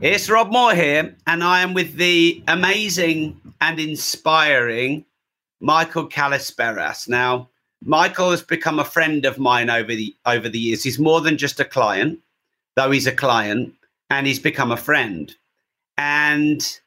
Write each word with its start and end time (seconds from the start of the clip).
It's 0.00 0.30
Rob 0.30 0.52
Moore 0.52 0.76
here, 0.76 1.16
and 1.26 1.42
I 1.42 1.60
am 1.60 1.74
with 1.74 1.94
the 1.96 2.40
amazing 2.46 3.40
and 3.60 3.80
inspiring 3.80 5.04
Michael 5.60 6.08
Kalisperas. 6.08 7.08
Now, 7.08 7.50
Michael 7.82 8.30
has 8.30 8.40
become 8.40 8.78
a 8.78 8.84
friend 8.84 9.24
of 9.24 9.40
mine 9.40 9.68
over 9.68 9.92
the 9.92 10.14
over 10.24 10.48
the 10.48 10.58
years. 10.60 10.84
He's 10.84 11.00
more 11.00 11.20
than 11.20 11.36
just 11.36 11.58
a 11.58 11.64
client, 11.64 12.20
though 12.76 12.92
he's 12.92 13.08
a 13.08 13.12
client, 13.12 13.74
and 14.08 14.24
he's 14.24 14.38
become 14.38 14.70
a 14.70 14.76
friend. 14.76 15.34
And 15.96 16.78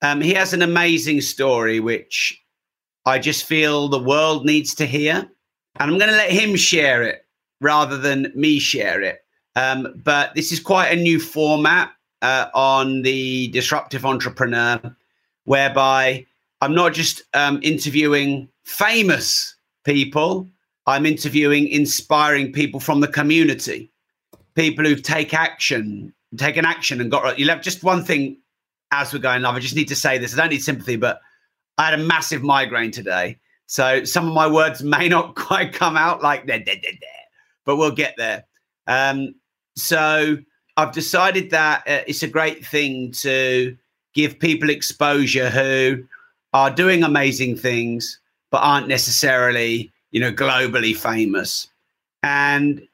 um, 0.00 0.20
he 0.20 0.32
has 0.34 0.52
an 0.52 0.62
amazing 0.62 1.22
story, 1.22 1.80
which 1.80 2.40
I 3.04 3.18
just 3.18 3.46
feel 3.46 3.88
the 3.88 3.98
world 3.98 4.46
needs 4.46 4.76
to 4.76 4.86
hear. 4.86 5.28
And 5.80 5.90
I'm 5.90 5.98
going 5.98 6.10
to 6.10 6.16
let 6.16 6.30
him 6.30 6.54
share 6.54 7.02
it 7.02 7.26
rather 7.60 7.98
than 7.98 8.32
me 8.36 8.60
share 8.60 9.02
it. 9.02 9.24
Um, 9.56 10.00
but 10.04 10.36
this 10.36 10.52
is 10.52 10.60
quite 10.60 10.96
a 10.96 11.02
new 11.02 11.18
format 11.18 11.90
uh, 12.22 12.46
on 12.54 13.02
the 13.02 13.48
disruptive 13.48 14.04
entrepreneur, 14.04 14.80
whereby 15.44 16.26
I'm 16.60 16.74
not 16.74 16.92
just 16.92 17.22
um, 17.34 17.60
interviewing 17.62 18.48
famous 18.64 19.54
people, 19.84 20.48
I'm 20.86 21.06
interviewing 21.06 21.68
inspiring 21.68 22.52
people 22.52 22.80
from 22.80 23.00
the 23.00 23.08
community, 23.08 23.90
people 24.54 24.84
who've 24.84 25.02
take 25.02 25.32
action, 25.34 26.12
taken 26.36 26.64
action 26.64 27.00
and 27.00 27.10
got. 27.10 27.38
You 27.38 27.48
have 27.48 27.62
just 27.62 27.82
one 27.82 28.04
thing 28.04 28.36
as 28.92 29.12
we're 29.12 29.20
going 29.20 29.42
live. 29.42 29.54
I 29.54 29.60
just 29.60 29.76
need 29.76 29.88
to 29.88 29.96
say 29.96 30.18
this. 30.18 30.34
I 30.34 30.36
don't 30.36 30.50
need 30.50 30.62
sympathy, 30.62 30.96
but 30.96 31.20
I 31.78 31.90
had 31.90 31.98
a 31.98 32.02
massive 32.02 32.42
migraine 32.42 32.90
today. 32.90 33.38
So 33.66 34.04
some 34.04 34.26
of 34.26 34.34
my 34.34 34.46
words 34.48 34.82
may 34.82 35.08
not 35.08 35.34
quite 35.36 35.72
come 35.72 35.96
out 35.96 36.22
like 36.22 36.46
that, 36.46 36.66
but 37.64 37.76
we'll 37.76 37.92
get 37.92 38.14
there. 38.16 38.44
Um, 38.86 39.34
so 39.76 40.36
I've 40.76 40.92
decided 40.92 41.50
that 41.50 41.80
uh, 41.86 42.02
it's 42.06 42.22
a 42.22 42.28
great 42.28 42.64
thing 42.64 43.12
to 43.12 43.76
give 44.14 44.38
people 44.38 44.70
exposure 44.70 45.50
who 45.50 46.02
are 46.52 46.70
doing 46.70 47.02
amazing 47.02 47.56
things, 47.56 48.18
but 48.50 48.58
aren't 48.58 48.88
necessarily, 48.88 49.92
you 50.10 50.20
know, 50.20 50.32
globally 50.32 50.96
famous. 50.96 51.68
And 52.22 52.86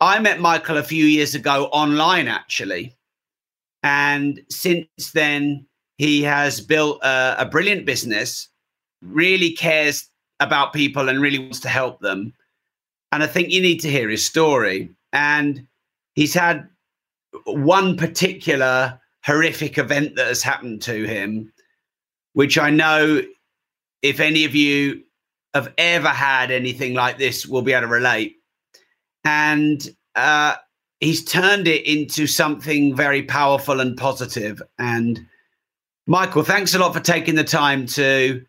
I 0.00 0.18
met 0.18 0.40
Michael 0.40 0.76
a 0.76 0.82
few 0.82 1.04
years 1.04 1.34
ago 1.34 1.66
online, 1.66 2.28
actually. 2.28 2.94
And 3.82 4.40
since 4.48 5.12
then, 5.12 5.66
he 5.98 6.22
has 6.22 6.60
built 6.60 7.02
a, 7.02 7.36
a 7.38 7.46
brilliant 7.46 7.84
business, 7.84 8.48
really 9.02 9.52
cares 9.52 10.08
about 10.40 10.72
people 10.72 11.08
and 11.08 11.20
really 11.20 11.38
wants 11.38 11.60
to 11.60 11.68
help 11.68 12.00
them. 12.00 12.32
And 13.12 13.22
I 13.22 13.26
think 13.26 13.50
you 13.50 13.60
need 13.60 13.78
to 13.80 13.90
hear 13.90 14.08
his 14.08 14.26
story. 14.26 14.90
And 15.12 15.66
he's 16.14 16.34
had 16.34 16.68
one 17.44 17.96
particular 17.96 19.00
horrific 19.24 19.78
event 19.78 20.16
that 20.16 20.26
has 20.26 20.42
happened 20.42 20.82
to 20.82 21.04
him, 21.04 21.52
which 22.34 22.58
I 22.58 22.70
know 22.70 23.22
if 24.02 24.20
any 24.20 24.44
of 24.44 24.54
you 24.54 25.02
have 25.54 25.72
ever 25.78 26.08
had 26.08 26.50
anything 26.50 26.94
like 26.94 27.18
this 27.18 27.46
will 27.46 27.62
be 27.62 27.72
able 27.72 27.82
to 27.82 27.92
relate. 27.92 28.36
And 29.24 29.88
uh, 30.14 30.56
he's 31.00 31.24
turned 31.24 31.68
it 31.68 31.86
into 31.86 32.26
something 32.26 32.94
very 32.94 33.22
powerful 33.22 33.80
and 33.80 33.96
positive. 33.96 34.60
And 34.78 35.26
Michael, 36.06 36.42
thanks 36.42 36.74
a 36.74 36.78
lot 36.78 36.92
for 36.92 37.00
taking 37.00 37.34
the 37.34 37.44
time 37.44 37.86
to 37.86 38.44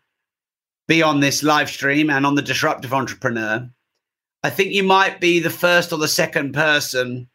be 0.88 1.02
on 1.02 1.20
this 1.20 1.42
live 1.42 1.70
stream 1.70 2.10
and 2.10 2.26
on 2.26 2.34
the 2.34 2.42
Disruptive 2.42 2.92
Entrepreneur. 2.92 3.68
I 4.42 4.50
think 4.50 4.72
you 4.72 4.82
might 4.82 5.20
be 5.20 5.40
the 5.40 5.50
first 5.50 5.92
or 5.92 5.98
the 5.98 6.08
second 6.08 6.52
person 6.52 7.28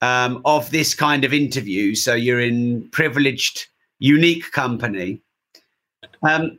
um, 0.00 0.40
of 0.44 0.70
this 0.70 0.94
kind 0.94 1.24
of 1.24 1.32
interview. 1.32 1.94
So 1.94 2.14
you're 2.14 2.40
in 2.40 2.88
privileged, 2.90 3.66
unique 3.98 4.50
company. 4.52 5.22
Um, 6.22 6.58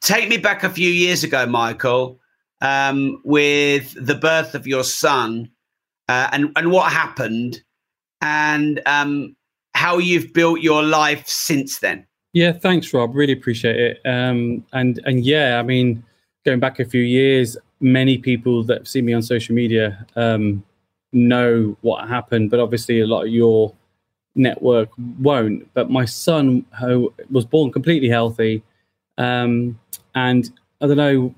take 0.00 0.28
me 0.28 0.36
back 0.36 0.64
a 0.64 0.70
few 0.70 0.90
years 0.90 1.24
ago, 1.24 1.46
Michael, 1.46 2.18
um, 2.60 3.20
with 3.24 3.94
the 3.98 4.14
birth 4.14 4.54
of 4.54 4.66
your 4.66 4.84
son 4.84 5.50
uh, 6.08 6.28
and, 6.32 6.52
and 6.56 6.70
what 6.70 6.92
happened 6.92 7.62
and 8.20 8.80
um, 8.86 9.36
how 9.74 9.98
you've 9.98 10.32
built 10.32 10.60
your 10.60 10.82
life 10.82 11.26
since 11.28 11.80
then. 11.80 12.06
Yeah, 12.32 12.52
thanks, 12.52 12.92
Rob. 12.92 13.14
Really 13.14 13.32
appreciate 13.32 13.76
it. 13.76 14.00
Um, 14.04 14.64
and 14.74 15.00
and 15.04 15.24
yeah, 15.24 15.58
I 15.58 15.62
mean, 15.62 16.04
going 16.44 16.60
back 16.60 16.78
a 16.78 16.84
few 16.84 17.00
years, 17.00 17.56
many 17.80 18.18
people 18.18 18.62
that 18.64 18.86
see 18.86 19.00
me 19.00 19.14
on 19.14 19.22
social 19.22 19.54
media 19.54 20.06
um, 20.16 20.62
know 21.12 21.76
what 21.80 22.08
happened, 22.08 22.50
but 22.50 22.60
obviously 22.60 23.00
a 23.00 23.06
lot 23.06 23.22
of 23.22 23.28
your 23.28 23.74
network 24.34 24.90
won't. 25.20 25.72
But 25.74 25.90
my 25.90 26.04
son, 26.04 26.64
who 26.80 27.12
was 27.30 27.44
born 27.44 27.72
completely 27.72 28.08
healthy, 28.08 28.62
um, 29.18 29.78
and 30.14 30.50
I 30.80 30.86
don't 30.86 30.96
know, 30.96 31.34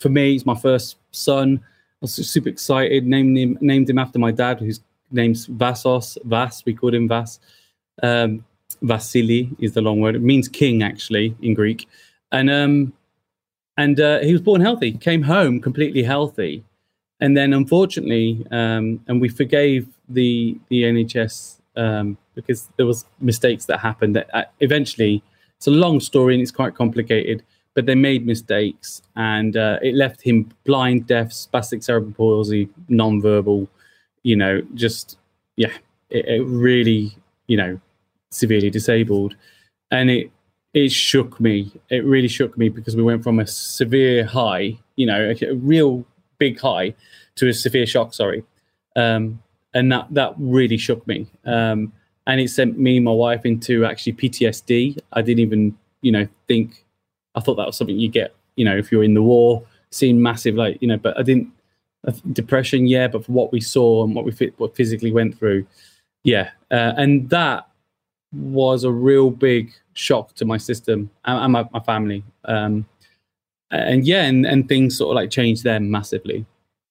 for 0.00 0.08
me, 0.08 0.32
he's 0.32 0.46
my 0.46 0.56
first 0.56 0.96
son. 1.12 1.60
I 1.62 1.98
was 2.02 2.14
super 2.14 2.48
excited. 2.48 3.06
Named 3.06 3.38
him 3.38 3.58
named 3.60 3.88
him 3.88 3.98
after 3.98 4.18
my 4.18 4.30
dad, 4.30 4.60
whose 4.60 4.80
name's 5.10 5.46
Vassos. 5.46 6.18
Vas, 6.24 6.62
we 6.66 6.74
called 6.74 6.94
him 6.94 7.08
Vas. 7.08 7.38
Um, 8.02 8.44
Vasili 8.82 9.54
is 9.60 9.72
the 9.72 9.80
long 9.80 10.00
word. 10.00 10.16
It 10.16 10.22
means 10.22 10.48
king 10.48 10.82
actually 10.82 11.34
in 11.40 11.54
Greek, 11.54 11.88
and 12.32 12.50
um, 12.50 12.92
and 13.76 13.98
uh, 14.00 14.18
he 14.20 14.32
was 14.32 14.42
born 14.42 14.60
healthy. 14.60 14.92
Came 14.92 15.22
home 15.22 15.60
completely 15.60 16.02
healthy, 16.02 16.64
and 17.20 17.36
then 17.36 17.52
unfortunately, 17.52 18.46
um, 18.50 19.00
and 19.06 19.20
we 19.20 19.28
forgave 19.28 19.86
the 20.08 20.58
the 20.68 20.82
NHS 20.82 21.60
um, 21.76 22.18
because 22.34 22.68
there 22.76 22.86
was 22.86 23.04
mistakes 23.20 23.66
that 23.66 23.78
happened. 23.78 24.16
That 24.16 24.28
uh, 24.34 24.44
eventually, 24.60 25.22
it's 25.56 25.66
a 25.66 25.70
long 25.70 26.00
story 26.00 26.34
and 26.34 26.42
it's 26.42 26.50
quite 26.50 26.74
complicated. 26.74 27.42
But 27.74 27.86
they 27.86 27.96
made 27.96 28.24
mistakes, 28.24 29.02
and 29.16 29.56
uh, 29.56 29.80
it 29.82 29.96
left 29.96 30.22
him 30.22 30.52
blind, 30.64 31.08
deaf, 31.08 31.30
spastic 31.30 31.82
cerebral 31.82 32.12
palsy, 32.12 32.68
non-verbal. 32.88 33.68
You 34.22 34.36
know, 34.36 34.62
just 34.74 35.18
yeah, 35.56 35.72
it, 36.08 36.24
it 36.26 36.44
really, 36.44 37.16
you 37.48 37.56
know, 37.56 37.80
severely 38.30 38.70
disabled, 38.70 39.34
and 39.90 40.08
it 40.08 40.30
it 40.72 40.92
shook 40.92 41.40
me. 41.40 41.72
It 41.90 42.04
really 42.04 42.28
shook 42.28 42.56
me 42.56 42.68
because 42.68 42.94
we 42.94 43.02
went 43.02 43.24
from 43.24 43.40
a 43.40 43.46
severe 43.46 44.24
high, 44.24 44.78
you 44.94 45.06
know, 45.06 45.32
a, 45.32 45.46
a 45.46 45.54
real 45.54 46.04
big 46.44 46.60
high 46.60 46.94
to 47.36 47.48
a 47.48 47.52
severe 47.52 47.86
shock. 47.86 48.14
Sorry, 48.14 48.40
um, 48.96 49.22
and 49.72 49.90
that 49.92 50.06
that 50.10 50.34
really 50.38 50.76
shook 50.76 51.06
me. 51.06 51.26
Um, 51.44 51.92
and 52.26 52.40
it 52.40 52.48
sent 52.48 52.78
me 52.78 52.96
and 52.96 53.04
my 53.04 53.12
wife 53.26 53.44
into 53.44 53.84
actually 53.84 54.14
PTSD. 54.14 54.98
I 55.12 55.22
didn't 55.22 55.40
even, 55.40 55.76
you 56.00 56.12
know, 56.12 56.26
think. 56.48 56.84
I 57.34 57.40
thought 57.40 57.56
that 57.56 57.66
was 57.66 57.76
something 57.76 57.98
you 57.98 58.08
get, 58.08 58.34
you 58.56 58.64
know, 58.64 58.76
if 58.76 58.90
you're 58.90 59.04
in 59.04 59.14
the 59.14 59.22
war, 59.22 59.62
seeing 59.90 60.22
massive, 60.22 60.54
like, 60.54 60.78
you 60.80 60.88
know, 60.88 60.96
but 60.96 61.18
I 61.18 61.22
didn't. 61.22 61.48
Depression, 62.32 62.86
yeah, 62.86 63.08
but 63.08 63.24
for 63.24 63.32
what 63.32 63.50
we 63.50 63.60
saw 63.62 64.04
and 64.04 64.14
what 64.14 64.26
we 64.26 64.30
fit, 64.30 64.52
what 64.58 64.76
physically 64.76 65.10
went 65.10 65.38
through, 65.38 65.66
yeah, 66.22 66.50
uh, 66.70 66.92
and 66.98 67.30
that 67.30 67.66
was 68.32 68.84
a 68.84 68.90
real 68.90 69.30
big 69.30 69.72
shock 69.94 70.34
to 70.34 70.44
my 70.44 70.58
system 70.58 71.08
and, 71.24 71.38
and 71.44 71.52
my, 71.52 71.64
my 71.72 71.80
family. 71.80 72.22
Um, 72.44 72.84
and 73.76 74.06
yeah, 74.06 74.24
and, 74.24 74.46
and 74.46 74.68
things 74.68 74.98
sort 74.98 75.10
of 75.10 75.22
like 75.22 75.30
changed 75.30 75.64
there 75.64 75.80
massively. 75.80 76.46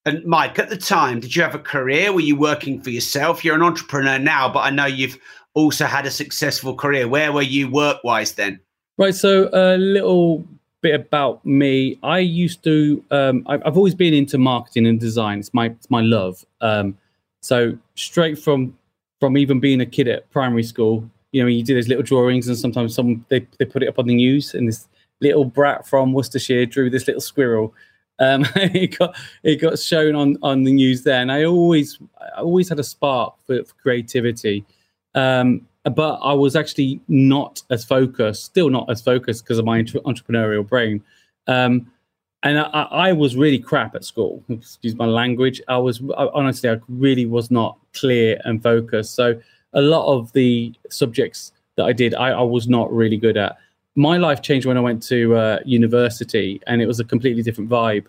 And 0.05 0.23
Mike, 0.25 0.59
at 0.59 0.69
the 0.69 0.77
time, 0.77 1.21
did 1.21 1.35
you 1.35 1.41
have 1.43 1.55
a 1.55 1.59
career? 1.59 2.11
Were 2.11 2.19
you 2.19 2.35
working 2.35 2.81
for 2.81 2.89
yourself? 2.89 3.45
You're 3.45 3.55
an 3.55 3.61
entrepreneur 3.61 4.19
now, 4.19 4.51
but 4.51 4.59
I 4.59 4.69
know 4.69 4.85
you've 4.85 5.17
also 5.53 5.85
had 5.85 6.05
a 6.05 6.11
successful 6.11 6.75
career. 6.75 7.07
Where 7.07 7.31
were 7.31 7.41
you 7.41 7.69
work 7.69 8.03
wise 8.03 8.33
then? 8.33 8.59
Right. 8.97 9.15
So 9.15 9.49
a 9.53 9.77
little 9.77 10.45
bit 10.81 10.93
about 10.93 11.45
me. 11.45 11.97
I 12.03 12.19
used 12.19 12.63
to. 12.65 13.03
Um, 13.11 13.43
I've 13.47 13.77
always 13.77 13.95
been 13.95 14.13
into 14.13 14.37
marketing 14.37 14.85
and 14.85 14.99
design. 14.99 15.39
It's 15.39 15.53
my 15.53 15.67
it's 15.67 15.89
my 15.89 16.01
love. 16.01 16.45
Um, 16.61 16.97
so 17.41 17.77
straight 17.95 18.37
from 18.37 18.77
from 19.19 19.37
even 19.37 19.59
being 19.59 19.81
a 19.81 19.85
kid 19.85 20.07
at 20.09 20.29
primary 20.31 20.63
school, 20.63 21.09
you 21.31 21.41
know, 21.41 21.47
you 21.47 21.63
do 21.63 21.73
those 21.73 21.87
little 21.87 22.03
drawings, 22.03 22.47
and 22.47 22.57
sometimes 22.57 22.93
some 22.93 23.25
they 23.29 23.47
they 23.57 23.65
put 23.65 23.81
it 23.81 23.89
up 23.89 23.97
on 23.97 24.05
the 24.05 24.15
news, 24.15 24.53
and 24.53 24.67
this 24.67 24.87
little 25.23 25.45
brat 25.45 25.87
from 25.87 26.13
Worcestershire 26.13 26.65
drew 26.67 26.89
this 26.89 27.07
little 27.07 27.21
squirrel. 27.21 27.73
Um, 28.19 28.45
it 28.55 28.97
got 28.99 29.15
it 29.41 29.55
got 29.55 29.79
shown 29.79 30.15
on 30.15 30.37
on 30.43 30.63
the 30.63 30.71
news 30.71 31.03
there, 31.03 31.21
and 31.21 31.31
I 31.31 31.45
always 31.45 31.97
I 32.35 32.41
always 32.41 32.69
had 32.69 32.79
a 32.79 32.83
spark 32.83 33.35
for, 33.47 33.63
for 33.63 33.73
creativity. 33.75 34.65
Um, 35.15 35.67
but 35.83 36.19
I 36.23 36.33
was 36.33 36.55
actually 36.55 37.01
not 37.07 37.61
as 37.69 37.83
focused, 37.83 38.45
still 38.45 38.69
not 38.69 38.89
as 38.89 39.01
focused 39.01 39.43
because 39.43 39.59
of 39.59 39.65
my 39.65 39.81
entrepreneurial 39.81 40.67
brain. 40.67 41.03
Um, 41.47 41.91
and 42.43 42.59
I, 42.59 42.87
I, 42.91 43.13
was 43.13 43.35
really 43.35 43.59
crap 43.59 43.95
at 43.95 44.03
school. 44.03 44.43
Excuse 44.49 44.95
my 44.95 45.05
language. 45.05 45.61
I 45.67 45.77
was 45.77 46.01
I, 46.17 46.27
honestly, 46.33 46.69
I 46.69 46.77
really 46.87 47.25
was 47.25 47.51
not 47.51 47.77
clear 47.93 48.39
and 48.45 48.61
focused. 48.63 49.15
So 49.15 49.39
a 49.73 49.81
lot 49.81 50.05
of 50.05 50.31
the 50.33 50.73
subjects 50.89 51.51
that 51.75 51.85
I 51.85 51.93
did, 51.93 52.13
I, 52.15 52.29
I 52.29 52.41
was 52.41 52.67
not 52.67 52.91
really 52.93 53.17
good 53.17 53.37
at 53.37 53.57
my 53.95 54.17
life 54.17 54.41
changed 54.41 54.65
when 54.65 54.77
I 54.77 54.81
went 54.81 55.03
to 55.03 55.35
uh, 55.35 55.59
university, 55.65 56.61
and 56.67 56.81
it 56.81 56.87
was 56.87 56.99
a 56.99 57.03
completely 57.03 57.43
different 57.43 57.69
vibe. 57.69 58.05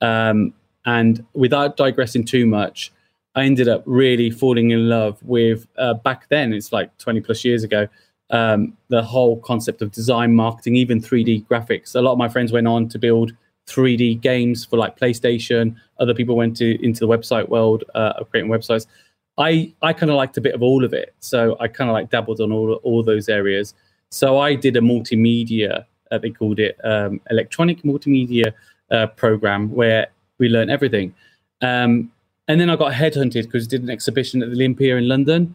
Um, 0.00 0.54
and 0.86 1.24
without 1.34 1.76
digressing 1.76 2.24
too 2.24 2.46
much, 2.46 2.92
I 3.34 3.44
ended 3.44 3.68
up 3.68 3.82
really 3.86 4.30
falling 4.30 4.70
in 4.70 4.88
love 4.88 5.18
with 5.22 5.66
uh, 5.78 5.94
back 5.94 6.28
then. 6.28 6.52
It's 6.52 6.72
like 6.72 6.96
twenty 6.98 7.20
plus 7.20 7.44
years 7.44 7.62
ago. 7.64 7.88
um, 8.30 8.76
the 8.88 9.02
whole 9.02 9.38
concept 9.40 9.82
of 9.82 9.90
design, 9.92 10.34
marketing, 10.34 10.76
even 10.76 11.00
3D 11.00 11.46
graphics. 11.46 11.94
A 11.94 12.00
lot 12.00 12.12
of 12.12 12.18
my 12.18 12.28
friends 12.28 12.52
went 12.52 12.66
on 12.68 12.88
to 12.88 12.98
build 12.98 13.32
3D 13.66 14.20
games 14.20 14.64
for 14.64 14.76
like 14.76 14.98
PlayStation. 14.98 15.74
Other 15.98 16.14
people 16.14 16.36
went 16.36 16.56
to 16.58 16.82
into 16.84 17.00
the 17.00 17.08
website 17.08 17.48
world 17.48 17.84
uh, 17.94 18.14
of 18.18 18.30
creating 18.30 18.50
websites. 18.50 18.86
I 19.38 19.72
I 19.82 19.92
kind 19.92 20.10
of 20.10 20.16
liked 20.16 20.36
a 20.36 20.40
bit 20.40 20.54
of 20.54 20.62
all 20.62 20.84
of 20.84 20.92
it, 20.92 21.14
so 21.20 21.56
I 21.60 21.68
kind 21.68 21.90
of 21.90 21.94
like 21.94 22.10
dabbled 22.10 22.40
on 22.40 22.52
all 22.52 22.74
all 22.82 23.02
those 23.02 23.28
areas. 23.28 23.74
So 24.10 24.38
I 24.38 24.54
did 24.54 24.76
a 24.76 24.80
multimedia, 24.80 25.84
uh, 26.10 26.18
they 26.18 26.30
called 26.30 26.58
it 26.58 26.76
um, 26.84 27.20
electronic 27.30 27.82
multimedia 27.82 28.52
uh, 28.90 29.06
program 29.08 29.70
where 29.72 30.08
we 30.38 30.48
learned 30.48 30.70
everything. 30.70 31.14
Um, 31.62 32.10
and 32.48 32.60
then 32.60 32.68
I 32.68 32.76
got 32.76 32.92
headhunted 32.92 33.44
because 33.44 33.66
I 33.66 33.70
did 33.70 33.82
an 33.84 33.90
exhibition 33.90 34.42
at 34.42 34.48
the 34.48 34.56
Olympia 34.56 34.96
in 34.96 35.06
London, 35.06 35.54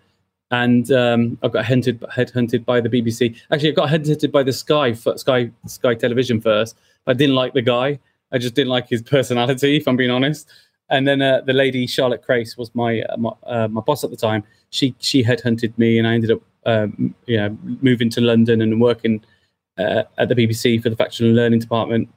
and 0.51 0.89
um, 0.91 1.37
I 1.43 1.49
got 1.49 1.65
headhunted 1.65 1.99
headhunted 2.13 2.63
by 2.63 2.79
the 2.79 2.87
BBC. 2.87 3.35
Actually, 3.51 3.71
I 3.71 3.73
got 3.73 3.89
headhunted 3.89 4.31
by 4.31 4.43
the 4.43 4.53
Sky 4.53 4.93
Sky 4.93 5.51
Sky 5.65 5.95
Television 5.95 6.39
first. 6.39 6.77
I 7.07 7.13
didn't 7.13 7.35
like 7.35 7.53
the 7.53 7.61
guy. 7.61 7.99
I 8.31 8.37
just 8.37 8.55
didn't 8.55 8.69
like 8.69 8.87
his 8.87 9.01
personality, 9.15 9.75
if 9.75 9.87
I'm 9.87 9.97
being 9.97 10.11
honest. 10.11 10.47
And 10.89 11.05
then 11.05 11.21
uh, 11.21 11.41
the 11.41 11.51
lady 11.51 11.85
Charlotte 11.87 12.23
Crace 12.23 12.55
was 12.55 12.73
my 12.73 13.01
uh, 13.01 13.17
my, 13.17 13.31
uh, 13.43 13.67
my, 13.67 13.81
boss 13.81 14.05
at 14.05 14.11
the 14.11 14.15
time. 14.15 14.43
She 14.69 14.95
she 14.99 15.21
headhunted 15.21 15.77
me, 15.77 15.97
and 15.97 16.07
I 16.07 16.13
ended 16.13 16.31
up 16.31 16.41
um, 16.65 17.15
you 17.25 17.37
know 17.37 17.57
moving 17.81 18.09
to 18.11 18.21
London 18.21 18.61
and 18.61 18.81
working 18.81 19.23
uh, 19.77 20.03
at 20.17 20.29
the 20.29 20.35
BBC 20.35 20.81
for 20.81 20.89
the 20.89 20.95
Factual 20.95 21.27
and 21.27 21.35
Learning 21.35 21.59
Department, 21.59 22.09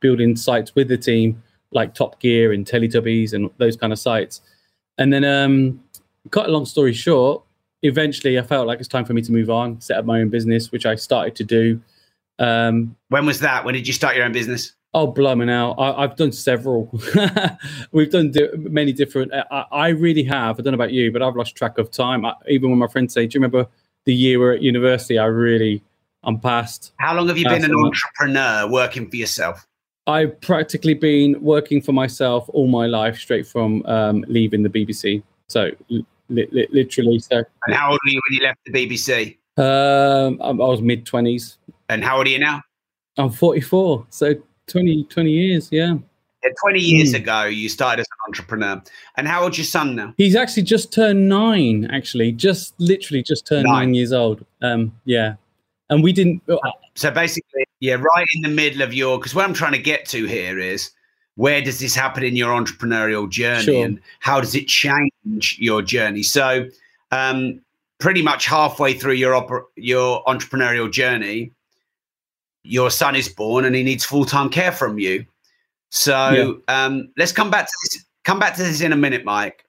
building 0.00 0.36
sites 0.36 0.74
with 0.74 0.88
the 0.88 0.98
team 0.98 1.42
like 1.72 1.94
Top 1.94 2.20
Gear 2.20 2.52
and 2.52 2.66
Teletubbies 2.66 3.32
and 3.32 3.50
those 3.58 3.76
kind 3.76 3.92
of 3.92 3.98
sites. 3.98 4.40
And 4.96 5.12
then, 5.12 5.24
um, 5.24 5.82
cut 6.30 6.48
a 6.48 6.52
long 6.52 6.64
story 6.64 6.92
short, 6.92 7.42
eventually 7.82 8.38
I 8.38 8.42
felt 8.42 8.66
like 8.66 8.78
it's 8.80 8.88
time 8.88 9.04
for 9.04 9.14
me 9.14 9.22
to 9.22 9.32
move 9.32 9.50
on, 9.50 9.80
set 9.80 9.98
up 9.98 10.04
my 10.04 10.20
own 10.20 10.28
business, 10.28 10.72
which 10.72 10.86
I 10.86 10.94
started 10.94 11.36
to 11.36 11.44
do. 11.44 11.80
Um, 12.38 12.96
when 13.08 13.26
was 13.26 13.40
that? 13.40 13.64
When 13.64 13.74
did 13.74 13.86
you 13.86 13.92
start 13.92 14.16
your 14.16 14.24
own 14.24 14.32
business? 14.32 14.74
Oh, 14.94 15.06
blimey 15.06 15.44
now. 15.44 15.74
I, 15.78 16.02
have 16.02 16.16
done 16.16 16.32
several. 16.32 16.90
We've 17.92 18.10
done 18.10 18.30
di- 18.30 18.48
many 18.56 18.92
different. 18.92 19.32
I, 19.34 19.64
I, 19.70 19.88
really 19.88 20.22
have. 20.24 20.58
I 20.58 20.62
don't 20.62 20.72
know 20.72 20.76
about 20.76 20.92
you, 20.92 21.12
but 21.12 21.20
I've 21.20 21.36
lost 21.36 21.54
track 21.56 21.76
of 21.76 21.90
time. 21.90 22.24
I, 22.24 22.34
even 22.48 22.70
when 22.70 22.78
my 22.78 22.86
friends 22.86 23.12
say, 23.12 23.26
Do 23.26 23.36
you 23.36 23.42
remember 23.42 23.68
the 24.04 24.14
year 24.14 24.38
we 24.38 24.46
are 24.46 24.52
at 24.52 24.62
university? 24.62 25.18
I 25.18 25.26
really, 25.26 25.82
I'm 26.22 26.40
past. 26.40 26.92
How 26.98 27.14
long 27.14 27.28
have 27.28 27.38
you 27.38 27.44
been 27.44 27.64
an 27.64 27.74
entrepreneur 27.74 28.70
working 28.70 29.08
for 29.08 29.16
yourself? 29.16 29.66
I've 30.06 30.40
practically 30.40 30.94
been 30.94 31.40
working 31.42 31.82
for 31.82 31.92
myself 31.92 32.48
all 32.48 32.66
my 32.66 32.86
life, 32.86 33.18
straight 33.18 33.46
from 33.46 33.84
um, 33.86 34.24
leaving 34.26 34.62
the 34.62 34.70
BBC. 34.70 35.22
So 35.48 35.70
li- 35.88 36.04
li- 36.28 36.68
literally. 36.70 37.18
So. 37.18 37.42
And 37.66 37.74
how 37.74 37.90
old 37.90 37.98
were 38.04 38.10
you 38.10 38.20
when 38.28 38.38
you 38.38 38.46
left 38.46 38.58
the 38.64 38.72
BBC? 38.72 39.36
Um, 39.58 40.40
I, 40.40 40.52
was 40.52 40.80
mid 40.80 41.04
twenties. 41.04 41.58
And 41.88 42.02
how 42.04 42.18
old 42.18 42.26
are 42.26 42.30
you 42.30 42.38
now? 42.38 42.62
I'm 43.18 43.30
44. 43.30 44.06
So 44.10 44.34
20, 44.68 45.04
20 45.04 45.30
years. 45.30 45.68
Yeah. 45.72 45.96
Yeah, 46.44 46.50
20 46.62 46.80
years 46.80 47.12
mm. 47.12 47.16
ago, 47.16 47.44
you 47.44 47.68
started 47.68 48.00
as 48.00 48.06
an 48.06 48.28
entrepreneur. 48.28 48.82
And 49.16 49.26
how 49.26 49.42
old's 49.42 49.58
your 49.58 49.64
son 49.64 49.96
now? 49.96 50.14
He's 50.16 50.36
actually 50.36 50.62
just 50.62 50.92
turned 50.92 51.28
nine, 51.28 51.88
actually, 51.90 52.32
just 52.32 52.74
literally 52.78 53.22
just 53.22 53.46
turned 53.46 53.64
nine, 53.64 53.74
nine 53.74 53.94
years 53.94 54.12
old. 54.12 54.44
Um, 54.62 54.92
yeah 55.04 55.34
and 55.90 56.02
we 56.02 56.12
didn't. 56.12 56.42
Uh, 56.48 56.56
so 56.94 57.10
basically, 57.10 57.64
yeah, 57.80 57.94
right 57.94 58.26
in 58.34 58.42
the 58.42 58.48
middle 58.48 58.82
of 58.82 58.92
your 58.92 59.18
because 59.18 59.34
what 59.34 59.44
I'm 59.44 59.54
trying 59.54 59.72
to 59.72 59.78
get 59.78 60.06
to 60.06 60.26
here 60.26 60.58
is 60.58 60.90
where 61.36 61.62
does 61.62 61.78
this 61.78 61.94
happen 61.94 62.22
in 62.22 62.36
your 62.36 62.50
entrepreneurial 62.50 63.28
journey 63.28 63.64
sure. 63.64 63.84
and 63.84 64.00
how 64.20 64.40
does 64.40 64.54
it 64.54 64.66
change 64.66 65.56
your 65.58 65.82
journey? 65.82 66.22
So, 66.22 66.66
um, 67.10 67.60
pretty 68.00 68.22
much 68.22 68.46
halfway 68.46 68.94
through 68.94 69.14
your 69.14 69.66
your 69.76 70.24
entrepreneurial 70.24 70.90
journey, 70.90 71.52
your 72.64 72.90
son 72.90 73.16
is 73.16 73.28
born 73.28 73.64
and 73.64 73.74
he 73.74 73.82
needs 73.82 74.04
full 74.04 74.24
time 74.24 74.50
care 74.50 74.72
from 74.72 74.98
you. 74.98 75.24
So 75.90 76.60
yeah. 76.68 76.84
um, 76.84 77.10
let's 77.16 77.32
come 77.32 77.50
back 77.50 77.66
to 77.66 77.72
this. 77.84 78.04
Come 78.24 78.38
back 78.38 78.56
to 78.56 78.62
this 78.62 78.80
in 78.80 78.92
a 78.92 78.96
minute, 78.96 79.24
Mike. 79.24 79.64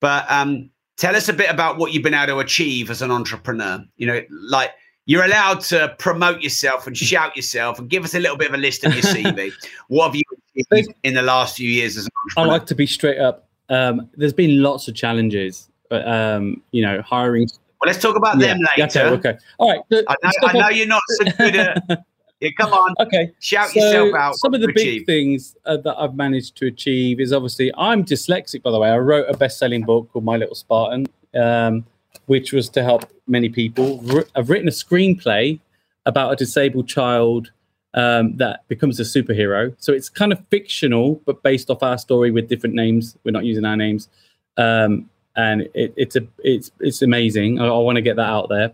But 0.00 0.30
um, 0.30 0.70
tell 0.96 1.14
us 1.14 1.28
a 1.28 1.32
bit 1.32 1.50
about 1.50 1.76
what 1.76 1.92
you've 1.92 2.02
been 2.02 2.14
able 2.14 2.26
to 2.26 2.38
achieve 2.38 2.90
as 2.90 3.02
an 3.02 3.10
entrepreneur. 3.10 3.84
You 3.96 4.06
know, 4.06 4.20
like 4.42 4.70
you're 5.06 5.24
allowed 5.24 5.60
to 5.60 5.94
promote 5.98 6.40
yourself 6.42 6.86
and 6.86 6.96
shout 6.96 7.36
yourself 7.36 7.78
and 7.78 7.88
give 7.90 8.04
us 8.04 8.14
a 8.14 8.20
little 8.20 8.36
bit 8.36 8.48
of 8.48 8.54
a 8.54 8.58
list 8.58 8.84
of 8.84 8.94
your 8.94 9.02
CV. 9.02 9.52
what 9.88 10.06
have 10.06 10.14
you 10.14 10.22
achieved 10.56 10.94
in 11.02 11.14
the 11.14 11.22
last 11.22 11.56
few 11.56 11.68
years 11.68 11.96
as 11.96 12.04
an 12.04 12.10
entrepreneur? 12.24 12.48
I 12.48 12.58
like 12.58 12.66
to 12.66 12.74
be 12.74 12.86
straight 12.86 13.18
up. 13.18 13.48
Um, 13.68 14.08
there's 14.14 14.32
been 14.32 14.62
lots 14.62 14.88
of 14.88 14.94
challenges, 14.94 15.68
but 15.88 16.06
um, 16.06 16.62
you 16.72 16.82
know, 16.82 17.02
hiring. 17.02 17.48
Well, 17.80 17.86
let's 17.86 18.00
talk 18.00 18.16
about 18.16 18.38
yeah. 18.38 18.48
them 18.48 18.58
later. 18.76 19.00
Okay, 19.00 19.30
okay. 19.30 19.38
All 19.58 19.68
right. 19.70 19.80
I 20.08 20.16
know, 20.22 20.30
I 20.48 20.52
know 20.52 20.68
you're 20.68 20.86
not 20.86 21.02
so 21.08 21.24
good 21.38 21.56
at. 21.56 22.04
Yeah, 22.40 22.50
come 22.58 22.72
on. 22.72 22.94
Okay. 23.00 23.32
Shout 23.40 23.70
so 23.70 23.80
yourself 23.80 24.14
out. 24.14 24.36
Some 24.36 24.54
of 24.54 24.60
the 24.60 24.72
big 24.72 25.06
things 25.06 25.56
uh, 25.66 25.76
that 25.78 25.96
I've 25.98 26.14
managed 26.14 26.56
to 26.56 26.66
achieve 26.66 27.20
is 27.20 27.32
obviously 27.32 27.72
I'm 27.76 28.04
dyslexic, 28.04 28.62
by 28.62 28.70
the 28.70 28.78
way. 28.78 28.90
I 28.90 28.98
wrote 28.98 29.26
a 29.28 29.36
best 29.36 29.58
selling 29.58 29.84
book 29.84 30.10
called 30.12 30.24
My 30.24 30.36
Little 30.36 30.54
Spartan. 30.54 31.06
Um, 31.34 31.84
which 32.26 32.52
was 32.52 32.68
to 32.70 32.82
help 32.82 33.10
many 33.26 33.48
people. 33.48 34.00
I've 34.36 34.50
written 34.50 34.68
a 34.68 34.70
screenplay 34.70 35.58
about 36.06 36.32
a 36.32 36.36
disabled 36.36 36.88
child 36.88 37.50
um, 37.94 38.36
that 38.36 38.66
becomes 38.68 39.00
a 39.00 39.02
superhero. 39.02 39.74
So 39.78 39.92
it's 39.92 40.08
kind 40.08 40.32
of 40.32 40.40
fictional, 40.48 41.20
but 41.26 41.42
based 41.42 41.70
off 41.70 41.82
our 41.82 41.98
story 41.98 42.30
with 42.30 42.48
different 42.48 42.76
names. 42.76 43.16
We're 43.24 43.32
not 43.32 43.44
using 43.44 43.64
our 43.64 43.76
names, 43.76 44.08
um, 44.56 45.10
and 45.36 45.62
it, 45.74 45.92
it's 45.96 46.16
a 46.16 46.26
it's 46.38 46.70
it's 46.78 47.02
amazing. 47.02 47.58
I, 47.58 47.66
I 47.66 47.78
want 47.78 47.96
to 47.96 48.02
get 48.02 48.14
that 48.16 48.28
out 48.28 48.48
there, 48.48 48.70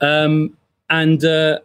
um, 0.00 0.56
and 0.88 1.22
uh, 1.24 1.58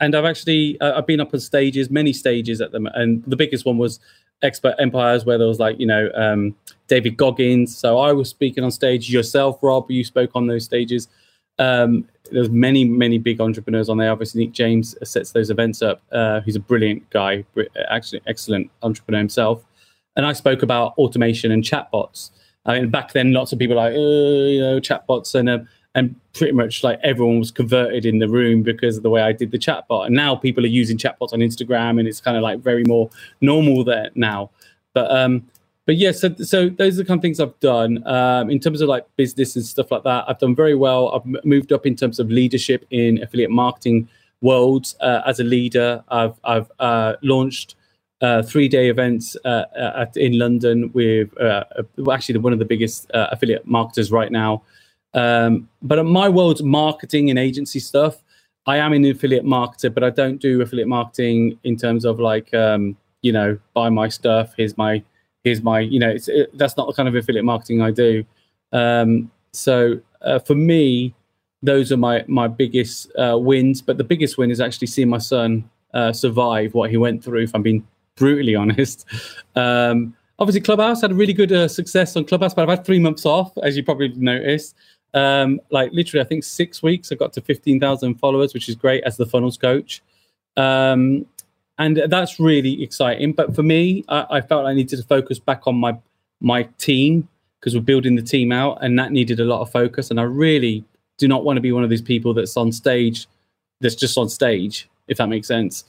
and 0.00 0.14
I've 0.14 0.24
actually 0.24 0.80
uh, 0.80 0.98
I've 0.98 1.06
been 1.06 1.20
up 1.20 1.34
on 1.34 1.40
stages, 1.40 1.90
many 1.90 2.12
stages 2.12 2.60
at 2.60 2.72
them, 2.72 2.86
and 2.86 3.22
the 3.26 3.36
biggest 3.36 3.64
one 3.64 3.78
was 3.78 4.00
expert 4.42 4.74
empires 4.78 5.24
where 5.24 5.36
there 5.36 5.48
was 5.48 5.58
like 5.58 5.78
you 5.80 5.86
know 5.86 6.10
um, 6.14 6.54
david 6.86 7.16
goggins. 7.16 7.76
So 7.76 7.98
i 7.98 8.12
was 8.12 8.28
speaking 8.28 8.64
on 8.64 8.70
stage. 8.70 9.10
Yourself 9.10 9.58
rob 9.62 9.90
you 9.90 10.04
spoke 10.04 10.30
on 10.34 10.46
those 10.46 10.64
stages. 10.64 11.08
Um, 11.58 12.08
there's 12.30 12.50
many 12.50 12.84
many 12.84 13.18
big 13.18 13.40
entrepreneurs 13.40 13.88
on 13.88 13.98
there. 13.98 14.12
Obviously 14.12 14.44
nick 14.44 14.52
james 14.52 14.94
sets 15.02 15.32
those 15.32 15.50
events 15.50 15.82
up. 15.82 16.02
Uh, 16.12 16.40
he's 16.42 16.56
a 16.56 16.60
brilliant 16.60 17.08
guy 17.10 17.44
actually 17.90 18.20
excellent 18.26 18.70
entrepreneur 18.82 19.18
himself. 19.18 19.64
And 20.16 20.26
i 20.26 20.32
spoke 20.32 20.62
about 20.62 20.96
automation 20.98 21.50
and 21.50 21.62
chatbots. 21.62 22.30
I 22.66 22.78
mean, 22.78 22.90
back 22.90 23.12
then 23.12 23.32
lots 23.32 23.52
of 23.52 23.58
people 23.58 23.76
like 23.76 23.94
oh, 23.96 24.46
you 24.46 24.60
know 24.60 24.78
chatbots 24.80 25.34
and 25.34 25.48
uh, 25.48 25.58
and 25.98 26.14
pretty 26.32 26.52
much 26.52 26.84
like 26.84 27.00
everyone 27.02 27.40
was 27.40 27.50
converted 27.50 28.06
in 28.06 28.20
the 28.20 28.28
room 28.28 28.62
because 28.62 28.96
of 28.96 29.02
the 29.02 29.10
way 29.10 29.20
I 29.20 29.32
did 29.32 29.50
the 29.50 29.58
chatbot. 29.58 30.06
And 30.06 30.14
now 30.14 30.36
people 30.36 30.64
are 30.64 30.68
using 30.68 30.96
chatbots 30.96 31.32
on 31.32 31.40
Instagram, 31.40 31.98
and 31.98 32.06
it's 32.06 32.20
kind 32.20 32.36
of 32.36 32.42
like 32.44 32.60
very 32.60 32.84
more 32.84 33.10
normal 33.40 33.82
there 33.82 34.10
now. 34.14 34.50
But 34.94 35.10
um, 35.10 35.44
but 35.86 35.96
yeah, 35.96 36.12
so 36.12 36.32
so 36.36 36.68
those 36.68 36.94
are 36.94 37.02
the 37.02 37.08
kind 37.08 37.18
of 37.18 37.22
things 37.22 37.40
I've 37.40 37.58
done 37.58 38.06
um, 38.06 38.48
in 38.48 38.60
terms 38.60 38.80
of 38.80 38.88
like 38.88 39.04
business 39.16 39.56
and 39.56 39.64
stuff 39.64 39.90
like 39.90 40.04
that. 40.04 40.24
I've 40.28 40.38
done 40.38 40.54
very 40.54 40.76
well. 40.76 41.08
I've 41.14 41.44
moved 41.44 41.72
up 41.72 41.84
in 41.84 41.96
terms 41.96 42.20
of 42.20 42.30
leadership 42.30 42.86
in 42.90 43.20
affiliate 43.22 43.50
marketing 43.50 44.08
worlds 44.40 44.94
uh, 45.00 45.22
as 45.26 45.40
a 45.40 45.44
leader. 45.44 46.04
I've 46.08 46.38
I've 46.44 46.70
uh, 46.78 47.14
launched. 47.22 47.74
Uh, 48.20 48.42
three 48.42 48.66
day 48.66 48.90
events 48.90 49.36
uh, 49.44 49.62
at, 49.94 50.16
in 50.16 50.36
London 50.36 50.90
with 50.92 51.28
uh, 51.40 51.62
actually 52.10 52.36
one 52.36 52.52
of 52.52 52.58
the 52.58 52.64
biggest 52.64 53.08
uh, 53.14 53.28
affiliate 53.30 53.64
marketers 53.64 54.10
right 54.10 54.32
now, 54.32 54.60
um, 55.14 55.68
but 55.82 56.02
my 56.04 56.28
world's 56.28 56.62
marketing 56.62 57.30
and 57.30 57.38
agency 57.38 57.80
stuff. 57.80 58.22
I 58.66 58.76
am 58.76 58.92
an 58.92 59.04
affiliate 59.06 59.44
marketer, 59.44 59.92
but 59.92 60.04
I 60.04 60.10
don't 60.10 60.38
do 60.38 60.60
affiliate 60.60 60.88
marketing 60.88 61.58
in 61.64 61.76
terms 61.76 62.04
of 62.04 62.20
like, 62.20 62.52
um, 62.52 62.96
you 63.22 63.32
know, 63.32 63.58
buy 63.72 63.88
my 63.88 64.08
stuff. 64.08 64.52
Here's 64.56 64.76
my, 64.76 65.02
here's 65.42 65.62
my, 65.62 65.80
you 65.80 65.98
know, 65.98 66.14
it, 66.14 66.56
that's 66.58 66.76
not 66.76 66.86
the 66.86 66.92
kind 66.92 67.08
of 67.08 67.14
affiliate 67.14 67.46
marketing 67.46 67.80
I 67.80 67.90
do. 67.90 68.24
Um, 68.72 69.30
so 69.52 69.98
uh, 70.20 70.38
for 70.40 70.54
me, 70.54 71.14
those 71.62 71.90
are 71.90 71.96
my 71.96 72.24
my 72.28 72.46
biggest 72.46 73.10
uh, 73.16 73.36
wins. 73.38 73.82
But 73.82 73.98
the 73.98 74.04
biggest 74.04 74.38
win 74.38 74.50
is 74.50 74.60
actually 74.60 74.86
seeing 74.88 75.08
my 75.08 75.18
son 75.18 75.68
uh, 75.94 76.12
survive 76.12 76.74
what 76.74 76.90
he 76.90 76.96
went 76.96 77.24
through. 77.24 77.42
If 77.42 77.54
I'm 77.54 77.62
being 77.62 77.86
brutally 78.16 78.54
honest, 78.62 79.06
um, 79.56 80.14
obviously 80.38 80.60
Clubhouse 80.60 81.00
had 81.00 81.10
a 81.10 81.14
really 81.14 81.32
good 81.32 81.52
uh, 81.52 81.68
success 81.68 82.16
on 82.16 82.24
Clubhouse, 82.24 82.54
but 82.54 82.62
I've 82.62 82.76
had 82.78 82.84
three 82.84 82.98
months 83.00 83.26
off, 83.26 83.56
as 83.62 83.76
you 83.76 83.82
probably 83.82 84.08
noticed 84.10 84.76
um, 85.14 85.60
like 85.70 85.92
literally, 85.92 86.24
I 86.24 86.28
think 86.28 86.44
six 86.44 86.82
weeks, 86.82 87.10
I 87.10 87.14
got 87.14 87.32
to 87.34 87.40
15,000 87.40 88.16
followers, 88.16 88.54
which 88.54 88.68
is 88.68 88.74
great 88.74 89.02
as 89.04 89.16
the 89.16 89.26
funnels 89.26 89.56
coach. 89.56 90.02
Um, 90.56 91.26
and 91.78 92.02
that's 92.08 92.40
really 92.40 92.82
exciting. 92.82 93.32
But 93.32 93.54
for 93.54 93.62
me, 93.62 94.04
I, 94.08 94.26
I 94.30 94.40
felt 94.40 94.66
I 94.66 94.74
needed 94.74 94.96
to 94.98 95.04
focus 95.04 95.38
back 95.38 95.66
on 95.66 95.76
my 95.76 95.96
my 96.40 96.64
team 96.78 97.28
because 97.58 97.74
we're 97.74 97.80
building 97.80 98.14
the 98.14 98.22
team 98.22 98.52
out, 98.52 98.78
and 98.82 98.98
that 98.98 99.12
needed 99.12 99.40
a 99.40 99.44
lot 99.44 99.60
of 99.60 99.70
focus. 99.70 100.10
And 100.10 100.20
I 100.20 100.24
really 100.24 100.84
do 101.18 101.26
not 101.28 101.44
want 101.44 101.56
to 101.56 101.60
be 101.60 101.72
one 101.72 101.84
of 101.84 101.90
these 101.90 102.02
people 102.02 102.34
that's 102.34 102.56
on 102.56 102.72
stage, 102.72 103.26
that's 103.80 103.94
just 103.94 104.18
on 104.18 104.28
stage, 104.28 104.88
if 105.08 105.18
that 105.18 105.28
makes 105.28 105.48
sense, 105.48 105.84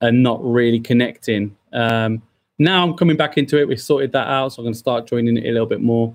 and 0.00 0.22
not 0.22 0.44
really 0.44 0.80
connecting. 0.80 1.56
Um, 1.72 2.22
now 2.58 2.84
I'm 2.84 2.94
coming 2.94 3.16
back 3.16 3.38
into 3.38 3.58
it. 3.60 3.68
We've 3.68 3.80
sorted 3.80 4.12
that 4.12 4.28
out, 4.28 4.52
so 4.52 4.60
I'm 4.60 4.64
going 4.64 4.74
to 4.74 4.78
start 4.78 5.06
joining 5.06 5.36
it 5.36 5.44
a 5.44 5.52
little 5.52 5.66
bit 5.66 5.80
more. 5.80 6.14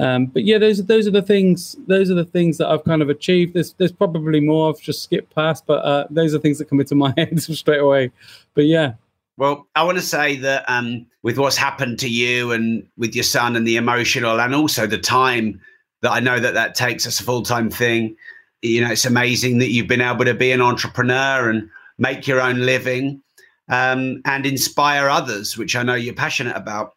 Um, 0.00 0.26
but 0.26 0.44
yeah, 0.44 0.56
those 0.56 0.80
are 0.80 0.84
those 0.84 1.06
are 1.06 1.10
the 1.10 1.20
things. 1.20 1.76
Those 1.86 2.10
are 2.10 2.14
the 2.14 2.24
things 2.24 2.56
that 2.56 2.68
I've 2.68 2.84
kind 2.84 3.02
of 3.02 3.10
achieved. 3.10 3.52
There's 3.52 3.74
there's 3.74 3.92
probably 3.92 4.40
more 4.40 4.70
I've 4.70 4.80
just 4.80 5.02
skipped 5.02 5.34
past, 5.34 5.66
but 5.66 5.84
uh, 5.84 6.06
those 6.08 6.34
are 6.34 6.38
things 6.38 6.56
that 6.58 6.70
come 6.70 6.80
into 6.80 6.94
my 6.94 7.12
head 7.18 7.38
straight 7.42 7.80
away. 7.80 8.10
But 8.54 8.64
yeah. 8.64 8.94
Well, 9.36 9.66
I 9.76 9.84
want 9.84 9.98
to 9.98 10.02
say 10.02 10.36
that 10.36 10.64
um, 10.68 11.06
with 11.22 11.38
what's 11.38 11.56
happened 11.56 11.98
to 12.00 12.08
you 12.08 12.50
and 12.52 12.86
with 12.96 13.14
your 13.14 13.24
son 13.24 13.56
and 13.56 13.66
the 13.66 13.76
emotional 13.76 14.40
and 14.40 14.54
also 14.54 14.86
the 14.86 14.98
time 14.98 15.60
that 16.00 16.12
I 16.12 16.20
know 16.20 16.40
that 16.40 16.54
that 16.54 16.74
takes 16.74 17.06
as 17.06 17.20
a 17.20 17.22
full 17.22 17.42
time 17.42 17.68
thing. 17.68 18.16
You 18.62 18.82
know, 18.82 18.92
it's 18.92 19.04
amazing 19.04 19.58
that 19.58 19.70
you've 19.70 19.86
been 19.86 20.00
able 20.00 20.24
to 20.24 20.34
be 20.34 20.50
an 20.50 20.62
entrepreneur 20.62 21.50
and 21.50 21.68
make 21.98 22.26
your 22.26 22.40
own 22.40 22.60
living 22.60 23.22
um, 23.68 24.22
and 24.24 24.46
inspire 24.46 25.08
others, 25.08 25.58
which 25.58 25.76
I 25.76 25.82
know 25.82 25.94
you're 25.94 26.14
passionate 26.14 26.56
about. 26.56 26.94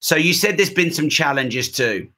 So 0.00 0.16
you 0.16 0.32
said 0.32 0.56
there's 0.56 0.70
been 0.70 0.92
some 0.92 1.08
challenges 1.08 1.70
too. 1.70 2.08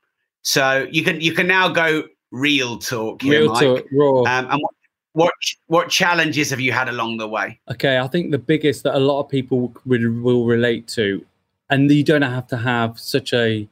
So 0.42 0.87
you 0.90 1.02
can 1.02 1.21
you 1.21 1.33
can 1.33 1.47
now 1.47 1.68
go 1.68 2.04
real 2.30 2.78
talk 2.78 3.23
here, 3.23 3.40
real 3.40 3.52
Mike. 3.52 3.62
talk, 3.62 3.85
raw. 3.92 4.21
Um, 4.21 4.50
and 4.50 4.62
what, 4.62 4.75
what 5.12 5.33
what 5.66 5.88
challenges 5.88 6.50
have 6.50 6.61
you 6.61 6.73
had 6.73 6.88
along 6.88 7.18
the 7.18 7.28
way? 7.28 7.61
Okay, 7.71 7.99
I 7.99 8.07
think 8.07 8.30
the 8.30 8.38
biggest 8.38 8.85
that 8.85 8.97
a 8.97 8.99
lot 9.00 9.21
of 9.21 9.28
people 9.28 9.75
will, 9.85 10.11
will 10.23 10.45
relate 10.47 10.87
to, 10.88 11.25
and 11.71 11.90
you 11.90 12.04
don't 12.04 12.23
have 12.23 12.47
to 12.49 12.57
have 12.57 12.99
such 12.99 13.33
a 13.33 13.68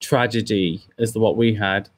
tragedy 0.00 0.82
as 0.98 1.12
the 1.12 1.20
what 1.20 1.36
we 1.36 1.54
had. 1.54 1.88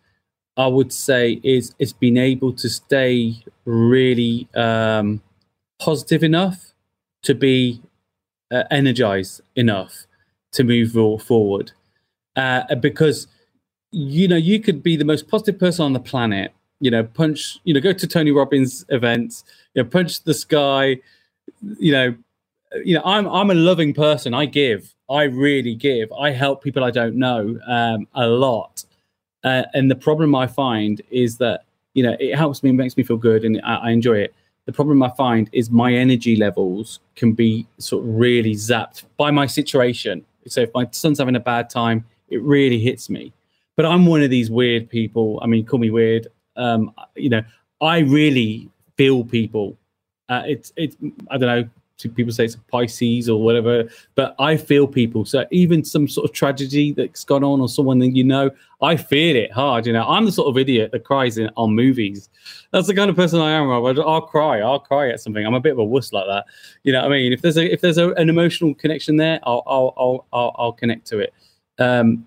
I 0.57 0.67
would 0.69 0.93
say 0.93 1.41
is 1.43 1.75
it's 1.79 1.93
been 1.93 2.17
able 2.17 2.53
to 2.55 2.69
stay 2.69 3.45
really 3.67 4.49
um, 4.55 5.21
positive 5.79 6.23
enough 6.23 6.73
to 7.25 7.35
be 7.35 7.83
uh, 8.51 8.65
energized 8.71 9.43
enough 9.55 10.07
to 10.53 10.65
move 10.65 10.93
forward. 11.23 11.73
Uh, 12.37 12.75
because 12.77 13.27
you 13.97 14.29
know 14.29 14.37
you 14.37 14.61
could 14.61 14.83
be 14.83 14.97
the 14.97 15.05
most 15.05 15.29
positive 15.29 15.59
person 15.59 15.85
on 15.85 15.93
the 15.93 16.01
planet. 16.01 16.53
You 16.81 16.91
know, 16.91 17.05
punch. 17.05 17.59
You 17.65 17.75
know, 17.75 17.81
go 17.81 17.93
to 17.93 18.07
Tony 18.07 18.31
Robbins 18.31 18.85
events. 18.91 19.45
You 19.75 19.83
know, 19.83 19.89
punch 19.89 20.23
the 20.25 20.35
sky. 20.35 20.99
You 21.79 21.93
know, 21.93 22.17
you 22.85 22.95
know. 22.95 23.03
I'm 23.05 23.27
I'm 23.27 23.51
a 23.51 23.55
loving 23.55 23.95
person. 23.95 24.35
I 24.35 24.45
give. 24.45 24.95
I 25.09 25.25
really 25.25 25.75
give. 25.75 26.13
I 26.13 26.31
help 26.31 26.63
people 26.63 26.85
I 26.85 26.91
don't 26.91 27.17
know 27.17 27.59
um, 27.67 28.07
a 28.15 28.27
lot. 28.27 28.85
Uh, 29.45 29.63
and 29.73 29.91
the 29.91 29.95
problem 29.95 30.35
I 30.35 30.47
find 30.47 31.01
is 31.11 31.39
that 31.39 31.65
you 31.95 32.03
know 32.03 32.17
it 32.21 32.35
helps 32.37 32.63
me, 32.63 32.73
makes 32.73 32.97
me 32.97 33.03
feel 33.03 33.17
good, 33.17 33.45
and 33.45 33.61
I, 33.65 33.77
I 33.77 33.91
enjoy 33.91 34.19
it 34.19 34.35
the 34.67 34.73
problem 34.73 35.03
I 35.03 35.11
find 35.11 35.49
is 35.53 35.71
my 35.71 35.95
energy 35.95 36.37
levels 36.37 36.99
can 37.15 37.33
be 37.33 37.67
sort 37.79 38.05
of 38.05 38.15
really 38.15 38.55
zapped 38.55 39.05
by 39.17 39.31
my 39.31 39.47
situation. 39.47 40.25
So 40.49 40.63
if 40.63 40.71
my 40.75 40.89
son's 40.91 41.19
having 41.19 41.37
a 41.37 41.41
bad 41.41 41.71
time, 41.71 42.05
it 42.29 42.43
really 42.43 42.81
hits 42.81 43.09
me. 43.09 43.33
But 43.77 43.87
I'm 43.87 44.07
one 44.07 44.23
of 44.23 44.31
these 44.31 44.51
weird 44.51 44.89
people. 44.89 45.39
I 45.43 45.47
mean, 45.47 45.65
call 45.65 45.79
me 45.79 45.91
weird. 45.91 46.29
Um, 46.57 46.93
you 47.15 47.29
know, 47.29 47.43
I 47.81 47.99
really 47.99 48.71
feel 48.97 49.25
people. 49.25 49.77
Uh, 50.29 50.43
it's 50.47 50.73
it's 50.77 50.97
I 51.31 51.39
don't 51.39 51.65
know 51.65 51.71
people 52.15 52.33
say 52.33 52.45
it's 52.45 52.57
Pisces 52.71 53.29
or 53.29 53.43
whatever, 53.43 53.89
but 54.15 54.35
I 54.39 54.57
feel 54.57 54.87
people. 54.87 55.25
So 55.25 55.47
even 55.51 55.85
some 55.85 56.09
sort 56.09 56.29
of 56.29 56.35
tragedy 56.35 56.93
that's 56.93 57.25
gone 57.25 57.43
on 57.43 57.61
or 57.61 57.69
someone 57.69 57.99
that 58.01 58.15
you 58.15 58.25
know, 58.25 58.51
I 58.83 58.97
feel 58.97 59.37
it 59.37 59.51
hard. 59.53 59.87
You 59.87 59.93
know, 59.93 60.07
I'm 60.07 60.25
the 60.25 60.33
sort 60.33 60.49
of 60.49 60.59
idiot 60.59 60.93
that 60.93 61.05
cries 61.05 61.39
in, 61.39 61.51
on 61.57 61.75
movies. 61.75 62.29
That's 62.71 62.87
the 62.87 62.95
kind 62.95 63.09
of 63.09 63.17
person 63.17 63.41
I 63.41 63.53
am. 63.53 63.69
Rob. 63.69 63.99
I'll 63.99 64.21
cry. 64.21 64.61
I'll 64.61 64.81
cry 64.81 65.09
at 65.09 65.21
something. 65.21 65.45
I'm 65.47 65.55
a 65.55 65.61
bit 65.61 65.73
of 65.73 65.79
a 65.79 65.85
wuss 65.85 66.13
like 66.13 66.27
that. 66.27 66.45
You 66.83 66.93
know, 66.93 67.01
what 67.01 67.13
I 67.13 67.17
mean, 67.17 67.33
if 67.33 67.43
there's 67.43 67.57
a 67.57 67.73
if 67.73 67.81
there's 67.81 67.99
a, 67.99 68.11
an 68.13 68.29
emotional 68.29 68.75
connection 68.75 69.17
there, 69.17 69.41
I'll 69.45 69.63
I'll 69.67 69.95
I'll 69.97 70.27
I'll, 70.33 70.57
I'll 70.59 70.73
connect 70.73 71.07
to 71.09 71.21
it. 71.21 71.33
Um, 71.79 72.27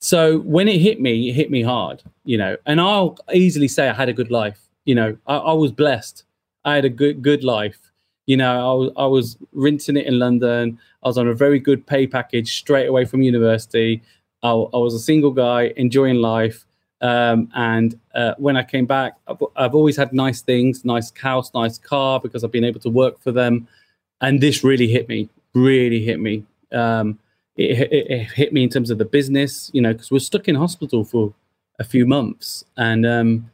so 0.00 0.38
when 0.40 0.68
it 0.68 0.80
hit 0.80 1.00
me, 1.00 1.30
it 1.30 1.34
hit 1.34 1.50
me 1.50 1.62
hard. 1.62 2.02
You 2.24 2.38
know, 2.38 2.56
and 2.66 2.80
I'll 2.80 3.16
easily 3.32 3.68
say 3.68 3.88
I 3.88 3.94
had 3.94 4.08
a 4.08 4.12
good 4.12 4.30
life. 4.30 4.60
You 4.84 4.94
know, 4.94 5.16
I, 5.26 5.36
I 5.36 5.52
was 5.52 5.72
blessed. 5.72 6.24
I 6.64 6.74
had 6.74 6.84
a 6.84 6.90
good 6.90 7.22
good 7.22 7.44
life 7.44 7.88
you 8.28 8.36
know, 8.36 8.70
I 8.70 8.74
was, 8.74 8.92
I 8.98 9.06
was 9.06 9.38
rinsing 9.52 9.96
it 9.96 10.06
in 10.06 10.18
London. 10.18 10.78
I 11.02 11.08
was 11.08 11.16
on 11.16 11.26
a 11.26 11.32
very 11.32 11.58
good 11.58 11.86
pay 11.86 12.06
package 12.06 12.58
straight 12.58 12.86
away 12.86 13.06
from 13.06 13.22
university. 13.22 14.02
I, 14.42 14.50
I 14.50 14.76
was 14.76 14.92
a 14.92 14.98
single 14.98 15.30
guy 15.30 15.72
enjoying 15.76 16.16
life. 16.16 16.66
Um, 17.00 17.50
and 17.54 17.98
uh, 18.14 18.34
when 18.36 18.58
I 18.58 18.64
came 18.64 18.84
back, 18.84 19.14
I've, 19.28 19.42
I've, 19.56 19.74
always 19.74 19.96
had 19.96 20.12
nice 20.12 20.42
things, 20.42 20.84
nice 20.84 21.10
house, 21.16 21.54
nice 21.54 21.78
car, 21.78 22.20
because 22.20 22.44
I've 22.44 22.52
been 22.52 22.64
able 22.64 22.80
to 22.80 22.90
work 22.90 23.18
for 23.18 23.32
them. 23.32 23.66
And 24.20 24.42
this 24.42 24.62
really 24.62 24.88
hit 24.88 25.08
me, 25.08 25.30
really 25.54 26.04
hit 26.04 26.20
me. 26.20 26.44
Um, 26.70 27.18
it, 27.58 27.92
it, 27.92 28.10
it, 28.10 28.32
hit 28.32 28.52
me 28.52 28.62
in 28.62 28.70
terms 28.70 28.90
of 28.90 28.98
the 28.98 29.04
business, 29.04 29.70
you 29.74 29.82
know, 29.82 29.92
because 29.92 30.10
we're 30.10 30.18
stuck 30.20 30.48
in 30.48 30.54
hospital 30.54 31.04
for 31.04 31.34
a 31.78 31.84
few 31.84 32.06
months. 32.06 32.64
And, 32.76 33.04
um, 33.04 33.50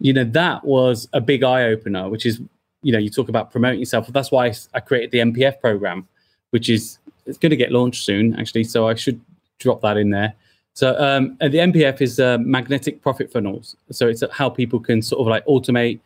you 0.00 0.12
know, 0.12 0.24
that 0.24 0.64
was 0.64 1.08
a 1.12 1.20
big 1.20 1.42
eye 1.42 1.64
opener, 1.64 2.08
which 2.08 2.26
is 2.26 2.40
you 2.84 2.92
know, 2.92 2.98
you 2.98 3.10
talk 3.10 3.28
about 3.28 3.50
promoting 3.50 3.80
yourself. 3.80 4.06
That's 4.08 4.30
why 4.30 4.52
I 4.74 4.80
created 4.80 5.10
the 5.10 5.18
MPF 5.18 5.58
program, 5.60 6.06
which 6.50 6.68
is 6.68 6.98
it's 7.26 7.38
going 7.38 7.50
to 7.50 7.56
get 7.56 7.72
launched 7.72 8.04
soon, 8.04 8.38
actually. 8.38 8.64
So 8.64 8.86
I 8.86 8.94
should 8.94 9.20
drop 9.58 9.80
that 9.80 9.96
in 9.96 10.10
there. 10.10 10.34
So 10.74 10.94
um, 11.00 11.36
the 11.40 11.58
MPF 11.58 12.00
is 12.02 12.20
uh, 12.20 12.38
magnetic 12.38 13.00
profit 13.00 13.32
funnels. 13.32 13.74
So 13.90 14.08
it's 14.08 14.22
how 14.32 14.50
people 14.50 14.78
can 14.78 15.00
sort 15.00 15.20
of 15.20 15.26
like 15.28 15.46
automate, 15.46 16.00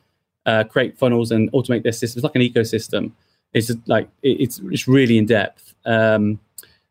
uh, 0.46 0.64
create 0.64 0.96
funnels 0.96 1.32
and 1.32 1.50
automate 1.52 1.82
their 1.82 1.92
systems, 1.92 2.22
like 2.22 2.36
an 2.36 2.42
ecosystem. 2.42 3.10
It's 3.54 3.72
like 3.86 4.08
it's 4.22 4.60
it's 4.64 4.86
really 4.86 5.18
in 5.18 5.26
depth. 5.26 5.74
Um, 5.84 6.38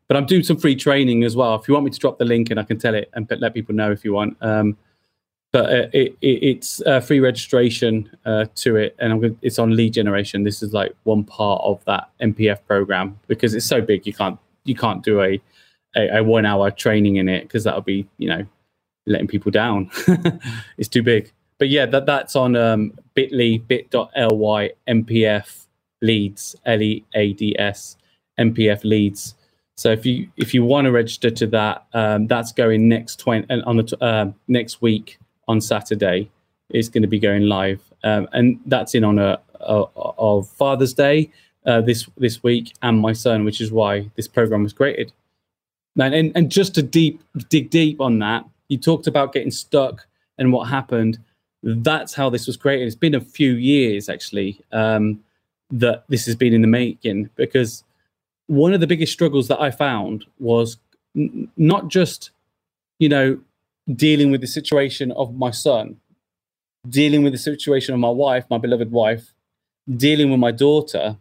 but 0.08 0.16
I'm 0.16 0.26
doing 0.26 0.42
some 0.42 0.56
free 0.56 0.74
training 0.74 1.22
as 1.22 1.36
well. 1.36 1.54
If 1.54 1.68
you 1.68 1.74
want 1.74 1.84
me 1.84 1.90
to 1.90 1.98
drop 1.98 2.18
the 2.18 2.24
link 2.24 2.50
and 2.50 2.58
I 2.58 2.64
can 2.64 2.78
tell 2.78 2.94
it 2.94 3.10
and 3.12 3.30
let 3.38 3.54
people 3.54 3.74
know 3.74 3.92
if 3.92 4.04
you 4.04 4.14
want. 4.14 4.36
Um, 4.40 4.76
but 5.52 5.66
uh, 5.66 5.88
it, 5.92 6.16
it, 6.20 6.42
it's 6.42 6.82
uh, 6.82 7.00
free 7.00 7.20
registration 7.20 8.10
uh, 8.26 8.46
to 8.56 8.76
it, 8.76 8.94
and 8.98 9.20
gonna, 9.20 9.34
it's 9.40 9.58
on 9.58 9.74
lead 9.74 9.94
generation. 9.94 10.42
This 10.42 10.62
is 10.62 10.72
like 10.72 10.94
one 11.04 11.24
part 11.24 11.62
of 11.64 11.82
that 11.86 12.10
MPF 12.20 12.58
program 12.66 13.18
because 13.28 13.54
it's 13.54 13.66
so 13.66 13.80
big 13.80 14.06
you 14.06 14.12
can't 14.12 14.38
you 14.64 14.74
can't 14.74 15.02
do 15.02 15.22
a 15.22 15.40
a, 15.96 16.18
a 16.18 16.22
one 16.22 16.44
hour 16.44 16.70
training 16.70 17.16
in 17.16 17.28
it 17.28 17.42
because 17.44 17.64
that'll 17.64 17.80
be 17.80 18.06
you 18.18 18.28
know 18.28 18.44
letting 19.06 19.26
people 19.26 19.50
down. 19.50 19.90
it's 20.76 20.88
too 20.88 21.02
big. 21.02 21.32
But 21.58 21.70
yeah, 21.70 21.86
that 21.86 22.04
that's 22.04 22.36
on 22.36 22.54
um, 22.54 22.92
Bitly 23.16 23.66
bit.ly 23.66 24.70
MPF 24.86 25.66
leads 26.02 26.56
L 26.66 26.82
E 26.82 27.04
A 27.14 27.32
D 27.32 27.56
S 27.58 27.96
MPF 28.38 28.84
leads. 28.84 29.34
So 29.78 29.92
if 29.92 30.04
you 30.04 30.28
if 30.36 30.52
you 30.54 30.64
want 30.64 30.86
to 30.86 30.90
register 30.90 31.30
to 31.30 31.46
that, 31.48 31.86
um, 31.92 32.26
that's 32.26 32.50
going 32.50 32.88
next 32.88 33.20
twenty 33.20 33.46
on 33.62 33.76
the 33.76 33.96
uh, 34.00 34.32
next 34.48 34.82
week 34.82 35.20
on 35.46 35.60
Saturday 35.60 36.28
is 36.70 36.88
going 36.88 37.02
to 37.02 37.08
be 37.08 37.20
going 37.20 37.44
live, 37.44 37.80
um, 38.02 38.28
and 38.32 38.58
that's 38.66 38.96
in 38.96 39.04
honor 39.04 39.38
of, 39.60 39.88
of 39.94 40.48
Father's 40.48 40.94
Day 40.94 41.30
uh, 41.64 41.80
this 41.80 42.08
this 42.16 42.42
week 42.42 42.74
and 42.82 42.98
my 42.98 43.12
son, 43.12 43.44
which 43.44 43.60
is 43.60 43.70
why 43.70 44.10
this 44.16 44.26
program 44.26 44.64
was 44.64 44.72
created. 44.72 45.12
And, 45.96 46.12
and 46.12 46.32
and 46.34 46.50
just 46.50 46.74
to 46.74 46.82
deep 46.82 47.22
dig 47.48 47.70
deep 47.70 48.00
on 48.00 48.18
that, 48.18 48.44
you 48.66 48.78
talked 48.78 49.06
about 49.06 49.32
getting 49.32 49.52
stuck 49.52 50.08
and 50.38 50.52
what 50.52 50.64
happened. 50.64 51.20
That's 51.62 52.14
how 52.14 52.30
this 52.30 52.48
was 52.48 52.56
created. 52.56 52.88
It's 52.88 52.96
been 52.96 53.14
a 53.14 53.20
few 53.20 53.52
years 53.52 54.08
actually 54.08 54.60
um, 54.72 55.22
that 55.70 56.02
this 56.08 56.26
has 56.26 56.34
been 56.34 56.52
in 56.52 56.62
the 56.62 56.68
making 56.68 57.30
because 57.36 57.84
one 58.48 58.74
of 58.74 58.80
the 58.80 58.86
biggest 58.86 59.12
struggles 59.12 59.48
that 59.48 59.60
I 59.60 59.70
found 59.70 60.24
was 60.38 60.78
n- 61.16 61.48
not 61.56 61.88
just 61.88 62.30
you 62.98 63.08
know 63.08 63.38
dealing 63.94 64.30
with 64.30 64.40
the 64.40 64.46
situation 64.46 65.12
of 65.12 65.34
my 65.34 65.50
son, 65.50 65.96
dealing 66.88 67.22
with 67.22 67.32
the 67.32 67.38
situation 67.38 67.94
of 67.94 68.00
my 68.00 68.10
wife, 68.10 68.44
my 68.50 68.58
beloved 68.58 68.90
wife, 68.90 69.32
dealing 69.96 70.30
with 70.30 70.40
my 70.40 70.50
daughter. 70.50 71.16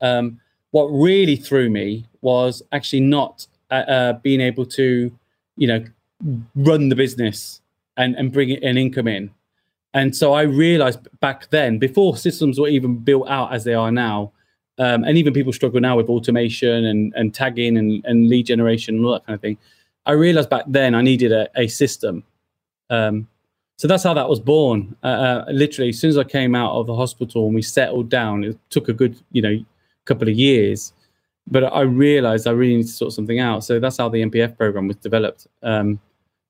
Um, 0.00 0.40
what 0.72 0.86
really 0.86 1.36
threw 1.36 1.70
me 1.70 2.06
was 2.22 2.62
actually 2.72 3.00
not 3.00 3.46
uh, 3.70 3.74
uh, 3.74 4.12
being 4.14 4.40
able 4.40 4.66
to, 4.66 5.12
you 5.56 5.66
know, 5.66 5.84
run 6.54 6.88
the 6.88 6.96
business 6.96 7.60
and, 7.96 8.14
and 8.16 8.32
bring 8.32 8.50
an 8.50 8.78
income 8.78 9.08
in. 9.08 9.30
And 9.94 10.16
so 10.16 10.32
I 10.32 10.42
realized 10.42 11.06
back 11.20 11.50
then, 11.50 11.78
before 11.78 12.16
systems 12.16 12.58
were 12.58 12.68
even 12.68 12.98
built 12.98 13.28
out 13.28 13.52
as 13.52 13.64
they 13.64 13.74
are 13.74 13.92
now, 13.92 14.32
um, 14.82 15.04
and 15.04 15.16
even 15.16 15.32
people 15.32 15.52
struggle 15.52 15.80
now 15.80 15.96
with 15.96 16.08
automation 16.08 16.84
and, 16.86 17.12
and 17.14 17.32
tagging 17.32 17.76
and, 17.76 18.04
and 18.04 18.28
lead 18.28 18.46
generation 18.46 18.96
and 18.96 19.06
all 19.06 19.12
that 19.12 19.24
kind 19.24 19.34
of 19.36 19.40
thing. 19.40 19.56
I 20.06 20.12
realized 20.12 20.50
back 20.50 20.64
then 20.66 20.96
I 20.96 21.02
needed 21.02 21.30
a, 21.30 21.48
a 21.54 21.68
system. 21.68 22.24
Um, 22.90 23.28
so 23.76 23.86
that's 23.86 24.02
how 24.02 24.12
that 24.14 24.28
was 24.28 24.40
born. 24.40 24.96
Uh, 25.04 25.06
uh, 25.06 25.44
literally, 25.52 25.90
as 25.90 26.00
soon 26.00 26.10
as 26.10 26.18
I 26.18 26.24
came 26.24 26.56
out 26.56 26.72
of 26.72 26.88
the 26.88 26.96
hospital 26.96 27.46
and 27.46 27.54
we 27.54 27.62
settled 27.62 28.08
down, 28.08 28.42
it 28.42 28.58
took 28.70 28.88
a 28.88 28.92
good, 28.92 29.16
you 29.30 29.40
know, 29.40 29.64
couple 30.04 30.28
of 30.28 30.34
years. 30.34 30.92
But 31.48 31.62
I 31.72 31.82
realized 31.82 32.48
I 32.48 32.50
really 32.50 32.78
need 32.78 32.86
to 32.86 32.92
sort 32.92 33.12
something 33.12 33.38
out. 33.38 33.62
So 33.62 33.78
that's 33.78 33.98
how 33.98 34.08
the 34.08 34.22
MPF 34.22 34.56
program 34.56 34.88
was 34.88 34.96
developed. 34.96 35.46
Um, 35.62 36.00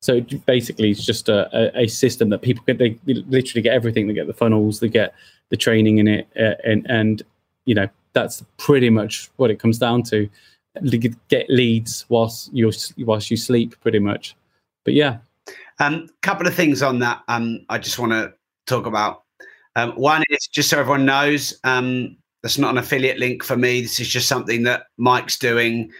so 0.00 0.22
basically, 0.46 0.90
it's 0.90 1.04
just 1.04 1.28
a, 1.28 1.48
a, 1.54 1.82
a, 1.82 1.86
system 1.86 2.30
that 2.30 2.40
people 2.40 2.64
get. 2.66 2.78
They 2.78 2.98
literally 3.06 3.62
get 3.62 3.74
everything. 3.74 4.08
They 4.08 4.14
get 4.14 4.26
the 4.26 4.34
funnels. 4.34 4.80
They 4.80 4.88
get 4.88 5.14
the 5.50 5.56
training 5.56 5.98
in 5.98 6.08
it, 6.08 6.28
uh, 6.36 6.54
and 6.64 6.84
and 6.90 7.22
you 7.66 7.74
know 7.76 7.88
that's 8.12 8.44
pretty 8.58 8.90
much 8.90 9.30
what 9.36 9.50
it 9.50 9.58
comes 9.58 9.78
down 9.78 10.02
to 10.04 10.28
get 11.28 11.50
leads 11.50 12.06
whilst 12.08 12.52
you 12.52 12.70
whilst 12.98 13.30
you 13.30 13.36
sleep, 13.36 13.78
pretty 13.80 13.98
much. 13.98 14.34
But 14.84 14.94
yeah, 14.94 15.18
A 15.80 15.86
um, 15.86 16.08
couple 16.22 16.46
of 16.46 16.54
things 16.54 16.82
on 16.82 16.98
that. 17.00 17.22
Um, 17.28 17.64
I 17.68 17.78
just 17.78 17.98
want 17.98 18.12
to 18.12 18.32
talk 18.66 18.86
about. 18.86 19.22
Um, 19.76 19.92
one 19.92 20.22
is 20.30 20.46
just 20.46 20.70
so 20.70 20.78
everyone 20.78 21.04
knows. 21.04 21.58
Um, 21.64 22.16
that's 22.42 22.58
not 22.58 22.70
an 22.70 22.78
affiliate 22.78 23.18
link 23.18 23.42
for 23.44 23.56
me. 23.56 23.82
This 23.82 24.00
is 24.00 24.08
just 24.08 24.28
something 24.28 24.64
that 24.64 24.86
Mike's 24.98 25.38
doing 25.38 25.90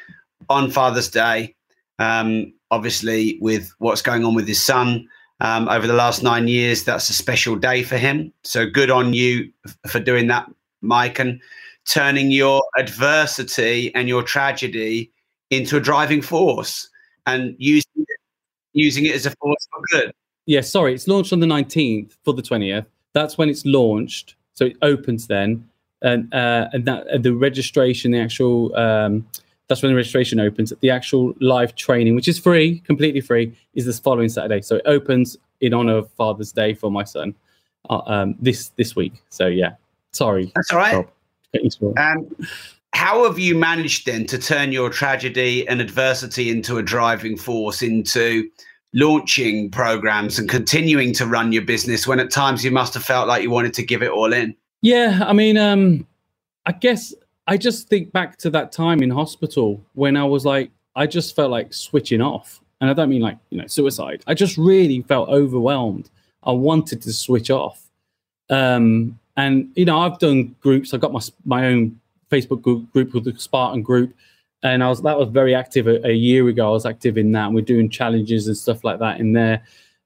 on 0.49 0.71
Father's 0.71 1.09
Day. 1.09 1.55
Um, 1.99 2.53
obviously, 2.71 3.39
with 3.41 3.73
what's 3.79 4.03
going 4.03 4.25
on 4.25 4.35
with 4.35 4.49
his 4.49 4.61
son 4.61 5.09
um, 5.41 5.69
over 5.69 5.87
the 5.87 5.93
last 5.93 6.23
nine 6.23 6.49
years, 6.49 6.85
that's 6.85 7.09
a 7.11 7.15
special 7.15 7.57
day 7.57 7.83
for 7.83 7.97
him. 7.97 8.33
So 8.43 8.69
good 8.69 8.91
on 8.91 9.15
you 9.15 9.53
for 9.87 10.01
doing 10.01 10.27
that, 10.29 10.51
Mike, 10.81 11.19
and 11.19 11.41
turning 11.89 12.31
your 12.31 12.63
adversity 12.79 13.95
and 13.95 14.09
your 14.09 14.23
tragedy 14.23 15.11
into 15.51 15.77
a 15.77 15.81
driving 15.81 16.23
force 16.23 16.89
and 17.27 17.55
using 17.59 17.91
it, 17.97 18.21
using 18.73 19.07
it 19.07 19.15
as 19.15 19.27
a 19.27 19.31
force 19.33 19.69
for 19.71 19.83
good. 19.91 20.13
Yeah, 20.47 20.61
sorry, 20.61 20.95
it's 20.95 21.07
launched 21.07 21.33
on 21.33 21.41
the 21.41 21.47
19th 21.47 22.17
for 22.25 22.35
the 22.35 22.43
20th. 22.43 22.87
That's 23.13 23.39
when 23.39 23.49
it's 23.49 23.65
launched. 23.65 24.35
So 24.55 24.67
it 24.67 24.77
opens 24.83 25.27
then. 25.27 25.69
And, 26.03 26.33
uh, 26.35 26.69
and 26.73 26.85
that 26.87 27.07
uh, 27.09 27.19
the 27.19 27.33
registration, 27.33 28.11
the 28.11 28.19
actual, 28.19 28.75
um, 28.77 29.27
that's 29.69 29.83
when 29.83 29.93
the 29.93 29.97
registration 29.97 30.41
opens. 30.41 30.73
The 30.81 30.91
actual 30.91 31.33
live 31.41 31.77
training, 31.77 32.17
which 32.17 32.27
is 32.27 32.39
free, 32.39 32.81
completely 32.81 33.21
free, 33.21 33.55
is 33.75 33.87
this 33.87 34.01
following 34.01 34.29
Saturday. 34.29 34.63
So 34.63 34.77
it 34.77 34.83
opens 34.87 35.37
in 35.61 35.73
honor 35.73 35.99
of 35.99 36.11
Father's 36.13 36.51
Day 36.51 36.75
for 36.75 36.91
my 36.91 37.05
son 37.05 37.35
uh, 37.89 38.03
um, 38.07 38.35
this 38.41 38.71
this 38.71 38.97
week. 38.97 39.13
So 39.31 39.47
yeah, 39.47 39.75
sorry. 40.11 40.51
That's 40.57 40.73
all 40.73 40.79
right. 40.79 41.09
Um, 41.97 42.29
how 42.95 43.25
have 43.25 43.39
you 43.39 43.57
managed 43.57 44.07
then 44.07 44.27
to 44.27 44.39
turn 44.39 44.73
your 44.73 44.91
tragedy 44.91 45.67
and 45.67 45.81
adversity 45.81 46.51
into 46.51 46.79
a 46.79 46.83
driving 46.83 47.37
force 47.37 47.83
into 47.83 48.49
launching 48.95 49.71
programs 49.71 50.39
and 50.39 50.49
continuing 50.49 51.13
to 51.15 51.27
run 51.27 51.53
your 51.53 51.63
business 51.63 52.07
when 52.07 52.21
at 52.21 52.31
times 52.31 52.65
you 52.65 52.71
must 52.71 52.93
have 52.95 53.03
felt 53.03 53.27
like 53.27 53.43
you 53.43 53.51
wanted 53.51 53.73
to 53.75 53.83
give 53.83 54.03
it 54.03 54.11
all 54.11 54.33
in? 54.33 54.55
Yeah 54.83 55.25
i 55.27 55.33
mean 55.33 55.57
um 55.57 56.07
i 56.67 56.73
guess 56.73 57.15
i 57.47 57.57
just 57.57 57.89
think 57.89 58.13
back 58.13 58.37
to 58.39 58.51
that 58.51 58.73
time 58.73 59.03
in 59.03 59.11
hospital 59.11 59.81
when 59.95 60.17
i 60.17 60.25
was 60.25 60.45
like 60.45 60.71
i 60.97 61.07
just 61.07 61.35
felt 61.35 61.51
like 61.51 61.73
switching 61.73 62.21
off. 62.21 62.61
And 62.81 62.91
i 62.91 62.93
don't 62.93 63.09
mean 63.09 63.23
like 63.23 63.39
you 63.51 63.59
know 63.59 63.67
suicide. 63.67 64.23
I 64.27 64.35
just 64.35 64.59
really 64.59 65.03
felt 65.03 65.29
overwhelmed. 65.29 66.11
I 66.43 66.53
wanted 66.53 67.01
to 67.03 67.13
switch 67.13 67.51
off. 67.51 67.89
Um 68.51 69.19
and 69.37 69.71
you 69.75 69.85
know 69.85 69.99
i've 69.99 70.19
done 70.19 70.55
groups 70.61 70.93
i've 70.93 71.01
got 71.01 71.13
my 71.13 71.21
my 71.45 71.67
own 71.67 71.99
Facebook 72.33 72.63
group 72.63 73.13
called 73.13 73.25
the 73.25 73.39
Spartan 73.39 73.83
Group, 73.83 74.15
and 74.63 74.83
I 74.83 74.89
was 74.89 75.03
that 75.03 75.19
was 75.19 75.29
very 75.29 75.55
active 75.55 75.87
a, 75.87 76.05
a, 76.07 76.13
year 76.13 76.49
ago. 76.49 76.69
I 76.69 76.73
was 76.73 76.87
active 76.87 77.19
in 77.19 77.33
that, 77.33 77.47
and 77.47 77.55
we're 77.55 77.61
doing 77.61 77.91
challenges 77.91 78.49
and 78.49 78.57
stuff 78.57 78.83
like 78.83 78.99
that 79.01 79.21
in 79.21 79.35
there, 79.35 79.63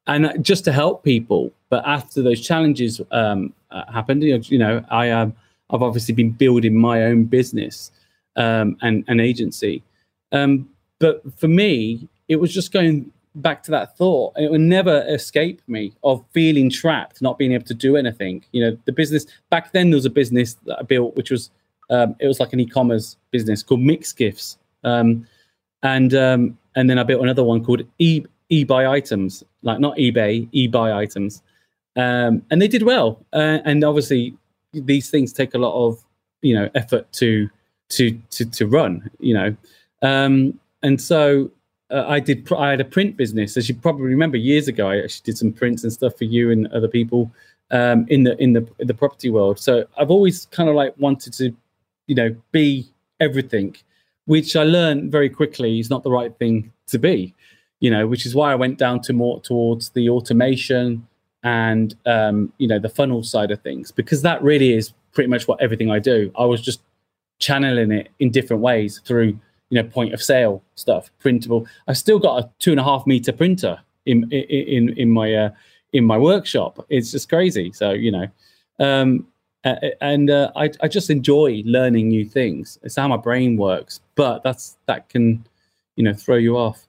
and 0.09 0.45
just 0.45 0.65
to 0.65 0.73
help 0.73 1.05
people. 1.05 1.53
But 1.71 1.87
after 1.87 2.23
those 2.23 2.45
challenges 2.45 3.01
um, 3.13 3.53
uh, 3.71 3.91
happened, 3.93 4.23
you 4.25 4.59
know, 4.59 4.85
I 4.91 5.11
um, 5.11 5.35
I've 5.71 5.83
obviously 5.83 6.15
been 6.15 6.33
building 6.33 6.75
my 6.77 7.05
own 7.05 7.25
business 7.25 7.93
um, 8.37 8.77
and 8.83 9.05
an 9.07 9.21
agency. 9.21 9.83
Um, 10.33 10.69
but 10.99 11.23
for 11.39 11.49
me, 11.49 12.09
it 12.29 12.37
was 12.37 12.53
just 12.53 12.73
going 12.73 13.13
back 13.37 13.63
to 13.65 13.71
that 13.71 13.97
thought. 13.97 14.33
It 14.37 14.51
would 14.51 14.61
never 14.61 15.05
escape 15.09 15.61
me 15.69 15.93
of 16.03 16.25
feeling 16.33 16.71
trapped, 16.71 17.23
not 17.23 17.39
being 17.39 17.53
able 17.53 17.67
to 17.67 17.75
do 17.75 17.97
anything. 17.97 18.45
You 18.53 18.65
know, 18.65 18.79
the 18.85 18.93
business 18.93 19.27
back 19.51 19.73
then 19.73 19.91
there 19.91 19.97
was 19.97 20.05
a 20.05 20.11
business 20.11 20.55
that 20.67 20.79
I 20.81 20.83
built, 20.83 21.17
which 21.17 21.31
was 21.31 21.51
um, 21.91 22.17
it 22.19 22.27
was 22.27 22.41
like 22.41 22.53
an 22.53 22.61
e-commerce 22.61 23.17
business 23.31 23.63
called 23.63 23.81
Mix 23.81 24.13
Gifts, 24.13 24.59
um, 24.85 25.27
and 25.83 26.15
um, 26.15 26.59
and 26.75 26.91
then 26.91 26.99
I 26.99 27.05
built 27.05 27.23
another 27.23 27.45
one 27.45 27.65
called 27.65 27.83
e 27.99 28.25
eBuy 28.51 28.89
Items, 28.89 29.45
like 29.63 29.81
not 29.81 29.97
eBay, 29.97 30.49
eBuy 30.53 30.95
Items, 30.95 31.43
um, 31.97 32.43
and 32.51 32.61
they 32.61 32.69
did 32.69 32.83
well. 32.83 33.25
Uh, 33.33 33.59
and 33.65 33.85
obviously, 33.85 34.37
these 34.73 35.11
things 35.11 35.33
take 35.33 35.55
a 35.55 35.59
lot 35.59 35.75
of 35.75 36.03
you 36.43 36.55
know 36.55 36.69
effort 36.75 37.11
to 37.13 37.49
to 37.91 38.13
to 38.31 38.45
to 38.47 38.67
run, 38.67 39.09
you 39.21 39.35
know, 39.35 39.57
um, 40.03 40.59
and 40.83 41.01
so. 41.01 41.51
Uh, 41.91 42.05
I 42.07 42.21
did. 42.21 42.51
I 42.53 42.71
had 42.71 42.81
a 42.81 42.85
print 42.85 43.17
business, 43.17 43.57
as 43.57 43.69
you 43.69 43.75
probably 43.75 44.07
remember, 44.07 44.37
years 44.37 44.67
ago. 44.69 44.89
I 44.89 44.99
actually 44.99 45.23
did 45.25 45.39
some 45.39 45.53
prints 45.53 45.85
and 45.85 45.93
stuff 45.93 46.17
for 46.17 46.25
you 46.25 46.51
and 46.51 46.67
other 46.69 46.89
people 46.89 47.31
um, 47.71 48.07
in 48.09 48.25
the 48.25 48.37
in 48.43 48.55
the 48.55 48.67
in 48.79 48.87
the 48.89 48.95
property 48.95 49.31
world. 49.31 49.59
So 49.61 49.87
I've 49.97 50.11
always 50.11 50.47
kind 50.47 50.69
of 50.69 50.75
like 50.75 50.95
wanted 50.99 51.33
to 51.35 51.55
you 52.07 52.15
know, 52.15 52.35
be 52.53 52.89
everything, 53.21 53.77
which 54.27 54.57
I 54.57 54.65
learned 54.65 55.11
very 55.13 55.29
quickly 55.29 55.79
is 55.79 55.91
not 55.91 56.03
the 56.03 56.11
right 56.11 56.37
thing 56.39 56.73
to 56.89 56.99
be, 56.99 57.35
you 57.81 57.91
know, 57.91 58.07
which 58.07 58.27
is 58.27 58.35
why 58.35 58.53
I 58.53 58.55
went 58.55 58.79
down 58.79 59.01
to 59.03 59.13
more 59.13 59.41
towards 59.41 59.91
the 59.91 60.09
automation 60.09 61.07
and, 61.43 61.95
um, 62.07 62.53
you 62.59 62.67
know, 62.67 62.79
the 62.79 62.89
funnel 62.89 63.23
side 63.23 63.51
of 63.51 63.61
things, 63.63 63.93
because 63.93 64.23
that 64.23 64.43
really 64.43 64.73
is 64.73 64.93
pretty 65.13 65.29
much 65.29 65.47
what 65.49 65.61
everything 65.61 65.91
I 65.91 65.99
do. 65.99 66.31
I 66.39 66.45
was 66.45 66.61
just 66.61 66.81
channeling 67.39 67.93
it 67.93 68.09
in 68.19 68.31
different 68.31 68.63
ways 68.63 69.01
through, 69.05 69.39
you 69.71 69.83
know, 69.83 69.89
point 69.89 70.15
of 70.15 70.23
sale 70.23 70.63
stuff, 70.75 71.11
printable. 71.19 71.67
I've 71.89 71.99
still 71.99 72.19
got 72.19 72.43
a 72.43 72.51
two 72.59 72.71
and 72.71 72.81
a 72.81 72.85
half 72.85 73.07
meter 73.07 73.33
printer 73.33 73.79
in, 74.05 74.31
in, 74.31 74.91
in 74.97 75.11
my, 75.11 75.35
uh, 75.35 75.51
in 75.93 76.05
my 76.05 76.19
workshop. 76.19 76.85
It's 76.89 77.11
just 77.11 77.29
crazy. 77.29 77.73
So, 77.73 77.93
you 77.93 78.13
know, 78.13 78.29
um, 78.79 79.27
and 80.01 80.31
uh, 80.31 80.53
I, 80.55 80.71
I 80.81 80.89
just 80.89 81.11
enjoy 81.11 81.63
learning 81.65 82.09
new 82.09 82.25
things. 82.25 82.79
It's 82.83 82.97
how 82.97 83.09
my 83.09 83.17
brain 83.17 83.57
works, 83.57 84.01
but 84.15 84.43
that's 84.43 84.77
that 84.87 85.09
can, 85.09 85.45
you 85.97 86.05
know, 86.05 86.13
throw 86.13 86.37
you 86.37 86.57
off, 86.57 86.87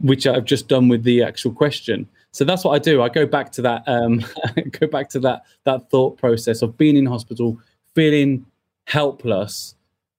which 0.00 0.26
I've 0.26 0.44
just 0.44 0.68
done 0.68 0.88
with 0.88 1.02
the 1.02 1.22
actual 1.22 1.52
question. 1.52 2.08
So 2.32 2.44
that's 2.44 2.64
what 2.64 2.72
I 2.72 2.78
do. 2.78 3.02
I 3.02 3.08
go 3.08 3.26
back 3.26 3.50
to 3.52 3.62
that, 3.62 3.82
um, 3.88 4.24
go 4.78 4.86
back 4.86 5.08
to 5.10 5.20
that 5.20 5.42
that 5.64 5.90
thought 5.90 6.18
process 6.18 6.62
of 6.62 6.76
being 6.76 6.96
in 6.96 7.06
hospital, 7.06 7.58
feeling 7.94 8.46
helpless, 8.86 9.74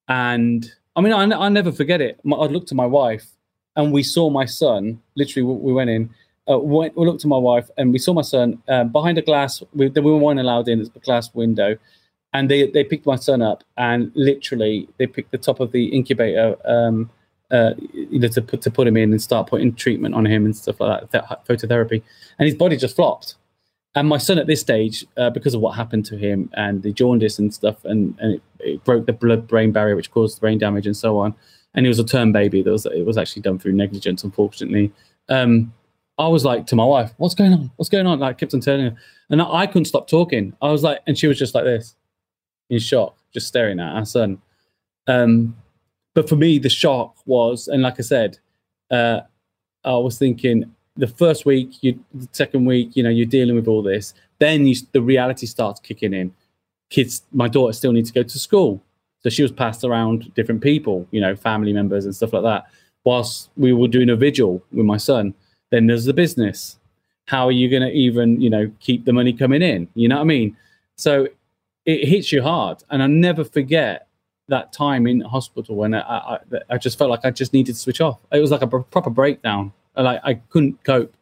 and 0.10 0.74
I 0.96 1.02
mean, 1.02 1.14
I, 1.14 1.24
I 1.24 1.50
never 1.50 1.72
forget 1.72 2.02
it. 2.02 2.20
I 2.26 2.46
looked 2.46 2.68
to 2.70 2.76
my 2.76 2.86
wife, 2.86 3.28
and 3.76 3.92
we 3.92 4.04
saw 4.04 4.30
my 4.30 4.46
son. 4.46 5.02
Literally, 5.16 5.46
we 5.46 5.74
went 5.74 5.90
in. 5.90 6.10
Uh, 6.50 6.58
went, 6.58 6.98
we 6.98 7.06
looked 7.06 7.22
to 7.22 7.28
my 7.28 7.38
wife, 7.38 7.70
and 7.78 7.94
we 7.94 8.00
saw 8.00 8.14
my 8.14 8.22
son 8.22 8.62
uh, 8.68 8.84
behind 8.84 9.18
a 9.18 9.22
glass. 9.22 9.62
We, 9.74 9.90
we 9.90 10.02
weren't 10.02 10.40
allowed 10.40 10.68
in. 10.68 10.82
It's 10.82 10.90
a 10.96 11.00
glass 11.00 11.34
window, 11.34 11.78
and 12.34 12.50
they 12.50 12.70
they 12.72 12.84
picked 12.84 13.06
my 13.06 13.16
son 13.16 13.42
up 13.42 13.64
and 13.78 14.12
literally 14.16 14.88
they 14.98 15.08
picked 15.08 15.32
the 15.32 15.38
top 15.38 15.60
of 15.60 15.72
the 15.72 15.86
incubator 15.88 16.56
um, 16.66 17.10
uh, 17.52 17.74
you 17.94 18.20
know, 18.20 18.28
to 18.30 18.42
put 18.42 18.62
to 18.62 18.72
put 18.72 18.88
him 18.88 18.98
in 18.98 19.12
and 19.12 19.22
start 19.22 19.48
putting 19.48 19.74
treatment 19.74 20.16
on 20.16 20.26
him 20.26 20.46
and 20.46 20.56
stuff 20.56 20.80
like 20.80 21.12
that, 21.12 21.46
phototherapy, 21.46 22.02
and 22.40 22.48
his 22.48 22.56
body 22.56 22.78
just 22.78 22.96
flopped. 22.96 23.36
And 23.96 24.08
my 24.08 24.18
son 24.18 24.40
at 24.40 24.48
this 24.48 24.62
stage, 24.62 25.06
uh, 25.18 25.30
because 25.30 25.54
of 25.54 25.62
what 25.62 25.76
happened 25.76 26.06
to 26.06 26.18
him 26.18 26.50
and 26.54 26.82
the 26.82 26.94
jaundice 26.94 27.40
and 27.40 27.54
stuff, 27.54 27.84
and, 27.84 28.18
and 28.20 28.36
it, 28.36 28.42
it 28.60 28.84
broke 28.86 29.06
the 29.06 29.14
blood-brain 29.14 29.72
barrier, 29.74 29.98
which 29.98 30.12
caused 30.12 30.40
brain 30.40 30.58
damage 30.58 30.86
and 30.86 30.96
so 30.96 31.20
on. 31.20 31.36
And 31.74 31.86
he 31.86 31.88
was 31.90 32.00
a 32.00 32.06
term 32.06 32.32
baby. 32.32 32.62
That 32.62 32.72
was 32.72 32.86
it 32.86 33.06
was 33.06 33.18
actually 33.18 33.42
done 33.42 33.60
through 33.60 33.74
negligence, 33.74 34.24
unfortunately. 34.24 34.92
Um, 35.30 35.74
I 36.18 36.28
was 36.28 36.46
like 36.46 36.68
to 36.68 36.76
my 36.76 36.84
wife, 36.84 37.14
"What's 37.18 37.36
going 37.36 37.54
on? 37.54 37.72
What's 37.78 37.90
going 37.90 38.06
on?" 38.06 38.20
Like, 38.20 38.38
kept 38.38 38.54
on 38.54 38.62
her, 38.62 38.96
and 39.30 39.42
I, 39.42 39.54
I 39.54 39.68
couldn't 39.68 39.86
stop 39.86 40.08
talking. 40.08 40.54
I 40.62 40.70
was 40.70 40.84
like, 40.84 41.00
and 41.08 41.18
she 41.18 41.28
was 41.28 41.40
just 41.40 41.56
like 41.56 41.64
this 41.64 41.96
in 42.70 42.80
shock, 42.80 43.18
just 43.34 43.48
staring 43.48 43.80
at 43.80 43.96
our 43.96 44.06
son. 44.06 44.42
Um, 45.08 45.56
but 46.14 46.28
for 46.28 46.36
me, 46.36 46.60
the 46.60 46.70
shock 46.70 47.16
was, 47.26 47.68
and 47.68 47.82
like 47.82 48.00
I 48.00 48.04
said, 48.04 48.40
uh, 48.92 49.22
I 49.84 49.96
was 49.96 50.18
thinking 50.18 50.76
the 50.98 51.08
first 51.08 51.46
week, 51.46 51.82
you, 51.82 52.00
the 52.14 52.28
second 52.32 52.66
week, 52.66 52.96
you 52.96 53.04
know, 53.04 53.10
you're 53.10 53.26
dealing 53.26 53.56
with 53.56 53.68
all 53.68 53.82
this. 53.82 54.14
Then 54.40 54.66
you, 54.68 54.76
the 54.92 55.02
reality 55.02 55.46
starts 55.46 55.80
kicking 55.80 56.14
in. 56.14 56.34
Kids, 56.90 57.24
my 57.32 57.48
daughter 57.48 57.74
still 57.74 57.94
needs 57.94 58.12
to 58.12 58.16
go 58.22 58.24
to 58.24 58.40
school, 58.40 58.84
so 59.22 59.30
she 59.30 59.44
was 59.44 59.52
passed 59.52 59.84
around 59.84 60.34
different 60.34 60.62
people, 60.62 61.08
you 61.12 61.22
know, 61.22 61.36
family 61.36 61.74
members 61.74 62.06
and 62.06 62.16
stuff 62.16 62.34
like 62.34 62.44
that. 62.44 62.66
Whilst 63.06 63.50
we 63.56 63.72
were 63.72 63.88
doing 63.88 64.10
a 64.10 64.16
vigil 64.16 64.62
with 64.72 64.86
my 64.86 64.98
son, 64.98 65.34
then 65.72 65.88
there's 65.88 66.06
the 66.06 66.14
business. 66.14 66.78
How 67.26 67.46
are 67.46 67.52
you 67.52 67.70
going 67.70 67.84
to 67.84 67.92
even, 67.92 68.42
you 68.42 68.50
know, 68.50 68.72
keep 68.80 69.06
the 69.06 69.14
money 69.14 69.32
coming 69.32 69.62
in? 69.62 69.88
You 69.96 70.10
know 70.10 70.16
what 70.16 70.24
I 70.24 70.26
mean? 70.26 70.58
So 70.98 71.28
it 71.86 72.08
hits 72.08 72.32
you 72.32 72.42
hard. 72.44 72.84
And 72.90 73.02
I 73.02 73.08
never 73.08 73.44
forget 73.44 74.08
that 74.50 74.74
time 74.74 75.08
in 75.08 75.22
hospital 75.22 75.76
when 75.76 75.94
I, 75.94 76.02
I, 76.02 76.40
I 76.72 76.78
just 76.78 76.98
felt 76.98 77.10
like 77.10 77.22
I 77.24 77.32
just 77.32 77.54
needed 77.54 77.74
to 77.74 77.80
switch 77.80 78.02
off. 78.02 78.20
It 78.32 78.40
was 78.40 78.52
like 78.52 78.62
a 78.62 78.68
proper 78.68 79.10
breakdown. 79.10 79.72
Like 79.96 80.22
I 80.24 80.36
couldn't 80.36 80.84
cope. 80.84 81.14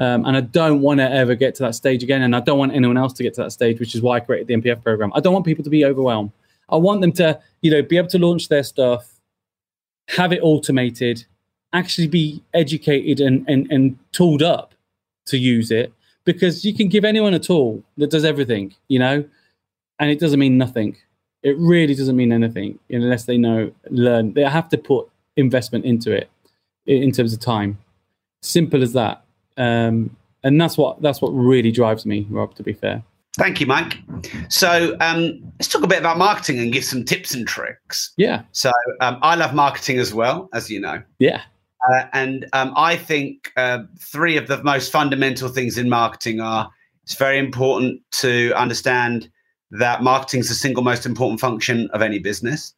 Um, 0.00 0.24
and 0.26 0.36
I 0.36 0.42
don't 0.42 0.80
want 0.80 1.00
to 1.00 1.10
ever 1.10 1.34
get 1.34 1.56
to 1.56 1.64
that 1.64 1.74
stage 1.74 2.04
again. 2.04 2.22
And 2.22 2.36
I 2.36 2.40
don't 2.40 2.58
want 2.58 2.72
anyone 2.72 2.96
else 2.96 3.12
to 3.14 3.24
get 3.24 3.34
to 3.34 3.42
that 3.42 3.50
stage, 3.50 3.80
which 3.80 3.96
is 3.96 4.00
why 4.00 4.16
I 4.16 4.20
created 4.20 4.46
the 4.46 4.54
MPF 4.54 4.82
program. 4.82 5.12
I 5.14 5.20
don't 5.20 5.32
want 5.32 5.44
people 5.44 5.64
to 5.64 5.70
be 5.70 5.84
overwhelmed. 5.84 6.30
I 6.68 6.76
want 6.76 7.00
them 7.00 7.12
to, 7.12 7.40
you 7.62 7.70
know, 7.70 7.82
be 7.82 7.96
able 7.96 8.08
to 8.08 8.18
launch 8.18 8.48
their 8.48 8.62
stuff, 8.62 9.20
have 10.08 10.32
it 10.32 10.40
automated, 10.42 11.24
actually 11.72 12.06
be 12.06 12.42
educated 12.54 13.20
and, 13.20 13.44
and, 13.48 13.70
and 13.72 13.98
tooled 14.12 14.42
up 14.42 14.74
to 15.26 15.38
use 15.38 15.70
it 15.70 15.92
because 16.24 16.64
you 16.64 16.74
can 16.74 16.88
give 16.88 17.04
anyone 17.04 17.34
a 17.34 17.38
tool 17.38 17.82
that 17.96 18.10
does 18.10 18.24
everything, 18.24 18.74
you 18.88 18.98
know, 18.98 19.24
and 19.98 20.10
it 20.10 20.20
doesn't 20.20 20.38
mean 20.38 20.58
nothing. 20.58 20.96
It 21.42 21.56
really 21.58 21.94
doesn't 21.94 22.16
mean 22.16 22.32
anything 22.32 22.78
unless 22.90 23.24
they 23.24 23.38
know, 23.38 23.72
learn. 23.90 24.34
They 24.34 24.42
have 24.42 24.68
to 24.70 24.78
put 24.78 25.08
investment 25.36 25.84
into 25.84 26.12
it 26.12 26.30
in 26.86 27.12
terms 27.12 27.32
of 27.32 27.40
time. 27.40 27.78
Simple 28.42 28.82
as 28.82 28.92
that. 28.92 29.24
um, 29.56 30.16
and 30.44 30.60
that's 30.60 30.78
what 30.78 31.02
that's 31.02 31.20
what 31.20 31.30
really 31.30 31.72
drives 31.72 32.06
me, 32.06 32.26
Rob. 32.30 32.54
To 32.54 32.62
be 32.62 32.72
fair. 32.72 33.02
Thank 33.38 33.60
you, 33.60 33.66
Mike. 33.66 33.98
So 34.48 34.96
um, 35.00 35.40
let's 35.58 35.68
talk 35.68 35.84
a 35.84 35.86
bit 35.86 35.98
about 35.98 36.18
marketing 36.18 36.58
and 36.58 36.72
give 36.72 36.84
some 36.84 37.04
tips 37.04 37.34
and 37.34 37.46
tricks. 37.46 38.12
Yeah. 38.16 38.42
So 38.50 38.72
um, 39.00 39.18
I 39.22 39.36
love 39.36 39.54
marketing 39.54 39.98
as 39.98 40.12
well, 40.12 40.48
as 40.52 40.70
you 40.70 40.80
know. 40.80 41.02
Yeah. 41.20 41.42
Uh, 41.92 42.04
and 42.12 42.46
um, 42.52 42.72
I 42.76 42.96
think 42.96 43.52
uh, 43.56 43.80
three 44.00 44.36
of 44.36 44.48
the 44.48 44.62
most 44.64 44.90
fundamental 44.90 45.48
things 45.48 45.78
in 45.78 45.88
marketing 45.88 46.40
are 46.40 46.68
it's 47.04 47.14
very 47.14 47.38
important 47.38 48.00
to 48.12 48.52
understand 48.56 49.30
that 49.70 50.02
marketing 50.02 50.40
is 50.40 50.48
the 50.48 50.54
single 50.54 50.82
most 50.82 51.06
important 51.06 51.38
function 51.40 51.88
of 51.92 52.02
any 52.02 52.18
business. 52.18 52.74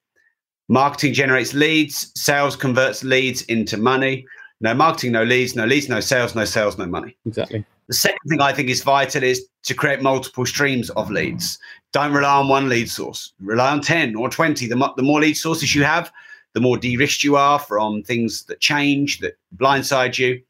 Marketing 0.69 1.15
generates 1.15 1.55
leads, 1.55 2.13
sales 2.21 2.55
converts 2.55 3.03
leads 3.03 3.43
into 3.43 3.79
money. 3.79 4.27
No 4.61 4.75
marketing, 4.75 5.13
no 5.13 5.23
leads, 5.23 5.57
no 5.57 5.65
leads, 5.65 5.89
no 5.89 6.01
sales, 6.01 6.35
no 6.35 6.45
sales, 6.45 6.77
no 6.77 6.87
money. 6.87 7.17
Exactly. 7.27 7.65
The 7.89 7.95
second 7.95 8.29
thing 8.29 8.41
I 8.41 8.53
think 8.53 8.69
is 8.69 8.83
vital 8.83 9.23
is 9.23 9.47
to 9.65 9.75
create 9.75 10.03
multiple 10.03 10.47
streams 10.47 10.91
of 10.91 11.11
leads. 11.11 11.59
Don't 11.93 12.13
rely 12.13 12.37
on 12.37 12.49
one 12.49 12.69
lead 12.69 12.89
source. 12.89 13.33
Rely 13.41 13.73
on 13.73 13.81
10 13.81 14.15
or 14.15 14.29
20. 14.29 14.67
The, 14.67 14.77
mo- 14.77 14.95
the 14.97 15.03
more 15.03 15.21
lead 15.21 15.35
sources 15.35 15.75
you 15.75 15.83
have, 15.83 16.13
the 16.53 16.61
more 16.61 16.77
de-risked 16.77 17.25
you 17.25 17.37
are 17.37 17.59
from 17.59 18.03
things 18.03 18.45
that 18.45 18.61
change, 18.61 19.19
that 19.21 19.39
blindside 19.57 20.19
you. 20.19 20.41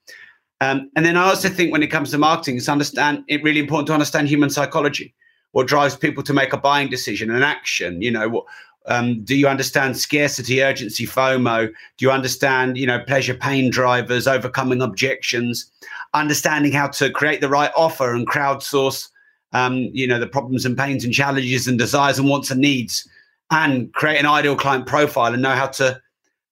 Um, 0.61 0.91
and 0.97 1.07
then 1.07 1.17
I 1.17 1.25
also 1.25 1.49
think 1.49 1.73
when 1.73 1.83
it 1.83 1.87
comes 1.87 2.11
to 2.11 2.19
marketing, 2.19 2.57
it's 2.57 2.69
understand 2.69 3.25
it 3.29 3.43
really 3.43 3.61
important 3.61 3.87
to 3.87 3.95
understand 3.95 4.29
human 4.29 4.51
psychology. 4.51 5.15
What 5.53 5.67
drives 5.67 5.97
people 5.97 6.23
to 6.25 6.35
make 6.35 6.53
a 6.53 6.59
buying 6.59 6.91
decision, 6.91 7.31
an 7.31 7.43
action? 7.43 8.03
You 8.03 8.11
know, 8.11 8.29
what 8.29 8.45
um, 8.87 9.23
do 9.25 9.37
you 9.37 9.47
understand 9.47 9.97
scarcity, 9.97 10.63
urgency, 10.63 11.07
FOMO? 11.07 11.67
Do 11.69 12.05
you 12.05 12.11
understand, 12.11 12.79
you 12.79 12.87
know, 12.87 13.01
pleasure, 13.01 13.35
pain 13.35 13.71
drivers, 13.71 14.27
overcoming 14.27 14.81
objections, 14.81 15.71
understanding 16.15 16.73
how 16.73 16.89
to 16.89 17.11
create 17.11 17.41
the 17.41 17.49
right 17.49 17.71
offer 17.77 18.15
and 18.15 18.29
crowdsource, 18.29 19.09
um, 19.53 19.77
you 19.93 20.07
know, 20.07 20.19
the 20.19 20.27
problems 20.27 20.65
and 20.65 20.79
pains 20.79 21.05
and 21.05 21.13
challenges 21.13 21.67
and 21.67 21.79
desires 21.79 22.19
and 22.19 22.29
wants 22.29 22.51
and 22.51 22.61
needs, 22.61 23.09
and 23.51 23.93
create 23.93 24.19
an 24.19 24.27
ideal 24.27 24.57
client 24.57 24.87
profile 24.87 25.33
and 25.33 25.43
know 25.43 25.55
how 25.55 25.67
to, 25.67 26.01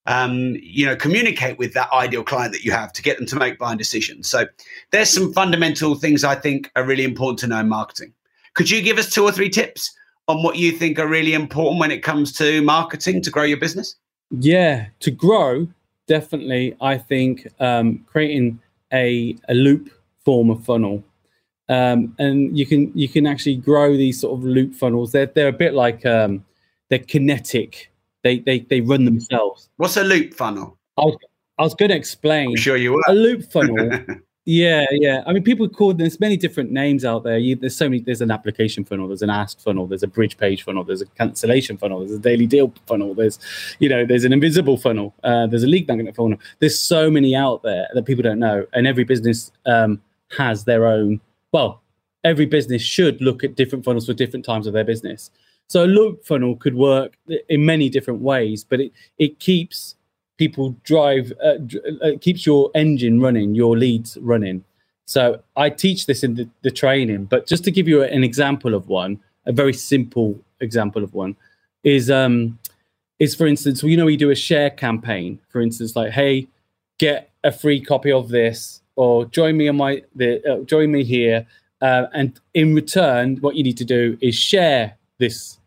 um, 0.06 0.56
you 0.60 0.84
know, 0.84 0.96
communicate 0.96 1.58
with 1.58 1.72
that 1.74 1.90
ideal 1.92 2.24
client 2.24 2.52
that 2.52 2.64
you 2.64 2.72
have 2.72 2.92
to 2.92 3.02
get 3.02 3.16
them 3.16 3.26
to 3.26 3.36
make 3.36 3.58
buying 3.58 3.78
decisions. 3.78 4.28
So 4.28 4.46
there's 4.90 5.10
some 5.10 5.32
fundamental 5.32 5.94
things 5.94 6.24
I 6.24 6.34
think 6.34 6.70
are 6.76 6.84
really 6.84 7.04
important 7.04 7.38
to 7.40 7.46
know 7.46 7.60
in 7.60 7.68
marketing. 7.68 8.12
Could 8.54 8.68
you 8.68 8.82
give 8.82 8.98
us 8.98 9.10
two 9.10 9.24
or 9.24 9.32
three 9.32 9.48
tips 9.48 9.94
on 10.28 10.42
what 10.42 10.56
you 10.56 10.70
think 10.70 10.98
are 10.98 11.08
really 11.08 11.32
important 11.32 11.80
when 11.80 11.90
it 11.90 12.02
comes 12.02 12.32
to 12.32 12.62
marketing 12.62 13.22
to 13.22 13.30
grow 13.30 13.42
your 13.42 13.56
business? 13.58 13.96
Yeah, 14.30 14.86
to 15.00 15.10
grow, 15.10 15.66
definitely. 16.06 16.76
I 16.80 16.98
think 16.98 17.48
um, 17.60 18.04
creating 18.06 18.60
a, 18.92 19.36
a 19.48 19.54
loop 19.54 19.90
form 20.24 20.50
of 20.50 20.62
funnel, 20.64 21.02
um, 21.70 22.14
and 22.18 22.56
you 22.56 22.66
can 22.66 22.92
you 22.94 23.08
can 23.08 23.26
actually 23.26 23.56
grow 23.56 23.96
these 23.96 24.20
sort 24.20 24.38
of 24.38 24.44
loop 24.44 24.74
funnels. 24.74 25.12
They're 25.12 25.26
they're 25.26 25.48
a 25.48 25.52
bit 25.52 25.74
like 25.74 26.04
um, 26.04 26.44
they're 26.90 26.98
kinetic. 26.98 27.90
They 28.22 28.40
they 28.40 28.60
they 28.60 28.82
run 28.82 29.06
themselves. 29.06 29.70
What's 29.76 29.96
a 29.96 30.04
loop 30.04 30.34
funnel? 30.34 30.78
I 30.98 31.02
was, 31.02 31.16
I 31.58 31.62
was 31.62 31.74
going 31.74 31.90
to 31.90 31.96
explain. 31.96 32.50
I'm 32.50 32.56
sure 32.56 32.76
you 32.76 32.92
were. 32.92 33.02
A 33.08 33.14
loop 33.14 33.50
funnel 33.50 33.90
Yeah, 34.50 34.86
yeah. 34.92 35.22
I 35.26 35.34
mean, 35.34 35.42
people 35.42 35.68
call 35.68 35.92
there's 35.92 36.18
many 36.20 36.38
different 36.38 36.70
names 36.70 37.04
out 37.04 37.22
there. 37.22 37.36
You, 37.36 37.54
there's 37.54 37.76
so 37.76 37.86
many. 37.86 38.00
There's 38.00 38.22
an 38.22 38.30
application 38.30 38.82
funnel. 38.82 39.06
There's 39.06 39.20
an 39.20 39.28
ask 39.28 39.60
funnel. 39.60 39.86
There's 39.86 40.02
a 40.02 40.06
bridge 40.06 40.38
page 40.38 40.62
funnel. 40.62 40.84
There's 40.84 41.02
a 41.02 41.06
cancellation 41.06 41.76
funnel. 41.76 41.98
There's 41.98 42.12
a 42.12 42.18
daily 42.18 42.46
deal 42.46 42.72
funnel. 42.86 43.12
There's, 43.12 43.38
you 43.78 43.90
know, 43.90 44.06
there's 44.06 44.24
an 44.24 44.32
invisible 44.32 44.78
funnel. 44.78 45.14
Uh, 45.22 45.48
there's 45.48 45.64
a 45.64 45.66
lead 45.66 45.86
magnet 45.86 46.16
funnel. 46.16 46.38
There's 46.60 46.80
so 46.80 47.10
many 47.10 47.36
out 47.36 47.62
there 47.62 47.88
that 47.92 48.06
people 48.06 48.22
don't 48.22 48.38
know, 48.38 48.64
and 48.72 48.86
every 48.86 49.04
business 49.04 49.52
um, 49.66 50.00
has 50.38 50.64
their 50.64 50.86
own. 50.86 51.20
Well, 51.52 51.82
every 52.24 52.46
business 52.46 52.80
should 52.80 53.20
look 53.20 53.44
at 53.44 53.54
different 53.54 53.84
funnels 53.84 54.06
for 54.06 54.14
different 54.14 54.46
times 54.46 54.66
of 54.66 54.72
their 54.72 54.82
business. 54.82 55.30
So 55.66 55.84
a 55.84 55.86
loop 55.86 56.24
funnel 56.24 56.56
could 56.56 56.74
work 56.74 57.18
in 57.50 57.66
many 57.66 57.90
different 57.90 58.22
ways, 58.22 58.64
but 58.64 58.80
it 58.80 58.92
it 59.18 59.40
keeps 59.40 59.96
people 60.38 60.76
drive 60.84 61.32
uh, 61.44 61.58
uh, 62.02 62.12
keeps 62.20 62.46
your 62.46 62.70
engine 62.74 63.20
running 63.20 63.54
your 63.54 63.76
leads 63.76 64.16
running. 64.20 64.64
So 65.04 65.42
i 65.56 65.70
teach 65.70 66.06
this 66.06 66.22
in 66.22 66.34
the, 66.34 66.48
the, 66.62 66.70
training 66.70 67.24
but 67.24 67.46
just 67.46 67.64
to 67.64 67.70
give 67.70 67.88
you 67.88 68.02
an 68.02 68.22
example 68.24 68.74
of 68.74 68.88
one 68.88 69.18
a 69.46 69.52
very 69.52 69.72
simple 69.72 70.38
example 70.60 71.02
of 71.02 71.14
one 71.14 71.34
is 71.82 72.10
um 72.10 72.58
is 73.18 73.34
for 73.34 73.46
instance 73.46 73.82
you 73.82 73.96
know 73.96 74.04
we 74.04 74.18
do 74.18 74.30
a 74.30 74.34
share 74.34 74.68
campaign 74.68 75.38
for 75.48 75.62
instance 75.62 75.96
like 75.96 76.12
hey 76.12 76.46
get 76.98 77.30
a 77.42 77.50
free 77.50 77.80
copy 77.80 78.12
of 78.12 78.28
this 78.28 78.82
or 78.96 79.24
join 79.24 79.56
me 79.56 79.66
on 79.68 79.76
my 79.76 80.02
the 80.14 80.30
uh, 80.44 80.62
join 80.64 80.92
me 80.92 81.04
here 81.04 81.46
uh, 81.80 82.06
and 82.12 82.38
in 82.52 82.74
return 82.74 83.36
what 83.36 83.54
you 83.56 83.62
need 83.62 83.78
to 83.78 83.86
do 83.86 84.18
is 84.20 84.34
share 84.34 84.98
this 85.18 85.58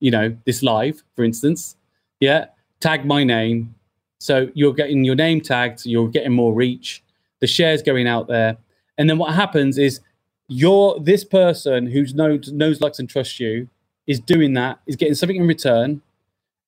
you 0.00 0.10
know 0.10 0.34
this 0.46 0.62
live 0.62 1.02
for 1.14 1.24
instance. 1.24 1.76
Yeah 2.20 2.46
tag 2.80 3.04
my 3.04 3.24
name 3.24 3.74
so 4.18 4.48
you're 4.54 4.74
getting 4.74 5.04
your 5.04 5.14
name 5.14 5.40
tagged, 5.40 5.86
you're 5.86 6.08
getting 6.08 6.32
more 6.32 6.52
reach, 6.52 7.02
the 7.40 7.46
shares 7.46 7.82
going 7.82 8.06
out 8.06 8.26
there. 8.26 8.56
And 8.98 9.08
then 9.08 9.18
what 9.18 9.34
happens 9.34 9.78
is 9.78 10.00
you're 10.48 10.98
this 10.98 11.24
person 11.24 11.86
who's 11.86 12.14
knows, 12.14 12.52
knows, 12.52 12.80
likes, 12.80 12.98
and 12.98 13.08
trusts 13.08 13.38
you 13.38 13.68
is 14.06 14.18
doing 14.18 14.54
that, 14.54 14.80
is 14.86 14.96
getting 14.96 15.14
something 15.14 15.36
in 15.36 15.46
return. 15.46 16.02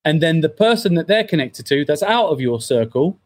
And 0.05 0.21
then 0.21 0.41
the 0.41 0.49
person 0.49 0.95
that 0.95 1.07
they're 1.07 1.23
connected 1.23 1.65
to, 1.67 1.85
that's 1.85 2.03
out 2.03 2.27
of 2.27 2.39
your 2.39 2.61
circle, 2.61 3.19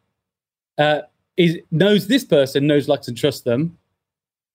uh, 0.77 1.01
is 1.37 1.59
knows 1.71 2.07
this 2.07 2.23
person 2.23 2.67
knows, 2.67 2.87
likes, 2.87 3.07
and 3.07 3.17
trusts 3.17 3.41
them. 3.41 3.77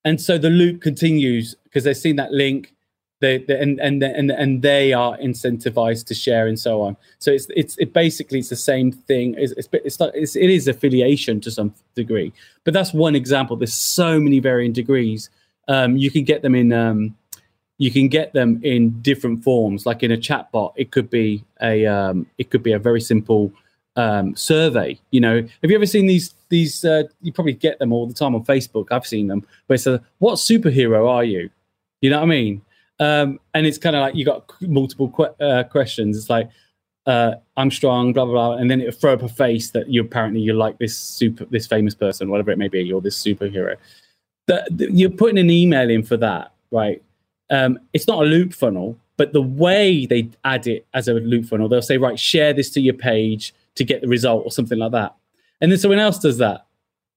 And 0.04 0.20
so 0.20 0.38
the 0.38 0.50
loop 0.50 0.80
continues 0.80 1.54
because 1.64 1.84
they've 1.84 1.96
seen 1.96 2.16
that 2.16 2.32
link 2.32 2.74
they, 3.20 3.38
they, 3.38 3.60
and 3.60 3.78
and 3.80 4.02
and 4.02 4.30
and 4.30 4.62
they 4.62 4.92
are 4.92 5.16
incentivized 5.18 6.06
to 6.06 6.14
share 6.14 6.46
and 6.46 6.58
so 6.58 6.80
on. 6.80 6.96
So 7.18 7.30
it's 7.30 7.46
it's 7.50 7.76
it 7.78 7.92
basically 7.92 8.38
it's 8.38 8.48
the 8.48 8.56
same 8.56 8.92
thing. 8.92 9.34
It's 9.36 9.52
it's, 9.52 9.68
it's, 9.72 10.00
not, 10.00 10.14
it's 10.14 10.36
it 10.36 10.48
is 10.48 10.68
affiliation 10.68 11.40
to 11.42 11.50
some 11.50 11.74
degree, 11.94 12.32
but 12.64 12.72
that's 12.72 12.94
one 12.94 13.14
example. 13.14 13.56
There's 13.56 13.74
so 13.74 14.18
many 14.18 14.38
varying 14.40 14.72
degrees. 14.72 15.28
Um, 15.68 15.96
you 15.96 16.10
can 16.10 16.24
get 16.24 16.40
them 16.42 16.54
in 16.54 16.72
um, 16.72 17.14
you 17.76 17.90
can 17.90 18.08
get 18.08 18.32
them 18.32 18.60
in 18.62 19.00
different 19.02 19.44
forms. 19.44 19.84
Like 19.84 20.02
in 20.02 20.12
a 20.12 20.16
chatbot, 20.16 20.72
it 20.76 20.90
could 20.90 21.10
be 21.10 21.44
a 21.60 21.86
um, 21.86 22.26
it 22.38 22.50
could 22.50 22.62
be 22.62 22.72
a 22.72 22.78
very 22.78 23.02
simple 23.02 23.52
um, 23.96 24.34
survey. 24.34 24.98
You 25.10 25.20
know, 25.20 25.36
have 25.36 25.70
you 25.70 25.76
ever 25.76 25.86
seen 25.86 26.06
these? 26.06 26.34
These 26.48 26.84
uh, 26.86 27.04
you 27.20 27.32
probably 27.32 27.52
get 27.52 27.78
them 27.78 27.92
all 27.92 28.06
the 28.06 28.14
time 28.14 28.34
on 28.34 28.44
Facebook. 28.44 28.86
I've 28.90 29.06
seen 29.06 29.28
them, 29.28 29.46
but 29.68 29.74
it's 29.74 29.86
a 29.86 30.02
what 30.18 30.36
superhero 30.36 31.08
are 31.08 31.24
you? 31.24 31.50
You 32.00 32.08
know 32.08 32.18
what 32.18 32.24
I 32.24 32.28
mean? 32.28 32.62
Um, 33.00 33.40
and 33.54 33.66
it's 33.66 33.78
kind 33.78 33.96
of 33.96 34.00
like 34.00 34.14
you 34.14 34.24
got 34.24 34.52
multiple 34.60 35.12
uh, 35.40 35.64
questions. 35.64 36.16
It's 36.16 36.30
like, 36.30 36.48
uh, 37.06 37.32
I'm 37.56 37.70
strong, 37.70 38.12
blah, 38.12 38.26
blah, 38.26 38.34
blah. 38.34 38.56
And 38.58 38.70
then 38.70 38.80
it'll 38.80 38.92
throw 38.92 39.14
up 39.14 39.22
a 39.22 39.28
face 39.28 39.70
that 39.70 39.88
you 39.88 40.02
apparently 40.02 40.40
you 40.40 40.52
like 40.52 40.78
this 40.78 40.96
super, 40.96 41.46
this 41.46 41.66
famous 41.66 41.94
person, 41.94 42.28
whatever 42.28 42.50
it 42.50 42.58
may 42.58 42.68
be, 42.68 42.92
or 42.92 43.00
this 43.00 43.20
superhero. 43.20 43.76
The, 44.46 44.88
you're 44.92 45.10
putting 45.10 45.38
an 45.38 45.50
email 45.50 45.88
in 45.88 46.02
for 46.02 46.18
that, 46.18 46.52
right? 46.70 47.02
Um, 47.48 47.78
it's 47.94 48.06
not 48.06 48.22
a 48.22 48.26
loop 48.26 48.52
funnel, 48.52 48.98
but 49.16 49.32
the 49.32 49.42
way 49.42 50.06
they 50.06 50.28
add 50.44 50.66
it 50.66 50.86
as 50.92 51.08
a 51.08 51.14
loop 51.14 51.46
funnel, 51.46 51.68
they'll 51.68 51.82
say, 51.82 51.96
right, 51.96 52.18
share 52.18 52.52
this 52.52 52.70
to 52.70 52.80
your 52.80 52.94
page 52.94 53.54
to 53.76 53.84
get 53.84 54.02
the 54.02 54.08
result 54.08 54.44
or 54.44 54.50
something 54.50 54.78
like 54.78 54.92
that. 54.92 55.14
And 55.60 55.72
then 55.72 55.78
someone 55.78 55.98
else 55.98 56.18
does 56.18 56.38
that. 56.38 56.66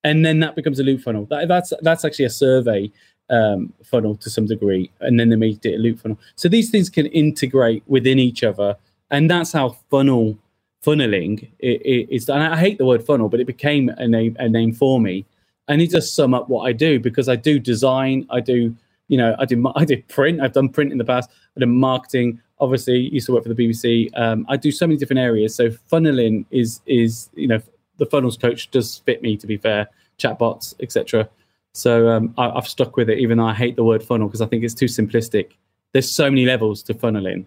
And 0.03 0.25
then 0.25 0.39
that 0.39 0.55
becomes 0.55 0.79
a 0.79 0.83
loop 0.83 1.01
funnel. 1.01 1.25
That, 1.25 1.47
that's 1.47 1.71
that's 1.81 2.03
actually 2.03 2.25
a 2.25 2.29
survey 2.29 2.91
um, 3.29 3.73
funnel 3.83 4.15
to 4.17 4.29
some 4.29 4.45
degree, 4.45 4.91
and 4.99 5.19
then 5.19 5.29
they 5.29 5.35
made 5.35 5.65
it 5.65 5.75
a 5.75 5.77
loop 5.77 5.99
funnel. 5.99 6.19
So 6.35 6.49
these 6.49 6.69
things 6.69 6.89
can 6.89 7.05
integrate 7.07 7.83
within 7.87 8.19
each 8.19 8.43
other, 8.43 8.77
and 9.11 9.29
that's 9.29 9.51
how 9.51 9.77
funnel 9.89 10.37
funneling 10.85 11.49
is. 11.59 12.29
And 12.29 12.43
I 12.43 12.57
hate 12.57 12.77
the 12.77 12.85
word 12.85 13.05
funnel, 13.05 13.29
but 13.29 13.39
it 13.39 13.47
became 13.47 13.89
a 13.89 14.07
name 14.07 14.35
a 14.39 14.49
name 14.49 14.73
for 14.73 14.99
me, 14.99 15.25
and 15.67 15.81
it 15.81 15.91
does 15.91 16.11
sum 16.11 16.33
up 16.33 16.49
what 16.49 16.63
I 16.63 16.73
do 16.73 16.99
because 16.99 17.29
I 17.29 17.35
do 17.35 17.59
design, 17.59 18.25
I 18.29 18.39
do 18.39 18.75
you 19.07 19.17
know 19.17 19.35
I 19.39 19.45
do 19.45 19.71
I 19.75 19.85
did 19.85 20.07
print, 20.07 20.41
I've 20.41 20.53
done 20.53 20.69
print 20.69 20.91
in 20.91 20.97
the 20.97 21.05
past, 21.05 21.29
I 21.55 21.59
did 21.59 21.67
marketing. 21.67 22.41
Obviously, 22.59 23.09
used 23.09 23.25
to 23.25 23.33
work 23.33 23.43
for 23.43 23.53
the 23.53 23.55
BBC. 23.55 24.09
Um, 24.17 24.45
I 24.47 24.55
do 24.55 24.71
so 24.71 24.87
many 24.87 24.97
different 24.97 25.19
areas. 25.19 25.55
So 25.55 25.69
funneling 25.91 26.45
is 26.51 26.81
is 26.85 27.29
you 27.35 27.47
know 27.47 27.61
the 27.97 28.05
funnels 28.05 28.37
coach 28.37 28.71
does 28.71 28.97
fit 29.05 29.21
me 29.21 29.37
to 29.37 29.47
be 29.47 29.57
fair, 29.57 29.87
chatbots, 30.17 30.73
etc. 30.79 31.29
So 31.73 32.09
um, 32.09 32.33
I, 32.37 32.51
have 32.53 32.67
stuck 32.67 32.97
with 32.97 33.09
it, 33.09 33.17
even 33.19 33.39
though 33.39 33.47
I 33.47 33.53
hate 33.53 33.75
the 33.75 33.83
word 33.83 34.03
funnel 34.03 34.27
because 34.27 34.41
I 34.41 34.45
think 34.45 34.63
it's 34.63 34.75
too 34.75 34.85
simplistic. 34.85 35.53
There's 35.91 36.09
so 36.09 36.29
many 36.29 36.45
levels 36.45 36.83
to 36.83 36.93
funneling, 36.93 37.45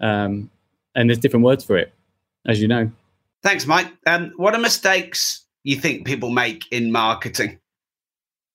um, 0.00 0.50
and 0.94 1.08
there's 1.08 1.18
different 1.18 1.44
words 1.44 1.64
for 1.64 1.76
it, 1.76 1.92
as 2.46 2.60
you 2.60 2.68
know. 2.68 2.90
Thanks, 3.42 3.66
Mike. 3.66 3.92
Um, 4.06 4.32
what 4.36 4.54
are 4.54 4.60
mistakes 4.60 5.44
you 5.62 5.76
think 5.76 6.06
people 6.06 6.30
make 6.30 6.70
in 6.72 6.90
marketing? 6.90 7.58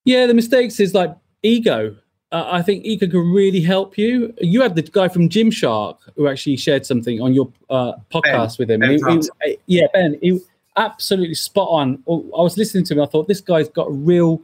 Yeah, 0.06 0.26
the 0.26 0.34
mistakes 0.34 0.80
is 0.80 0.94
like 0.94 1.16
ego. 1.44 1.96
Uh, 2.32 2.48
I 2.50 2.62
think 2.62 2.86
ego 2.86 3.08
can 3.08 3.32
really 3.32 3.62
help 3.62 3.98
you. 3.98 4.34
You 4.40 4.62
had 4.62 4.76
the 4.76 4.82
guy 4.82 5.08
from 5.08 5.30
Gymshark 5.30 5.98
who 6.16 6.28
actually 6.28 6.58
shared 6.58 6.86
something 6.86 7.22
on 7.22 7.34
your 7.34 7.52
uh, 7.70 7.94
podcast 8.12 8.58
ben, 8.58 8.60
with 8.60 8.72
him. 8.72 8.80
Ben 8.80 9.22
he, 9.22 9.30
he, 9.44 9.58
yeah, 9.68 9.88
Ben, 9.94 10.18
he 10.22 10.40
absolutely 10.78 11.36
spot 11.36 11.68
on. 11.70 12.02
I 12.08 12.42
was 12.42 12.58
listening 12.58 12.86
to 12.86 12.94
him. 12.94 13.02
I 13.02 13.06
thought 13.06 13.28
this 13.28 13.42
guy's 13.42 13.70
got 13.70 13.88
real 13.92 14.42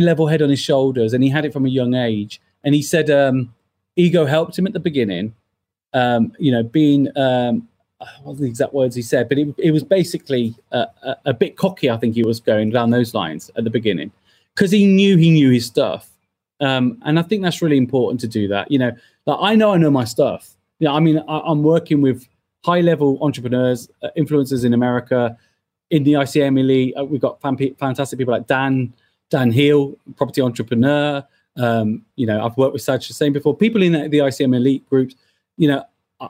level 0.00 0.26
head 0.26 0.42
on 0.42 0.50
his 0.50 0.60
shoulders, 0.60 1.12
and 1.12 1.22
he 1.22 1.30
had 1.30 1.44
it 1.44 1.52
from 1.52 1.66
a 1.66 1.68
young 1.68 1.94
age. 1.94 2.40
And 2.64 2.74
he 2.74 2.82
said 2.82 3.10
um, 3.10 3.54
ego 3.96 4.24
helped 4.24 4.58
him 4.58 4.66
at 4.66 4.72
the 4.72 4.80
beginning. 4.80 5.34
Um, 5.92 6.32
you 6.38 6.50
know, 6.50 6.64
being 6.64 7.08
um, 7.16 7.68
what 8.22 8.38
the 8.38 8.46
exact 8.46 8.74
words 8.74 8.96
he 8.96 9.02
said, 9.02 9.28
but 9.28 9.38
it, 9.38 9.54
it 9.58 9.70
was 9.70 9.84
basically 9.84 10.54
a, 10.72 10.86
a, 11.02 11.16
a, 11.26 11.34
bit 11.34 11.56
cocky. 11.56 11.88
I 11.88 11.96
think 11.96 12.14
he 12.14 12.24
was 12.24 12.40
going 12.40 12.70
down 12.70 12.90
those 12.90 13.14
lines 13.14 13.50
at 13.56 13.62
the 13.62 13.70
beginning 13.70 14.10
because 14.54 14.70
he 14.70 14.86
knew 14.86 15.16
he 15.16 15.30
knew 15.30 15.50
his 15.50 15.66
stuff, 15.66 16.10
um, 16.60 17.00
and 17.04 17.18
I 17.18 17.22
think 17.22 17.42
that's 17.42 17.62
really 17.62 17.76
important 17.76 18.20
to 18.22 18.28
do 18.28 18.48
that. 18.48 18.70
You 18.70 18.78
know, 18.78 18.92
like 19.26 19.38
I 19.40 19.54
know 19.54 19.72
I 19.72 19.76
know 19.76 19.90
my 19.90 20.04
stuff. 20.04 20.56
You 20.80 20.88
know, 20.88 20.94
I 20.94 21.00
mean, 21.00 21.22
I, 21.28 21.50
am 21.50 21.62
working 21.62 22.00
with 22.00 22.26
high 22.64 22.80
level 22.80 23.18
entrepreneurs, 23.20 23.88
uh, 24.02 24.08
influencers 24.16 24.64
in 24.64 24.74
America, 24.74 25.36
in 25.90 26.02
the 26.02 26.14
ICM 26.14 26.58
elite. 26.58 26.94
Uh, 26.98 27.04
we've 27.04 27.20
got 27.20 27.40
fan- 27.40 27.76
fantastic 27.78 28.18
people 28.18 28.32
like 28.32 28.46
Dan 28.46 28.92
Dan 29.30 29.50
Heel, 29.50 29.96
property 30.16 30.40
entrepreneur. 30.40 31.24
Um, 31.56 32.04
you 32.16 32.26
know, 32.26 32.44
I've 32.44 32.56
worked 32.56 32.72
with 32.72 32.82
Saj 32.82 33.06
Hussain 33.06 33.32
before. 33.32 33.56
People 33.56 33.82
in 33.82 33.92
the, 33.92 34.08
the 34.08 34.18
ICM 34.18 34.56
elite 34.56 34.88
groups. 34.88 35.14
You 35.56 35.68
know, 35.68 35.84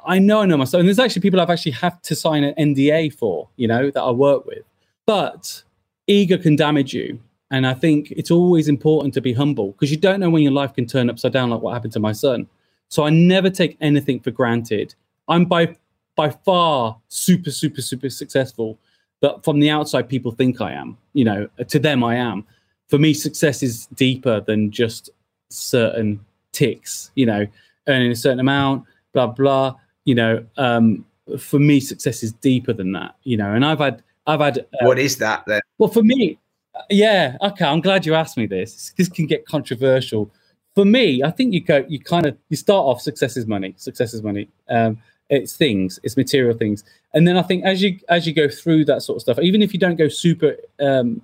I 0.07 0.18
know 0.18 0.40
I 0.40 0.46
know 0.46 0.57
myself, 0.57 0.80
and 0.80 0.88
there's 0.88 0.98
actually 0.98 1.22
people 1.22 1.40
I've 1.40 1.50
actually 1.50 1.72
had 1.72 2.02
to 2.04 2.14
sign 2.14 2.44
an 2.44 2.54
NDA 2.74 3.14
for. 3.14 3.48
You 3.57 3.68
know, 3.68 3.90
that 3.90 4.00
I 4.00 4.11
work 4.11 4.46
with, 4.46 4.64
but 5.07 5.62
ego 6.07 6.38
can 6.38 6.57
damage 6.57 6.92
you. 6.94 7.18
And 7.50 7.66
I 7.66 7.74
think 7.74 8.11
it's 8.11 8.30
always 8.30 8.68
important 8.68 9.14
to 9.14 9.20
be 9.20 9.33
humble 9.33 9.72
because 9.72 9.90
you 9.90 9.96
don't 9.96 10.18
know 10.18 10.30
when 10.30 10.42
your 10.42 10.52
life 10.52 10.74
can 10.74 10.87
turn 10.87 11.09
upside 11.09 11.33
down, 11.33 11.50
like 11.50 11.61
what 11.61 11.72
happened 11.72 11.92
to 11.92 12.00
my 12.00 12.12
son. 12.12 12.48
So 12.88 13.04
I 13.04 13.11
never 13.11 13.50
take 13.50 13.76
anything 13.80 14.20
for 14.20 14.30
granted. 14.30 14.94
I'm 15.28 15.44
by 15.44 15.76
by 16.16 16.30
far 16.30 16.98
super, 17.09 17.50
super, 17.50 17.83
super 17.83 18.09
successful. 18.09 18.78
But 19.20 19.44
from 19.44 19.61
the 19.61 19.70
outside, 19.70 20.09
people 20.09 20.33
think 20.33 20.61
I 20.61 20.72
am. 20.72 20.98
You 21.12 21.24
know, 21.24 21.48
to 21.68 21.78
them, 21.78 22.04
I 22.04 22.16
am. 22.16 22.44
For 22.88 22.98
me, 22.98 23.14
success 23.14 23.62
is 23.62 23.86
deeper 23.94 24.40
than 24.40 24.70
just 24.70 25.10
certain 25.50 26.24
ticks. 26.52 27.10
You 27.14 27.26
know, 27.26 27.46
earning 27.88 28.12
a 28.12 28.16
certain 28.16 28.40
amount, 28.40 28.84
blah 29.12 29.28
blah. 29.28 29.76
You 30.04 30.14
know, 30.14 30.44
um, 30.56 31.04
for 31.38 31.58
me, 31.58 31.80
success 31.80 32.22
is 32.22 32.32
deeper 32.32 32.72
than 32.72 32.92
that. 32.92 33.16
You 33.22 33.36
know, 33.36 33.52
and 33.52 33.64
I've 33.64 33.80
had, 33.80 34.02
I've 34.26 34.40
had. 34.40 34.58
Uh, 34.58 34.86
what 34.86 34.98
is 34.98 35.16
that 35.18 35.44
then? 35.46 35.60
Well, 35.78 35.90
for 35.90 36.02
me, 36.02 36.38
yeah, 36.90 37.36
okay. 37.40 37.64
I'm 37.64 37.80
glad 37.80 38.06
you 38.06 38.14
asked 38.14 38.36
me 38.36 38.46
this. 38.46 38.92
This 38.96 39.08
can 39.08 39.26
get 39.26 39.46
controversial. 39.46 40.30
For 40.74 40.84
me, 40.84 41.22
I 41.22 41.30
think 41.30 41.54
you 41.54 41.60
go, 41.60 41.84
you 41.88 42.00
kind 42.00 42.26
of, 42.26 42.36
you 42.48 42.56
start 42.56 42.84
off 42.84 43.00
success 43.00 43.36
is 43.36 43.46
money. 43.46 43.74
Success 43.76 44.12
is 44.12 44.22
money. 44.24 44.48
Um, 44.68 44.98
it's 45.30 45.56
things, 45.56 45.98
it's 46.02 46.16
material 46.16 46.56
things, 46.56 46.84
and 47.14 47.26
then 47.26 47.36
I 47.36 47.42
think 47.42 47.64
as 47.64 47.82
you 47.82 47.98
as 48.08 48.26
you 48.26 48.34
go 48.34 48.48
through 48.48 48.84
that 48.86 49.02
sort 49.02 49.16
of 49.16 49.22
stuff, 49.22 49.38
even 49.40 49.62
if 49.62 49.72
you 49.72 49.78
don't 49.78 49.96
go 49.96 50.08
super 50.08 50.56
um, 50.80 51.22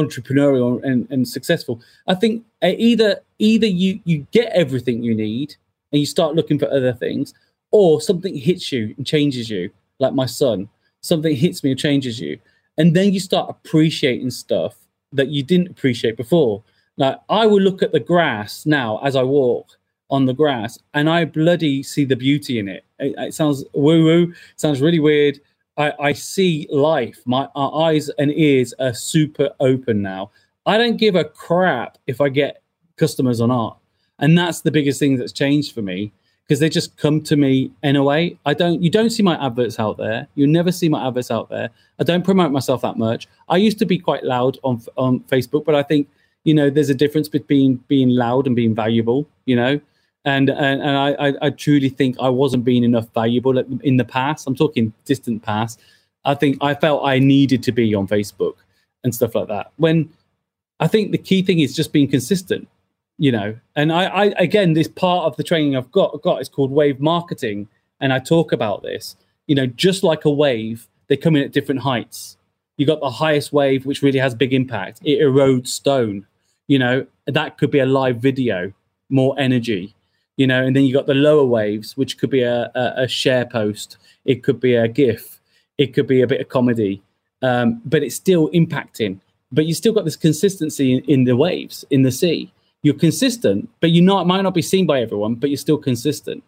entrepreneurial 0.00 0.82
and, 0.88 1.06
and 1.10 1.26
successful, 1.26 1.80
I 2.06 2.14
think 2.14 2.44
uh, 2.62 2.72
either 2.90 3.10
either 3.38 3.66
you 3.82 4.00
you 4.04 4.26
get 4.38 4.48
everything 4.52 5.02
you 5.02 5.14
need 5.14 5.48
and 5.90 6.00
you 6.00 6.06
start 6.06 6.34
looking 6.34 6.58
for 6.58 6.68
other 6.70 6.92
things, 6.92 7.34
or 7.70 8.00
something 8.00 8.34
hits 8.34 8.72
you 8.72 8.94
and 8.96 9.06
changes 9.06 9.48
you, 9.50 9.70
like 9.98 10.14
my 10.14 10.26
son. 10.26 10.68
Something 11.00 11.36
hits 11.36 11.62
me 11.62 11.70
and 11.70 11.80
changes 11.80 12.20
you, 12.20 12.38
and 12.78 12.94
then 12.96 13.12
you 13.14 13.20
start 13.20 13.50
appreciating 13.50 14.30
stuff 14.30 14.74
that 15.12 15.28
you 15.28 15.42
didn't 15.42 15.70
appreciate 15.70 16.16
before. 16.16 16.62
Like 16.96 17.18
I 17.28 17.46
will 17.46 17.60
look 17.60 17.82
at 17.82 17.92
the 17.92 18.00
grass 18.00 18.66
now 18.66 18.98
as 19.04 19.14
I 19.16 19.22
walk 19.22 19.66
on 20.08 20.26
the 20.26 20.34
grass, 20.34 20.78
and 20.94 21.08
I 21.08 21.24
bloody 21.24 21.82
see 21.82 22.04
the 22.04 22.16
beauty 22.16 22.58
in 22.58 22.68
it. 22.68 22.84
It, 22.98 23.14
it 23.18 23.34
sounds 23.34 23.64
woo 23.72 24.04
woo, 24.04 24.34
sounds 24.56 24.80
really 24.80 25.00
weird. 25.00 25.40
I, 25.76 25.92
I 26.00 26.12
see 26.12 26.66
life. 26.70 27.20
My 27.26 27.48
eyes 27.56 28.08
and 28.18 28.32
ears 28.32 28.72
are 28.78 28.94
super 28.94 29.50
open 29.60 30.02
now. 30.02 30.30
I 30.64 30.78
don't 30.78 30.96
give 30.96 31.14
a 31.14 31.24
crap 31.24 31.98
if 32.06 32.20
I 32.20 32.28
get 32.28 32.62
customers 32.96 33.40
or 33.40 33.48
not, 33.48 33.78
and 34.18 34.36
that's 34.36 34.62
the 34.62 34.70
biggest 34.70 34.98
thing 34.98 35.16
that's 35.16 35.32
changed 35.32 35.74
for 35.74 35.82
me 35.82 36.12
because 36.46 36.60
they 36.60 36.68
just 36.68 36.96
come 36.96 37.20
to 37.22 37.36
me 37.36 37.70
anyway. 37.82 38.38
I 38.46 38.54
don't 38.54 38.82
you 38.82 38.90
don't 38.90 39.10
see 39.10 39.22
my 39.22 39.44
adverts 39.44 39.78
out 39.78 39.96
there. 39.98 40.26
You 40.34 40.46
never 40.46 40.72
see 40.72 40.88
my 40.88 41.06
adverts 41.06 41.30
out 41.30 41.50
there. 41.50 41.70
I 41.98 42.04
don't 42.04 42.24
promote 42.24 42.52
myself 42.52 42.82
that 42.82 42.96
much. 42.96 43.28
I 43.48 43.56
used 43.56 43.78
to 43.80 43.86
be 43.86 43.98
quite 43.98 44.24
loud 44.24 44.58
on 44.62 44.82
on 44.96 45.20
Facebook, 45.20 45.64
but 45.64 45.74
I 45.74 45.82
think 45.82 46.08
you 46.44 46.54
know 46.54 46.70
there's 46.70 46.90
a 46.90 46.94
difference 46.94 47.28
between 47.28 47.76
being 47.88 48.10
loud 48.10 48.46
and 48.46 48.56
being 48.56 48.74
valuable, 48.74 49.28
you 49.44 49.56
know. 49.56 49.80
And 50.26 50.50
and, 50.50 50.82
and 50.82 50.90
I, 50.90 51.32
I 51.40 51.50
truly 51.50 51.88
think 51.88 52.16
I 52.20 52.28
wasn't 52.28 52.64
being 52.64 52.84
enough 52.84 53.08
valuable 53.14 53.56
in 53.58 53.96
the 53.96 54.04
past. 54.04 54.46
I'm 54.46 54.56
talking 54.56 54.92
distant 55.06 55.42
past. 55.42 55.80
I 56.24 56.34
think 56.34 56.58
I 56.60 56.74
felt 56.74 57.06
I 57.06 57.18
needed 57.18 57.62
to 57.62 57.72
be 57.72 57.94
on 57.94 58.06
Facebook 58.08 58.56
and 59.04 59.14
stuff 59.14 59.34
like 59.34 59.48
that. 59.48 59.72
When 59.76 60.10
I 60.80 60.88
think 60.88 61.12
the 61.12 61.18
key 61.18 61.42
thing 61.42 61.60
is 61.60 61.74
just 61.74 61.92
being 61.92 62.08
consistent 62.08 62.68
you 63.18 63.32
know 63.32 63.56
and 63.74 63.92
I, 63.92 64.04
I 64.06 64.24
again 64.38 64.74
this 64.74 64.88
part 64.88 65.24
of 65.24 65.36
the 65.36 65.42
training 65.42 65.76
i've 65.76 65.90
got 65.90 66.20
got 66.22 66.40
is 66.40 66.48
called 66.48 66.70
wave 66.70 67.00
marketing 67.00 67.68
and 68.00 68.12
i 68.12 68.18
talk 68.18 68.52
about 68.52 68.82
this 68.82 69.16
you 69.46 69.54
know 69.54 69.66
just 69.66 70.02
like 70.02 70.24
a 70.24 70.30
wave 70.30 70.88
they 71.08 71.16
come 71.16 71.36
in 71.36 71.42
at 71.42 71.52
different 71.52 71.80
heights 71.80 72.36
you 72.76 72.86
got 72.86 73.00
the 73.00 73.10
highest 73.10 73.52
wave 73.52 73.86
which 73.86 74.02
really 74.02 74.18
has 74.18 74.34
big 74.34 74.52
impact 74.52 75.00
it 75.04 75.20
erodes 75.20 75.68
stone 75.68 76.26
you 76.66 76.78
know 76.78 77.06
that 77.26 77.56
could 77.58 77.70
be 77.70 77.78
a 77.78 77.86
live 77.86 78.18
video 78.18 78.72
more 79.08 79.34
energy 79.38 79.94
you 80.36 80.46
know 80.46 80.64
and 80.64 80.74
then 80.74 80.84
you 80.84 80.92
got 80.92 81.06
the 81.06 81.14
lower 81.14 81.44
waves 81.44 81.96
which 81.96 82.18
could 82.18 82.30
be 82.30 82.42
a, 82.42 82.70
a, 82.74 83.02
a 83.04 83.08
share 83.08 83.46
post 83.46 83.96
it 84.24 84.42
could 84.42 84.60
be 84.60 84.74
a 84.74 84.88
gif 84.88 85.40
it 85.78 85.94
could 85.94 86.06
be 86.06 86.22
a 86.22 86.26
bit 86.26 86.40
of 86.40 86.48
comedy 86.48 87.02
um, 87.42 87.80
but 87.84 88.02
it's 88.02 88.16
still 88.16 88.48
impacting 88.50 89.20
but 89.52 89.66
you 89.66 89.74
still 89.74 89.92
got 89.92 90.04
this 90.04 90.16
consistency 90.16 90.94
in, 90.94 91.04
in 91.04 91.24
the 91.24 91.36
waves 91.36 91.84
in 91.90 92.02
the 92.02 92.12
sea 92.12 92.52
you're 92.86 92.94
consistent, 92.94 93.68
but 93.80 93.90
you 93.90 94.00
not 94.00 94.28
might 94.28 94.42
not 94.42 94.54
be 94.54 94.62
seen 94.62 94.86
by 94.86 95.00
everyone, 95.00 95.34
but 95.34 95.50
you're 95.50 95.56
still 95.56 95.76
consistent. 95.76 96.44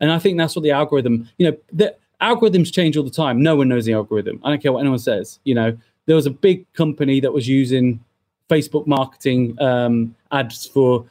And 0.00 0.10
I 0.10 0.18
think 0.18 0.38
that's 0.38 0.56
what 0.56 0.62
the 0.62 0.70
algorithm, 0.70 1.28
you 1.36 1.50
know, 1.50 1.56
the 1.70 1.94
algorithms 2.20 2.72
change 2.72 2.96
all 2.96 3.04
the 3.04 3.10
time. 3.10 3.42
No 3.42 3.56
one 3.56 3.68
knows 3.68 3.84
the 3.84 3.92
algorithm. 3.92 4.40
I 4.42 4.48
don't 4.48 4.62
care 4.62 4.72
what 4.72 4.80
anyone 4.80 4.98
says. 4.98 5.38
You 5.44 5.54
know, 5.54 5.76
there 6.06 6.16
was 6.16 6.24
a 6.24 6.30
big 6.30 6.70
company 6.72 7.20
that 7.20 7.32
was 7.32 7.46
using 7.46 8.02
Facebook 8.48 8.86
marketing 8.86 9.60
um, 9.60 10.14
ads 10.32 10.66
for 10.66 11.04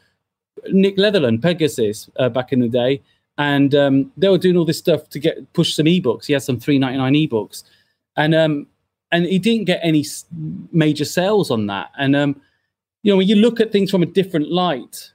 Nick 0.70 0.98
Leatherland, 0.98 1.42
Pegasus, 1.42 2.10
uh, 2.18 2.30
back 2.30 2.52
in 2.54 2.60
the 2.60 2.70
day, 2.70 3.02
and 3.38 3.74
um, 3.76 4.12
they 4.18 4.30
were 4.30 4.38
doing 4.38 4.58
all 4.58 4.66
this 4.66 4.78
stuff 4.78 5.10
to 5.10 5.20
get 5.20 5.52
push 5.54 5.74
some 5.74 5.86
ebooks. 5.86 6.26
He 6.26 6.34
had 6.34 6.44
some 6.44 6.60
three 6.60 6.78
ninety 6.78 6.98
nine 6.98 7.14
ebooks, 7.14 7.64
and 8.18 8.36
um, 8.36 8.68
and 9.12 9.26
he 9.26 9.40
didn't 9.40 9.66
get 9.66 9.80
any 9.84 10.06
major 10.72 11.06
sales 11.06 11.52
on 11.52 11.68
that. 11.68 11.92
And 11.98 12.16
um, 12.16 12.42
you 13.04 13.12
know, 13.12 13.18
when 13.18 13.28
you 13.28 13.36
look 13.36 13.60
at 13.60 13.72
things 13.72 13.92
from 13.92 14.04
a 14.04 14.08
different 14.08 14.52
light 14.52 15.12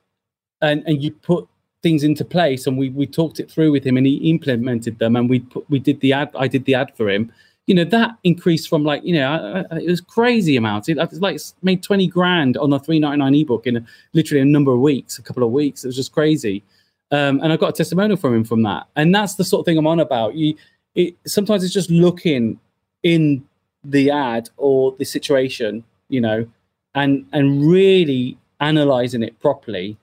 and, 0.60 0.82
and 0.86 1.02
you 1.02 1.12
put 1.12 1.46
things 1.82 2.02
into 2.02 2.24
place 2.24 2.66
and 2.66 2.76
we, 2.76 2.90
we 2.90 3.06
talked 3.06 3.38
it 3.38 3.50
through 3.50 3.70
with 3.72 3.84
him 3.84 3.96
and 3.96 4.06
he 4.06 4.16
implemented 4.30 4.98
them 4.98 5.16
and 5.16 5.30
we 5.30 5.40
put, 5.40 5.68
we 5.70 5.78
did 5.78 6.00
the 6.00 6.12
ad, 6.12 6.30
I 6.36 6.48
did 6.48 6.64
the 6.64 6.74
ad 6.74 6.96
for 6.96 7.08
him, 7.08 7.32
you 7.66 7.74
know, 7.74 7.84
that 7.84 8.16
increased 8.22 8.68
from 8.68 8.84
like, 8.84 9.02
you 9.04 9.14
know, 9.14 9.64
it 9.72 9.88
was 9.88 10.00
crazy 10.00 10.56
amounts. 10.56 10.88
It, 10.88 10.96
was 10.96 11.20
like 11.20 11.40
made 11.62 11.82
20 11.82 12.06
grand 12.06 12.56
on 12.56 12.70
the 12.70 12.78
399 12.78 13.34
ebook 13.34 13.66
in 13.66 13.86
literally 14.12 14.40
a 14.40 14.44
number 14.44 14.72
of 14.72 14.80
weeks, 14.80 15.18
a 15.18 15.22
couple 15.22 15.42
of 15.42 15.50
weeks. 15.50 15.84
It 15.84 15.88
was 15.88 15.96
just 15.96 16.12
crazy. 16.12 16.62
Um, 17.10 17.40
and 17.42 17.52
I 17.52 17.56
got 17.56 17.70
a 17.70 17.72
testimonial 17.72 18.16
from 18.16 18.34
him 18.34 18.44
from 18.44 18.62
that. 18.62 18.86
And 18.94 19.14
that's 19.14 19.34
the 19.34 19.44
sort 19.44 19.60
of 19.60 19.66
thing 19.66 19.78
I'm 19.78 19.86
on 19.86 20.00
about. 20.00 20.36
You, 20.36 20.56
it, 20.94 21.16
sometimes 21.26 21.64
it's 21.64 21.74
just 21.74 21.90
looking 21.90 22.58
in 23.02 23.44
the 23.84 24.10
ad 24.10 24.48
or 24.56 24.94
the 24.98 25.04
situation, 25.04 25.84
you 26.08 26.20
know, 26.20 26.48
and 26.94 27.26
and 27.32 27.68
really 27.68 28.38
analyzing 28.60 29.22
it 29.22 29.38
properly. 29.40 29.96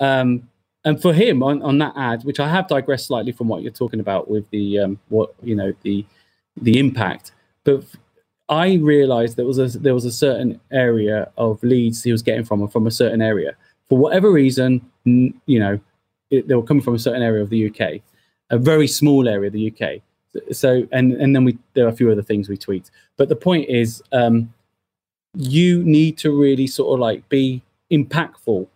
Um, 0.00 0.48
and 0.84 1.00
for 1.00 1.12
him 1.12 1.42
on, 1.42 1.62
on 1.62 1.78
that 1.78 1.92
ad, 1.96 2.24
which 2.24 2.40
I 2.40 2.48
have 2.48 2.66
digressed 2.66 3.06
slightly 3.06 3.32
from 3.32 3.48
what 3.48 3.62
you're 3.62 3.72
talking 3.72 4.00
about 4.00 4.30
with 4.30 4.48
the 4.50 4.80
um, 4.80 4.98
what 5.08 5.34
you 5.42 5.54
know 5.54 5.72
the 5.82 6.04
the 6.56 6.78
impact, 6.78 7.32
but 7.64 7.84
I 8.48 8.74
realized 8.74 9.36
there 9.36 9.46
was 9.46 9.58
a 9.58 9.78
there 9.78 9.94
was 9.94 10.04
a 10.04 10.12
certain 10.12 10.60
area 10.72 11.30
of 11.36 11.62
leads 11.62 12.02
he 12.02 12.12
was 12.12 12.22
getting 12.22 12.44
from 12.44 12.66
from 12.68 12.86
a 12.86 12.90
certain 12.90 13.22
area 13.22 13.56
for 13.88 13.98
whatever 13.98 14.30
reason. 14.30 14.84
You 15.04 15.60
know, 15.60 15.80
it, 16.30 16.48
they 16.48 16.54
were 16.54 16.62
coming 16.62 16.82
from 16.82 16.94
a 16.94 16.98
certain 16.98 17.22
area 17.22 17.42
of 17.42 17.50
the 17.50 17.68
UK, 17.68 18.00
a 18.50 18.58
very 18.58 18.88
small 18.88 19.28
area 19.28 19.48
of 19.48 19.52
the 19.52 19.72
UK. 19.72 20.02
So 20.52 20.86
and 20.92 21.12
and 21.12 21.34
then 21.34 21.44
we 21.44 21.58
there 21.74 21.86
are 21.86 21.90
a 21.90 21.96
few 21.96 22.10
other 22.10 22.22
things 22.22 22.48
we 22.48 22.56
tweaked, 22.56 22.90
but 23.16 23.28
the 23.28 23.36
point 23.36 23.68
is. 23.68 24.02
Um, 24.12 24.52
you 25.34 25.82
need 25.84 26.18
to 26.18 26.30
really 26.30 26.66
sort 26.66 26.94
of 26.94 27.00
like 27.00 27.28
be 27.28 27.62
impactful. 27.90 28.66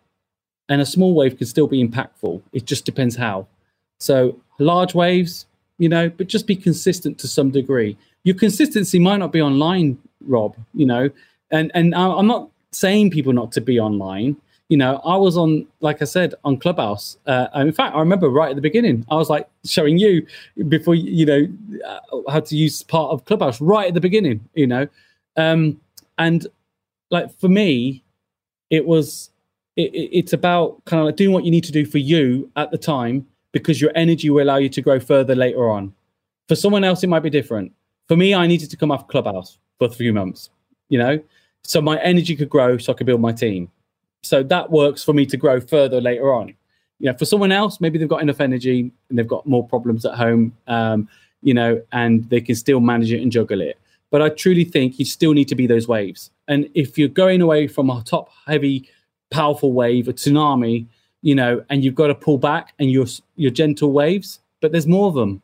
And 0.68 0.80
a 0.80 0.86
small 0.86 1.14
wave 1.14 1.36
can 1.36 1.46
still 1.46 1.66
be 1.66 1.86
impactful. 1.86 2.42
It 2.52 2.64
just 2.64 2.84
depends 2.84 3.16
how. 3.16 3.46
So 3.98 4.40
large 4.58 4.94
waves, 4.94 5.46
you 5.78 5.88
know, 5.88 6.08
but 6.08 6.28
just 6.28 6.46
be 6.46 6.56
consistent 6.56 7.18
to 7.18 7.28
some 7.28 7.50
degree. 7.50 7.96
Your 8.24 8.36
consistency 8.36 8.98
might 8.98 9.18
not 9.18 9.32
be 9.32 9.42
online, 9.42 9.98
Rob, 10.26 10.56
you 10.74 10.86
know, 10.86 11.10
and 11.50 11.70
and 11.74 11.94
I'm 11.94 12.26
not 12.26 12.48
saying 12.72 13.10
people 13.10 13.32
not 13.32 13.52
to 13.52 13.60
be 13.60 13.78
online. 13.78 14.36
You 14.70 14.78
know, 14.78 15.00
I 15.04 15.16
was 15.16 15.36
on, 15.36 15.66
like 15.80 16.00
I 16.00 16.06
said, 16.06 16.34
on 16.42 16.56
Clubhouse. 16.56 17.18
Uh, 17.26 17.48
in 17.54 17.72
fact, 17.72 17.94
I 17.94 17.98
remember 18.00 18.30
right 18.30 18.48
at 18.48 18.56
the 18.56 18.62
beginning, 18.62 19.04
I 19.10 19.16
was 19.16 19.28
like 19.28 19.46
showing 19.64 19.98
you 19.98 20.26
before, 20.68 20.94
you 20.94 21.26
know, 21.26 21.46
uh, 21.86 22.30
how 22.30 22.40
to 22.40 22.56
use 22.56 22.82
part 22.82 23.10
of 23.10 23.26
Clubhouse 23.26 23.60
right 23.60 23.88
at 23.88 23.94
the 23.94 24.00
beginning, 24.00 24.48
you 24.54 24.66
know. 24.66 24.88
Um, 25.36 25.80
and 26.18 26.46
like 27.10 27.36
for 27.38 27.48
me 27.48 28.02
it 28.70 28.84
was 28.86 29.30
it, 29.76 29.90
it's 29.94 30.32
about 30.32 30.84
kind 30.84 31.00
of 31.00 31.06
like 31.06 31.16
doing 31.16 31.32
what 31.32 31.44
you 31.44 31.50
need 31.50 31.64
to 31.64 31.72
do 31.72 31.84
for 31.84 31.98
you 31.98 32.50
at 32.56 32.70
the 32.70 32.78
time 32.78 33.26
because 33.54 33.80
your 33.80 33.92
energy 33.94 34.28
will 34.28 34.42
allow 34.42 34.56
you 34.56 34.68
to 34.68 34.82
grow 34.82 34.98
further 34.98 35.34
later 35.36 35.70
on. 35.70 35.94
For 36.48 36.56
someone 36.56 36.84
else, 36.84 37.04
it 37.04 37.06
might 37.06 37.22
be 37.22 37.30
different. 37.30 37.72
For 38.08 38.16
me, 38.16 38.34
I 38.34 38.46
needed 38.48 38.68
to 38.70 38.76
come 38.76 38.90
off 38.90 39.08
Clubhouse 39.08 39.58
for 39.78 39.86
a 39.86 39.90
few 39.90 40.12
months, 40.12 40.50
you 40.88 40.98
know, 40.98 41.22
so 41.62 41.80
my 41.80 41.98
energy 42.00 42.36
could 42.36 42.50
grow 42.50 42.76
so 42.76 42.92
I 42.92 42.96
could 42.96 43.06
build 43.06 43.20
my 43.20 43.32
team. 43.32 43.70
So 44.24 44.42
that 44.42 44.70
works 44.70 45.04
for 45.04 45.14
me 45.14 45.24
to 45.26 45.36
grow 45.36 45.60
further 45.60 46.00
later 46.00 46.34
on. 46.34 46.48
You 46.98 47.10
know, 47.10 47.16
for 47.16 47.24
someone 47.24 47.52
else, 47.52 47.80
maybe 47.80 47.96
they've 47.96 48.08
got 48.08 48.22
enough 48.22 48.40
energy 48.40 48.90
and 49.08 49.18
they've 49.18 49.28
got 49.28 49.46
more 49.46 49.66
problems 49.66 50.04
at 50.04 50.14
home, 50.14 50.56
um, 50.66 51.08
you 51.42 51.54
know, 51.54 51.80
and 51.92 52.28
they 52.30 52.40
can 52.40 52.56
still 52.56 52.80
manage 52.80 53.12
it 53.12 53.22
and 53.22 53.30
juggle 53.30 53.60
it. 53.60 53.78
But 54.10 54.20
I 54.20 54.30
truly 54.30 54.64
think 54.64 54.98
you 54.98 55.04
still 55.04 55.32
need 55.32 55.48
to 55.48 55.54
be 55.54 55.66
those 55.66 55.86
waves. 55.86 56.30
And 56.48 56.68
if 56.74 56.98
you're 56.98 57.08
going 57.08 57.40
away 57.40 57.68
from 57.68 57.88
a 57.88 58.02
top 58.04 58.30
heavy, 58.46 58.90
powerful 59.30 59.72
wave, 59.72 60.08
a 60.08 60.12
tsunami, 60.12 60.86
you 61.24 61.34
know, 61.34 61.64
and 61.70 61.82
you've 61.82 61.94
got 61.94 62.08
to 62.08 62.14
pull 62.14 62.36
back 62.36 62.74
and 62.78 62.90
you're 62.92 63.06
you're 63.36 63.50
gentle 63.50 63.92
waves, 63.92 64.40
but 64.60 64.72
there's 64.72 64.86
more 64.86 65.08
of 65.08 65.14
them. 65.14 65.40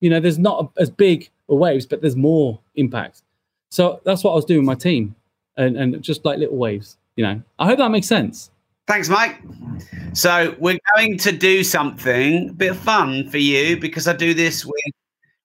You 0.00 0.10
know, 0.10 0.20
there's 0.20 0.38
not 0.38 0.70
as 0.76 0.90
big 0.90 1.30
waves, 1.48 1.86
but 1.86 2.02
there's 2.02 2.14
more 2.14 2.60
impact. 2.74 3.22
So 3.70 4.02
that's 4.04 4.22
what 4.22 4.32
I 4.32 4.34
was 4.34 4.44
doing 4.44 4.60
with 4.60 4.66
my 4.66 4.74
team, 4.74 5.16
and 5.56 5.78
and 5.78 6.02
just 6.02 6.26
like 6.26 6.38
little 6.38 6.58
waves. 6.58 6.98
You 7.16 7.24
know, 7.24 7.42
I 7.58 7.64
hope 7.64 7.78
that 7.78 7.90
makes 7.90 8.06
sense. 8.06 8.50
Thanks, 8.86 9.08
Mike. 9.08 9.40
So 10.12 10.54
we're 10.58 10.78
going 10.94 11.16
to 11.16 11.32
do 11.32 11.64
something 11.64 12.50
a 12.50 12.52
bit 12.52 12.76
fun 12.76 13.30
for 13.30 13.38
you 13.38 13.80
because 13.80 14.06
I 14.06 14.14
do 14.14 14.34
this 14.34 14.66
with 14.66 14.94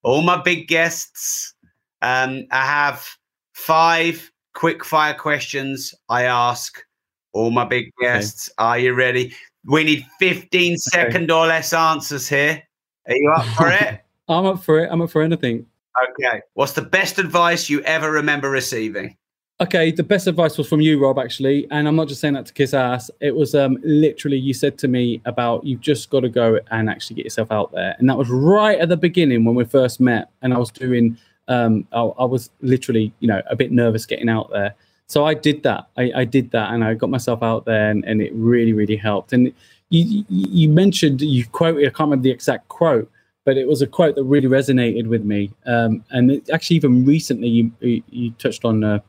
all 0.04 0.22
my 0.22 0.42
big 0.42 0.68
guests. 0.68 1.54
Um, 2.02 2.46
I 2.52 2.66
have 2.66 3.08
five 3.54 4.30
quick 4.56 4.84
fire 4.84 5.14
questions 5.14 5.96
I 6.10 6.24
ask 6.24 6.84
all 7.32 7.50
my 7.52 7.64
big 7.64 7.92
guests. 8.02 8.50
Okay. 8.50 8.68
Are 8.68 8.80
you 8.80 8.94
ready? 8.94 9.34
We 9.70 9.84
need 9.84 10.06
15 10.18 10.78
second 10.78 11.30
or 11.30 11.46
less 11.46 11.74
answers 11.74 12.28
here. 12.28 12.64
Are 13.08 13.16
you 13.16 13.32
up 13.32 13.46
for 13.56 13.70
it? 13.70 14.04
I'm 14.28 14.46
up 14.46 14.64
for 14.64 14.84
it. 14.84 14.90
I'm 14.92 15.02
up 15.02 15.12
for 15.12 15.22
anything. 15.22 15.66
Okay. 16.12 16.42
What's 16.56 16.74
the 16.74 16.82
best 16.82 17.20
advice 17.20 17.70
you 17.70 17.82
ever 17.82 18.12
remember 18.12 18.50
receiving? 18.50 19.16
Okay, 19.62 19.92
the 19.92 20.04
best 20.04 20.26
advice 20.26 20.58
was 20.58 20.70
from 20.70 20.80
you, 20.80 20.98
Rob, 21.04 21.20
actually, 21.20 21.68
and 21.70 21.86
I'm 21.86 21.98
not 21.98 22.08
just 22.08 22.22
saying 22.22 22.36
that 22.36 22.46
to 22.46 22.54
kiss 22.54 22.74
ass. 22.74 23.12
It 23.20 23.36
was 23.36 23.54
um, 23.54 23.78
literally 23.84 24.38
you 24.38 24.54
said 24.54 24.78
to 24.78 24.88
me 24.88 25.22
about 25.26 25.66
you've 25.66 25.82
just 25.82 26.10
got 26.10 26.22
to 26.22 26.30
go 26.30 26.62
and 26.72 26.90
actually 26.90 27.18
get 27.18 27.26
yourself 27.26 27.52
out 27.52 27.74
there, 27.74 27.94
and 28.00 28.10
that 28.10 28.18
was 28.18 28.30
right 28.30 28.80
at 28.80 28.88
the 28.88 28.96
beginning 28.96 29.44
when 29.44 29.56
we 29.56 29.66
first 29.66 30.00
met, 30.00 30.30
and 30.42 30.54
I 30.54 30.58
was 30.58 30.72
doing, 30.72 31.18
um, 31.50 31.86
I, 31.92 32.00
I 32.00 32.24
was 32.24 32.52
literally, 32.62 33.12
you 33.20 33.28
know, 33.28 33.42
a 33.48 33.56
bit 33.58 33.74
nervous 33.74 34.06
getting 34.06 34.30
out 34.30 34.50
there, 34.50 34.76
so 35.10 35.26
I 35.26 35.34
did 35.34 35.64
that. 35.64 35.88
I, 35.98 36.12
I 36.18 36.24
did 36.24 36.52
that, 36.52 36.72
and 36.72 36.84
I 36.84 36.94
got 36.94 37.10
myself 37.10 37.42
out 37.42 37.66
there, 37.66 37.90
and, 37.90 38.06
and 38.06 38.22
it 38.22 38.32
really, 38.34 38.74
really 38.74 38.96
helped. 38.96 39.34
And 39.34 39.52
you, 39.90 40.24
you 40.30 40.70
mentioned 40.70 41.20
you 41.22 41.46
quoted, 41.48 41.82
I 41.82 41.90
can't 41.90 42.12
remember 42.12 42.24
the 42.24 42.32
exact 42.32 42.68
quote, 42.68 43.12
but 43.44 43.58
it 43.58 43.68
was 43.68 43.82
a 43.82 43.88
quote 43.88 44.14
that 44.16 44.24
really 44.24 44.48
resonated 44.48 45.08
with 45.08 45.24
me. 45.24 45.52
Um, 45.66 46.04
and 46.12 46.30
it, 46.30 46.52
actually, 46.52 46.76
even 46.76 47.06
recently, 47.06 47.48
you 47.48 47.72
you, 47.82 48.32
touched 48.38 48.64
on 48.64 48.84
uh, 48.84 49.00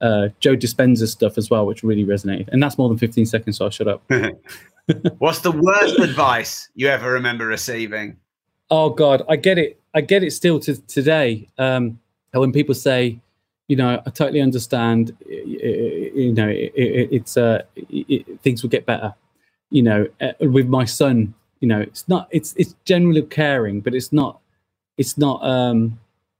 uh, 0.00 0.28
Joe 0.38 0.56
Dispenza 0.56 1.08
stuff 1.08 1.36
as 1.36 1.50
well, 1.50 1.66
which 1.66 1.82
really 1.82 2.04
resonated. 2.04 2.48
And 2.52 2.62
that's 2.62 2.78
more 2.78 2.88
than 2.88 2.98
15 2.98 3.26
seconds, 3.26 3.58
so 3.58 3.64
I'll 3.64 3.70
shut 3.72 3.88
up. 3.88 4.02
What's 5.18 5.40
the 5.40 5.50
worst 5.50 5.98
advice 5.98 6.68
you 6.76 6.86
ever 6.86 7.10
remember 7.10 7.46
receiving? 7.46 8.16
Oh 8.70 8.90
God, 8.90 9.22
I 9.28 9.34
get 9.34 9.58
it. 9.58 9.80
I 9.92 10.02
get 10.02 10.22
it 10.22 10.30
still 10.30 10.60
to 10.60 10.80
today. 10.82 11.48
Um, 11.58 11.98
when 12.30 12.52
people 12.52 12.76
say, 12.76 13.18
you 13.72 13.76
know, 13.76 14.02
I 14.04 14.10
totally 14.10 14.42
understand. 14.42 15.16
You 15.26 16.34
know, 16.34 16.46
it, 16.46 16.74
it, 16.76 17.08
it's 17.10 17.38
uh, 17.38 17.62
it, 17.74 18.38
things 18.42 18.62
will 18.62 18.68
get 18.68 18.84
better. 18.84 19.14
You 19.70 19.82
know, 19.82 20.06
uh, 20.20 20.32
with 20.40 20.68
my 20.68 20.84
son, 20.84 21.32
you 21.60 21.68
know, 21.68 21.80
it's 21.80 22.06
not. 22.06 22.28
It's 22.30 22.52
it's 22.58 22.74
generally 22.84 23.22
caring, 23.22 23.80
but 23.80 23.94
it's 23.94 24.12
not. 24.12 24.40
It's 24.98 25.16
not. 25.16 25.42
um 25.42 25.98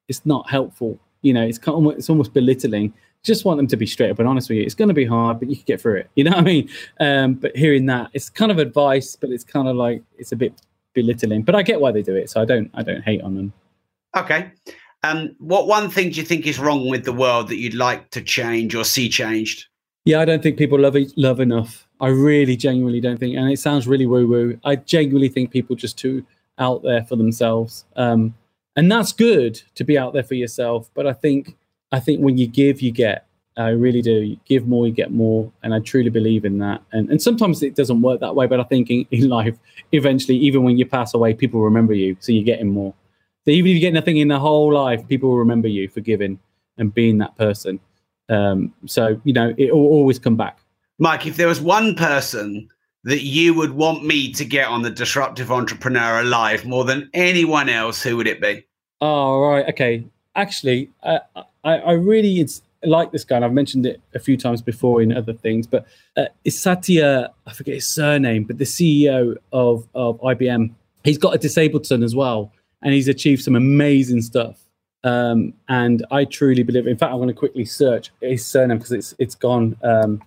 It's 0.08 0.26
not 0.26 0.50
helpful. 0.50 0.98
You 1.22 1.32
know, 1.32 1.42
it's 1.42 1.58
of, 1.66 1.86
it's 1.96 2.10
almost 2.10 2.34
belittling. 2.34 2.92
Just 3.24 3.46
want 3.46 3.56
them 3.56 3.68
to 3.68 3.78
be 3.78 3.86
straight 3.86 4.10
up 4.10 4.18
and 4.18 4.28
honest 4.28 4.50
with 4.50 4.58
you. 4.58 4.64
It's 4.64 4.74
going 4.74 4.88
to 4.88 5.00
be 5.02 5.06
hard, 5.06 5.38
but 5.38 5.48
you 5.48 5.56
can 5.56 5.64
get 5.64 5.80
through 5.80 6.00
it. 6.00 6.10
You 6.16 6.24
know 6.24 6.32
what 6.32 6.40
I 6.40 6.42
mean? 6.42 6.68
Um, 7.00 7.32
but 7.32 7.56
hearing 7.56 7.86
that, 7.86 8.10
it's 8.12 8.28
kind 8.28 8.52
of 8.52 8.58
advice, 8.58 9.16
but 9.16 9.30
it's 9.30 9.44
kind 9.44 9.68
of 9.68 9.76
like 9.76 10.02
it's 10.18 10.32
a 10.32 10.36
bit 10.36 10.52
belittling. 10.92 11.44
But 11.44 11.54
I 11.54 11.62
get 11.62 11.80
why 11.80 11.92
they 11.92 12.02
do 12.02 12.14
it, 12.14 12.28
so 12.28 12.42
I 12.42 12.44
don't. 12.44 12.70
I 12.74 12.82
don't 12.82 13.00
hate 13.00 13.22
on 13.22 13.36
them. 13.36 13.54
Okay. 14.14 14.52
Um, 15.04 15.34
what 15.38 15.66
one 15.66 15.90
thing 15.90 16.10
do 16.10 16.16
you 16.16 16.26
think 16.26 16.46
is 16.46 16.58
wrong 16.58 16.88
with 16.88 17.04
the 17.04 17.12
world 17.12 17.48
that 17.48 17.56
you'd 17.56 17.74
like 17.74 18.10
to 18.10 18.22
change 18.22 18.74
or 18.74 18.84
see 18.84 19.08
changed? 19.08 19.66
Yeah, 20.04 20.20
I 20.20 20.24
don't 20.24 20.42
think 20.42 20.58
people 20.58 20.78
love 20.78 20.96
love 21.16 21.40
enough. 21.40 21.86
I 22.00 22.08
really 22.08 22.56
genuinely 22.56 23.00
don't 23.00 23.18
think, 23.18 23.36
and 23.36 23.50
it 23.50 23.58
sounds 23.58 23.86
really 23.86 24.06
woo 24.06 24.26
woo. 24.26 24.58
I 24.64 24.76
genuinely 24.76 25.28
think 25.28 25.50
people 25.50 25.76
just 25.76 25.98
too 25.98 26.24
out 26.58 26.82
there 26.82 27.04
for 27.04 27.16
themselves, 27.16 27.84
um, 27.96 28.34
and 28.76 28.90
that's 28.90 29.12
good 29.12 29.62
to 29.74 29.84
be 29.84 29.96
out 29.96 30.12
there 30.12 30.24
for 30.24 30.34
yourself. 30.34 30.90
But 30.94 31.06
I 31.06 31.12
think 31.12 31.56
I 31.92 32.00
think 32.00 32.20
when 32.20 32.38
you 32.38 32.46
give, 32.46 32.80
you 32.80 32.92
get. 32.92 33.26
I 33.54 33.68
really 33.68 34.00
do. 34.00 34.12
You 34.12 34.38
give 34.46 34.66
more, 34.66 34.86
you 34.86 34.94
get 34.94 35.12
more, 35.12 35.52
and 35.62 35.74
I 35.74 35.80
truly 35.80 36.08
believe 36.08 36.44
in 36.44 36.58
that. 36.58 36.80
And 36.92 37.10
and 37.10 37.20
sometimes 37.20 37.62
it 37.62 37.76
doesn't 37.76 38.02
work 38.02 38.20
that 38.20 38.34
way, 38.34 38.46
but 38.46 38.60
I 38.60 38.64
think 38.64 38.90
in, 38.90 39.06
in 39.10 39.28
life, 39.28 39.56
eventually, 39.92 40.38
even 40.38 40.62
when 40.62 40.78
you 40.78 40.86
pass 40.86 41.12
away, 41.12 41.34
people 41.34 41.60
remember 41.60 41.92
you, 41.92 42.16
so 42.18 42.32
you're 42.32 42.44
getting 42.44 42.70
more. 42.70 42.94
So 43.44 43.50
even 43.50 43.70
if 43.70 43.74
you 43.74 43.80
get 43.80 43.92
nothing 43.92 44.18
in 44.18 44.28
the 44.28 44.38
whole 44.38 44.72
life, 44.72 45.06
people 45.08 45.30
will 45.30 45.38
remember 45.38 45.68
you 45.68 45.88
for 45.88 46.00
giving 46.00 46.38
and 46.78 46.94
being 46.94 47.18
that 47.18 47.36
person. 47.36 47.80
Um, 48.28 48.72
so 48.86 49.20
you 49.24 49.32
know 49.32 49.54
it 49.58 49.74
will 49.74 49.80
always 49.80 50.18
come 50.18 50.36
back. 50.36 50.58
Mike, 50.98 51.26
if 51.26 51.36
there 51.36 51.48
was 51.48 51.60
one 51.60 51.94
person 51.94 52.68
that 53.04 53.22
you 53.22 53.52
would 53.54 53.72
want 53.72 54.04
me 54.04 54.32
to 54.32 54.44
get 54.44 54.68
on 54.68 54.82
the 54.82 54.90
disruptive 54.90 55.50
entrepreneur 55.50 56.20
alive 56.20 56.64
more 56.64 56.84
than 56.84 57.10
anyone 57.14 57.68
else, 57.68 58.02
who 58.02 58.16
would 58.16 58.28
it 58.28 58.40
be? 58.40 58.64
Oh 59.00 59.40
right, 59.40 59.68
okay. 59.70 60.04
Actually, 60.36 60.90
uh, 61.02 61.18
I, 61.64 61.78
I 61.78 61.92
really 61.92 62.40
it's 62.40 62.62
like 62.84 63.12
this 63.12 63.24
guy, 63.24 63.36
and 63.36 63.44
I've 63.44 63.52
mentioned 63.52 63.86
it 63.86 64.00
a 64.14 64.18
few 64.18 64.36
times 64.36 64.62
before 64.62 65.02
in 65.02 65.12
other 65.12 65.32
things, 65.32 65.66
but 65.66 65.86
uh, 66.16 66.26
it's 66.44 66.58
Satya, 66.58 67.30
I 67.46 67.52
forget 67.52 67.74
his 67.74 67.88
surname, 67.88 68.44
but 68.44 68.58
the 68.58 68.64
CEO 68.64 69.36
of, 69.52 69.86
of 69.94 70.20
IBM, 70.20 70.72
he's 71.04 71.18
got 71.18 71.34
a 71.34 71.38
disabled 71.38 71.86
son 71.86 72.02
as 72.02 72.14
well 72.14 72.52
and 72.82 72.92
he's 72.92 73.08
achieved 73.08 73.42
some 73.42 73.56
amazing 73.56 74.22
stuff. 74.22 74.58
Um, 75.04 75.54
and 75.68 76.04
I 76.10 76.24
truly 76.24 76.62
believe. 76.62 76.86
In 76.86 76.96
fact, 76.96 77.12
I'm 77.12 77.18
going 77.18 77.28
to 77.28 77.34
quickly 77.34 77.64
search 77.64 78.10
his 78.20 78.46
surname 78.46 78.78
because 78.78 78.92
it's 78.92 79.14
it's 79.18 79.34
gone 79.34 79.76
um, 79.82 80.22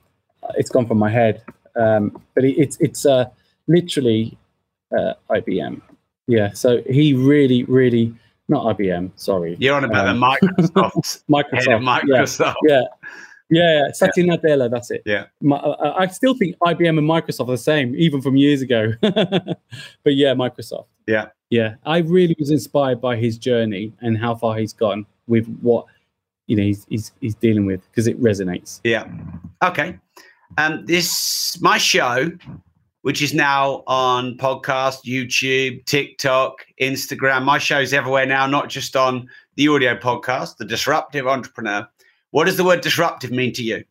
it's 0.55 0.69
gone 0.69 0.85
from 0.85 0.97
my 0.97 1.09
head. 1.09 1.43
Um, 1.75 2.21
but 2.33 2.43
it's 2.43 2.77
it's 2.79 3.05
uh, 3.05 3.25
literally 3.67 4.37
uh, 4.97 5.13
IBM. 5.29 5.81
Yeah. 6.27 6.53
So 6.53 6.81
he 6.89 7.13
really, 7.13 7.63
really 7.63 8.13
not 8.47 8.77
IBM. 8.77 9.11
Sorry. 9.15 9.57
You're 9.59 9.75
on 9.75 9.83
about 9.83 10.05
the 10.05 10.11
um, 10.11 10.21
Microsoft. 10.21 11.23
Microsoft. 11.29 11.83
Microsoft. 11.83 12.55
Yeah. 12.67 12.81
yeah. 12.81 13.09
Yeah, 13.47 13.91
Satya 13.91 14.23
Nadella, 14.23 14.71
that's 14.71 14.89
it. 14.89 15.03
Yeah. 15.05 15.25
My, 15.39 15.57
uh, 15.57 15.93
I 15.95 16.07
still 16.07 16.33
think 16.33 16.55
IBM 16.63 16.97
and 16.97 17.07
Microsoft 17.07 17.47
are 17.47 17.51
the 17.51 17.57
same, 17.59 17.95
even 17.95 18.19
from 18.19 18.35
years 18.37 18.63
ago. 18.63 18.93
but 19.01 20.15
yeah, 20.15 20.33
Microsoft. 20.33 20.87
Yeah. 21.05 21.27
Yeah. 21.49 21.75
I 21.85 21.99
really 21.99 22.35
was 22.39 22.51
inspired 22.51 23.01
by 23.01 23.15
his 23.15 23.37
journey 23.37 23.93
and 24.01 24.17
how 24.17 24.35
far 24.35 24.57
he's 24.57 24.73
gone 24.73 25.05
with 25.27 25.47
what 25.61 25.85
you 26.47 26.55
know 26.55 26.63
he's 26.63 26.85
he's, 26.89 27.11
he's 27.21 27.35
dealing 27.35 27.65
with 27.65 27.81
because 27.89 28.07
it 28.07 28.21
resonates. 28.21 28.79
Yeah. 28.83 29.07
Okay. 29.63 29.97
Um, 30.57 30.85
this 30.85 31.59
my 31.61 31.77
show, 31.77 32.31
which 33.01 33.21
is 33.21 33.33
now 33.33 33.83
on 33.87 34.37
podcast, 34.37 35.05
YouTube, 35.05 35.83
TikTok, 35.85 36.65
Instagram. 36.81 37.43
My 37.43 37.57
show's 37.57 37.93
everywhere 37.93 38.25
now, 38.25 38.47
not 38.47 38.69
just 38.69 38.95
on 38.95 39.27
the 39.55 39.67
audio 39.67 39.95
podcast, 39.95 40.57
The 40.57 40.65
Disruptive 40.65 41.27
Entrepreneur. 41.27 41.87
What 42.31 42.45
does 42.45 42.57
the 42.57 42.63
word 42.63 42.81
disruptive 42.81 43.31
mean 43.31 43.53
to 43.53 43.63
you? 43.63 43.83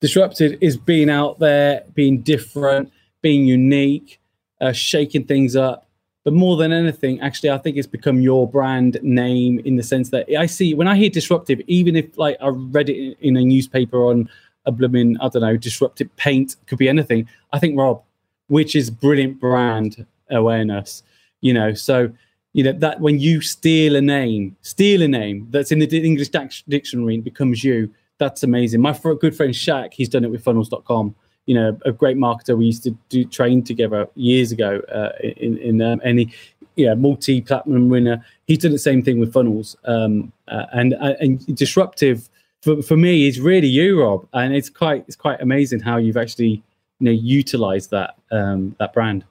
Disruptive 0.00 0.58
is 0.60 0.76
being 0.76 1.08
out 1.08 1.38
there, 1.38 1.84
being 1.94 2.20
different, 2.22 2.92
being 3.22 3.46
unique, 3.46 4.20
uh, 4.60 4.72
shaking 4.72 5.24
things 5.24 5.56
up. 5.56 5.83
But 6.24 6.32
more 6.32 6.56
than 6.56 6.72
anything, 6.72 7.20
actually, 7.20 7.50
I 7.50 7.58
think 7.58 7.76
it's 7.76 7.86
become 7.86 8.20
your 8.20 8.48
brand 8.48 8.98
name 9.02 9.60
in 9.60 9.76
the 9.76 9.82
sense 9.82 10.08
that 10.10 10.26
I 10.36 10.46
see 10.46 10.74
when 10.74 10.88
I 10.88 10.96
hear 10.96 11.10
disruptive, 11.10 11.60
even 11.66 11.96
if 11.96 12.16
like 12.16 12.38
I 12.40 12.48
read 12.48 12.88
it 12.88 13.18
in 13.20 13.36
a 13.36 13.42
newspaper 13.42 14.06
on 14.06 14.28
a 14.64 14.72
blooming, 14.72 15.18
I 15.20 15.28
don't 15.28 15.42
know, 15.42 15.58
disruptive 15.58 16.14
paint, 16.16 16.56
could 16.66 16.78
be 16.78 16.88
anything. 16.88 17.28
I 17.52 17.58
think 17.58 17.78
Rob, 17.78 18.02
which 18.48 18.74
is 18.74 18.88
brilliant 18.88 19.38
brand 19.38 20.06
awareness, 20.30 21.02
you 21.42 21.52
know. 21.52 21.74
So 21.74 22.10
you 22.54 22.64
know 22.64 22.72
that 22.72 23.00
when 23.00 23.18
you 23.18 23.42
steal 23.42 23.94
a 23.96 24.00
name 24.00 24.56
steal 24.62 25.02
a 25.02 25.08
name 25.08 25.46
that's 25.50 25.70
in 25.70 25.80
the 25.80 26.06
english 26.06 26.30
dictionary 26.68 27.16
and 27.16 27.24
becomes 27.24 27.62
you 27.62 27.92
that's 28.18 28.42
amazing 28.42 28.80
my 28.80 28.96
good 29.18 29.36
friend 29.36 29.52
Shaq, 29.52 29.92
he's 29.92 30.08
done 30.08 30.24
it 30.24 30.30
with 30.30 30.42
funnels.com 30.42 31.14
you 31.46 31.54
know 31.54 31.78
a 31.84 31.92
great 31.92 32.16
marketer 32.16 32.56
we 32.56 32.66
used 32.66 32.82
to 32.82 32.90
do 33.08 33.24
train 33.24 33.62
together 33.62 34.08
years 34.14 34.52
ago 34.52 34.80
uh, 34.92 35.10
in 35.22 35.58
in 35.58 35.82
um, 35.82 36.00
any 36.04 36.32
yeah 36.76 36.94
multi 36.94 37.40
platinum 37.40 37.88
winner 37.88 38.24
he's 38.46 38.58
done 38.58 38.72
the 38.72 38.78
same 38.78 39.02
thing 39.02 39.20
with 39.20 39.32
funnels 39.32 39.76
um, 39.84 40.32
uh, 40.48 40.66
and 40.72 40.94
uh, 40.94 41.14
and 41.20 41.54
disruptive 41.56 42.28
for, 42.64 42.80
for 42.80 42.96
me 42.96 43.28
is 43.28 43.40
really 43.40 43.68
you, 43.68 44.00
Rob, 44.00 44.26
and 44.32 44.54
it's 44.54 44.70
quite 44.70 45.04
it's 45.06 45.16
quite 45.16 45.40
amazing 45.42 45.80
how 45.80 45.98
you've 45.98 46.16
actually 46.16 46.62
you 46.98 47.04
know 47.04 47.10
utilized 47.10 47.90
that 47.90 48.16
um, 48.32 48.74
that 48.78 48.94
brand. 48.94 49.24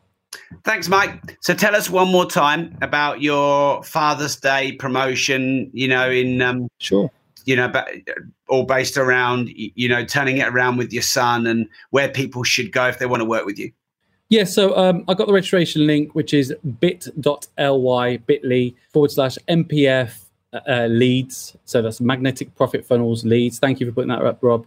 Thanks, 0.63 0.87
Mike. 0.87 1.37
So 1.41 1.53
tell 1.55 1.75
us 1.75 1.89
one 1.89 2.09
more 2.09 2.27
time 2.27 2.77
about 2.81 3.21
your 3.21 3.83
Father's 3.83 4.35
Day 4.35 4.73
promotion. 4.73 5.71
You 5.73 5.87
know, 5.87 6.11
in 6.11 6.41
um, 6.43 6.67
sure. 6.79 7.11
You 7.45 7.55
know, 7.55 7.67
but 7.67 7.89
all 8.47 8.63
based 8.63 8.97
around 8.97 9.49
you 9.53 9.89
know 9.89 10.05
turning 10.05 10.37
it 10.37 10.47
around 10.47 10.77
with 10.77 10.93
your 10.93 11.03
son 11.03 11.47
and 11.47 11.67
where 11.89 12.09
people 12.09 12.43
should 12.43 12.71
go 12.71 12.87
if 12.87 12.99
they 12.99 13.05
want 13.05 13.21
to 13.21 13.25
work 13.25 13.45
with 13.45 13.59
you. 13.59 13.71
Yeah, 14.29 14.45
so 14.45 14.75
um, 14.75 15.03
I 15.07 15.13
got 15.13 15.27
the 15.27 15.33
registration 15.33 15.85
link, 15.85 16.15
which 16.15 16.33
is 16.33 16.53
bit.ly 16.79 18.17
bit.ly 18.17 18.73
forward 18.91 19.11
slash 19.11 19.37
MPF 19.47 20.23
uh, 20.67 20.87
leads. 20.87 21.55
So 21.65 21.81
that's 21.81 22.01
magnetic 22.01 22.55
profit 22.55 22.85
funnels 22.85 23.25
leads. 23.25 23.59
Thank 23.59 23.79
you 23.79 23.85
for 23.85 23.91
putting 23.91 24.09
that 24.09 24.23
up, 24.23 24.39
Rob. 24.41 24.65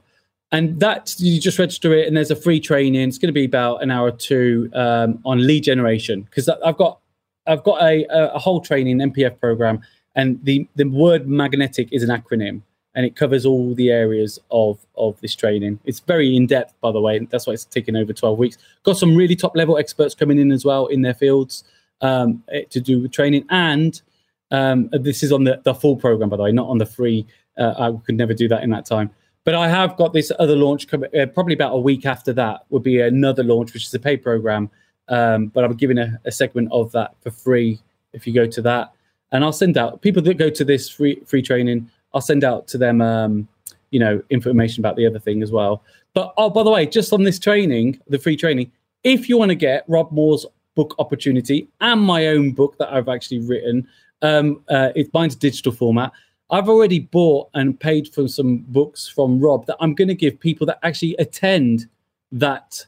And 0.53 0.79
that 0.79 1.17
you 1.19 1.41
just 1.41 1.59
register 1.59 1.93
it, 1.93 2.07
and 2.07 2.17
there's 2.17 2.31
a 2.31 2.37
free 2.37 2.61
training. 2.61 3.09
It's 3.09 3.19
going 3.19 3.29
to 3.29 3.33
be 3.33 3.45
about 3.45 3.83
an 3.83 3.91
hour 3.91 4.07
or 4.07 4.13
two 4.13 4.71
um, 4.75 5.19
on 5.25 5.45
lead 5.45 5.65
generation 5.65 6.23
because 6.23 6.49
I've 6.49 6.77
got 6.77 7.01
I've 7.49 7.65
got 7.65 7.83
a, 7.83 8.07
a 8.11 8.39
whole 8.39 8.61
training 8.61 8.99
MPF 8.99 9.41
program, 9.41 9.81
and 10.15 10.39
the 10.45 10.69
the 10.77 10.85
word 10.85 11.27
magnetic 11.27 11.89
is 11.91 12.05
an 12.05 12.11
acronym, 12.11 12.63
and 12.97 13.07
it 13.07 13.15
covers 13.15 13.47
all 13.47 13.75
the 13.75 13.91
areas 13.91 14.41
of 14.51 14.79
of 14.97 15.21
this 15.21 15.35
training. 15.35 15.79
It's 15.85 16.01
very 16.01 16.35
in 16.35 16.47
depth, 16.47 16.75
by 16.81 16.91
the 16.91 17.01
way. 17.01 17.19
That's 17.19 17.47
why 17.47 17.53
it's 17.53 17.65
taken 17.65 17.95
over 17.95 18.13
twelve 18.13 18.39
weeks. 18.39 18.59
Got 18.83 18.97
some 18.97 19.15
really 19.15 19.37
top 19.37 19.55
level 19.55 19.79
experts 19.79 20.15
coming 20.15 20.39
in 20.39 20.51
as 20.51 20.65
well 20.65 20.87
in 20.87 21.03
their 21.03 21.15
fields 21.15 21.63
um, 22.01 22.43
eh, 22.51 22.63
to 22.71 22.81
do 22.81 23.01
with 23.01 23.13
training, 23.13 23.47
and 23.51 24.01
um, 24.51 24.89
this 24.93 25.23
is 25.23 25.31
on 25.31 25.45
the, 25.45 25.61
the 25.65 25.75
full 25.75 25.97
program, 25.97 26.29
by 26.31 26.37
the 26.37 26.43
way, 26.43 26.53
not 26.53 26.69
on 26.69 26.79
the 26.79 26.87
free. 26.87 27.27
Uh, 27.57 27.75
I 27.79 28.05
could 28.05 28.17
never 28.17 28.35
do 28.35 28.49
that 28.49 28.63
in 28.63 28.71
that 28.71 28.87
time. 28.87 29.11
But 29.45 29.55
I 29.55 29.69
have 29.69 29.97
got 29.97 30.13
this 30.13 30.33
other 30.41 30.57
launch 30.57 30.89
coming, 30.89 31.09
uh, 31.17 31.27
probably 31.27 31.55
about 31.55 31.73
a 31.73 31.79
week 31.79 32.05
after 32.05 32.33
that 32.33 32.63
would 32.71 32.83
be 32.83 33.01
another 33.01 33.45
launch, 33.45 33.73
which 33.73 33.87
is 33.87 33.95
a 33.95 33.99
paid 33.99 34.23
program. 34.23 34.69
Um, 35.09 35.47
but 35.47 35.63
I'm 35.63 35.75
giving 35.75 35.99
a, 35.99 36.21
a, 36.25 36.33
segment 36.33 36.69
of 36.73 36.91
that 36.93 37.15
for 37.23 37.31
free 37.31 37.79
if 38.13 38.27
you 38.27 38.35
go 38.35 38.47
to 38.47 38.63
that. 38.63 38.93
And 39.31 39.45
I'll 39.45 39.53
send 39.53 39.79
out 39.79 40.03
people 40.03 40.21
that 40.23 40.35
go 40.35 40.51
to 40.51 40.65
this 40.65 40.89
free 40.89 41.23
free 41.27 41.43
training. 41.43 41.89
I'll 42.17 42.23
send 42.23 42.45
out 42.45 42.67
to 42.69 42.79
them, 42.79 43.03
um, 43.03 43.47
you 43.91 44.01
know, 44.01 44.23
information 44.31 44.81
about 44.81 44.97
the 44.97 45.07
other 45.07 45.19
thing 45.19 45.43
as 45.43 45.53
well. 45.53 45.83
But 46.15 46.33
oh, 46.39 46.49
by 46.49 46.63
the 46.63 46.71
way, 46.71 46.87
just 46.87 47.13
on 47.13 47.25
this 47.25 47.39
training, 47.39 48.01
the 48.09 48.19
free 48.19 48.39
training, 48.39 48.73
if 49.05 49.29
you 49.29 49.37
want 49.37 49.51
to 49.51 49.55
get 49.55 49.85
Rob 49.87 50.11
Moore's 50.11 50.47
book 50.75 50.95
opportunity 50.99 51.69
and 51.83 52.01
my 52.01 52.29
own 52.29 52.53
book 52.53 52.79
that 52.79 52.91
I've 52.91 53.11
actually 53.11 53.41
written, 53.41 53.87
um, 54.23 54.63
uh, 54.71 54.93
it 54.97 55.13
mine's 55.13 55.37
digital 55.37 55.73
format. 55.73 56.11
I've 56.49 56.71
already 56.71 57.01
bought 57.01 57.51
and 57.53 57.79
paid 57.79 58.09
for 58.15 58.29
some 58.29 58.65
books 58.69 59.07
from 59.07 59.39
Rob 59.39 59.67
that 59.67 59.77
I'm 59.81 59.95
going 59.95 60.09
to 60.09 60.15
give 60.15 60.41
people 60.41 60.67
that 60.69 60.79
actually 60.83 61.17
attend 61.19 61.87
that 62.33 62.87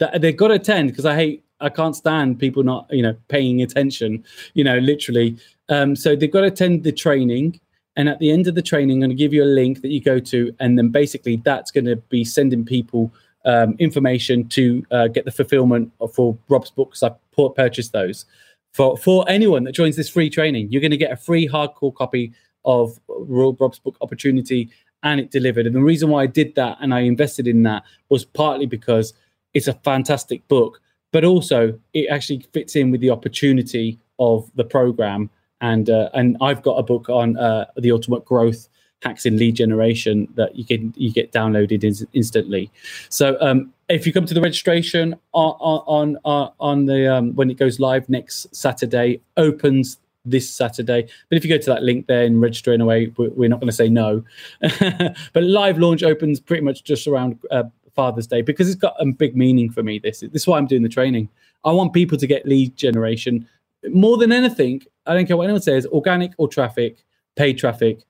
that 0.00 0.20
they've 0.20 0.36
got 0.36 0.48
to 0.48 0.54
attend 0.54 0.88
because 0.88 1.06
I 1.06 1.14
hate 1.14 1.44
I 1.60 1.68
can't 1.68 1.94
stand 1.94 2.40
people 2.40 2.64
not 2.64 2.88
you 2.90 3.02
know 3.02 3.14
paying 3.28 3.62
attention 3.62 4.24
you 4.54 4.64
know 4.64 4.78
literally 4.78 5.36
um, 5.68 5.94
so 5.94 6.16
they've 6.16 6.32
got 6.32 6.40
to 6.40 6.48
attend 6.48 6.82
the 6.82 6.92
training 6.92 7.60
and 7.96 8.08
at 8.08 8.18
the 8.18 8.30
end 8.30 8.46
of 8.46 8.54
the 8.54 8.62
training 8.62 8.96
I'm 8.96 9.08
going 9.08 9.10
to 9.10 9.22
give 9.22 9.32
you 9.32 9.44
a 9.44 9.46
link 9.46 9.82
that 9.82 9.88
you 9.88 10.00
go 10.00 10.18
to 10.18 10.54
and 10.60 10.78
then 10.78 10.88
basically 10.88 11.36
that's 11.36 11.70
going 11.70 11.84
to 11.86 11.96
be 11.96 12.24
sending 12.24 12.64
people 12.64 13.12
um, 13.44 13.76
information 13.78 14.48
to 14.48 14.86
uh, 14.90 15.08
get 15.08 15.24
the 15.24 15.30
fulfillment 15.30 15.92
for 16.14 16.36
Rob's 16.48 16.70
books 16.70 17.02
I've 17.02 17.16
purchased 17.54 17.92
those 17.92 18.26
for 18.74 18.96
for 18.98 19.24
anyone 19.28 19.64
that 19.64 19.72
joins 19.72 19.96
this 19.96 20.10
free 20.10 20.28
training. 20.28 20.70
You're 20.70 20.82
going 20.82 20.90
to 20.90 20.98
get 20.98 21.12
a 21.12 21.16
free 21.16 21.48
hardcore 21.48 21.94
copy 21.94 22.32
of 22.66 22.98
Rob's 23.08 23.78
book 23.78 23.96
Opportunity, 24.00 24.68
and 25.02 25.20
it 25.20 25.30
delivered. 25.30 25.66
And 25.66 25.74
the 25.74 25.80
reason 25.80 26.10
why 26.10 26.24
I 26.24 26.26
did 26.26 26.54
that 26.56 26.76
and 26.80 26.92
I 26.92 27.00
invested 27.00 27.46
in 27.46 27.62
that 27.62 27.84
was 28.08 28.24
partly 28.24 28.66
because 28.66 29.14
it's 29.54 29.68
a 29.68 29.74
fantastic 29.84 30.46
book, 30.48 30.80
but 31.12 31.24
also 31.24 31.78
it 31.92 32.08
actually 32.10 32.44
fits 32.52 32.76
in 32.76 32.90
with 32.90 33.00
the 33.00 33.10
opportunity 33.10 33.98
of 34.18 34.50
the 34.56 34.64
program. 34.64 35.30
And 35.64 35.88
uh, 35.88 36.10
and 36.12 36.36
I've 36.42 36.62
got 36.62 36.74
a 36.74 36.82
book 36.82 37.08
on 37.08 37.38
uh, 37.38 37.64
the 37.78 37.90
ultimate 37.90 38.26
growth 38.26 38.68
hacks 39.02 39.24
in 39.24 39.38
lead 39.38 39.56
generation 39.56 40.28
that 40.34 40.56
you 40.56 40.64
can 40.64 40.92
you 40.94 41.10
get 41.10 41.32
downloaded 41.32 41.82
in, 41.82 42.06
instantly. 42.12 42.70
So 43.08 43.38
um, 43.40 43.72
if 43.88 44.06
you 44.06 44.12
come 44.12 44.26
to 44.26 44.34
the 44.34 44.42
registration 44.42 45.16
on 45.32 45.54
on 45.86 46.18
on, 46.22 46.52
on 46.60 46.84
the 46.84 47.10
um, 47.14 47.34
when 47.34 47.48
it 47.50 47.56
goes 47.56 47.80
live 47.80 48.10
next 48.10 48.54
Saturday, 48.54 49.22
opens 49.38 49.98
this 50.26 50.50
Saturday. 50.50 51.08
But 51.30 51.36
if 51.38 51.44
you 51.44 51.50
go 51.50 51.56
to 51.56 51.70
that 51.70 51.82
link 51.82 52.08
there 52.08 52.24
and 52.24 52.42
register 52.42 52.74
in 52.74 52.82
a 52.82 52.84
way, 52.84 53.10
we're 53.16 53.48
not 53.48 53.60
going 53.60 53.70
to 53.70 53.72
say 53.72 53.88
no. 53.88 54.22
but 54.60 55.42
live 55.42 55.78
launch 55.78 56.02
opens 56.02 56.40
pretty 56.40 56.62
much 56.62 56.84
just 56.84 57.06
around 57.06 57.38
uh, 57.50 57.64
Father's 57.94 58.26
Day 58.26 58.42
because 58.42 58.68
it's 58.68 58.80
got 58.80 58.96
a 58.98 59.06
big 59.06 59.34
meaning 59.34 59.70
for 59.70 59.82
me. 59.82 59.98
This, 59.98 60.20
this 60.20 60.42
is 60.42 60.46
why 60.46 60.58
I'm 60.58 60.66
doing 60.66 60.82
the 60.82 60.90
training. 60.90 61.30
I 61.64 61.72
want 61.72 61.94
people 61.94 62.18
to 62.18 62.26
get 62.26 62.46
lead 62.46 62.76
generation 62.76 63.48
more 63.90 64.16
than 64.16 64.32
anything. 64.32 64.82
I 65.06 65.14
don't 65.14 65.26
care 65.26 65.36
what 65.36 65.44
anyone 65.44 65.62
says, 65.62 65.86
organic 65.86 66.32
or 66.38 66.48
traffic, 66.48 67.04
paid 67.36 67.58
traffic 67.58 68.04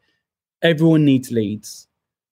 everyone 0.64 1.04
needs 1.04 1.30
leads. 1.30 1.86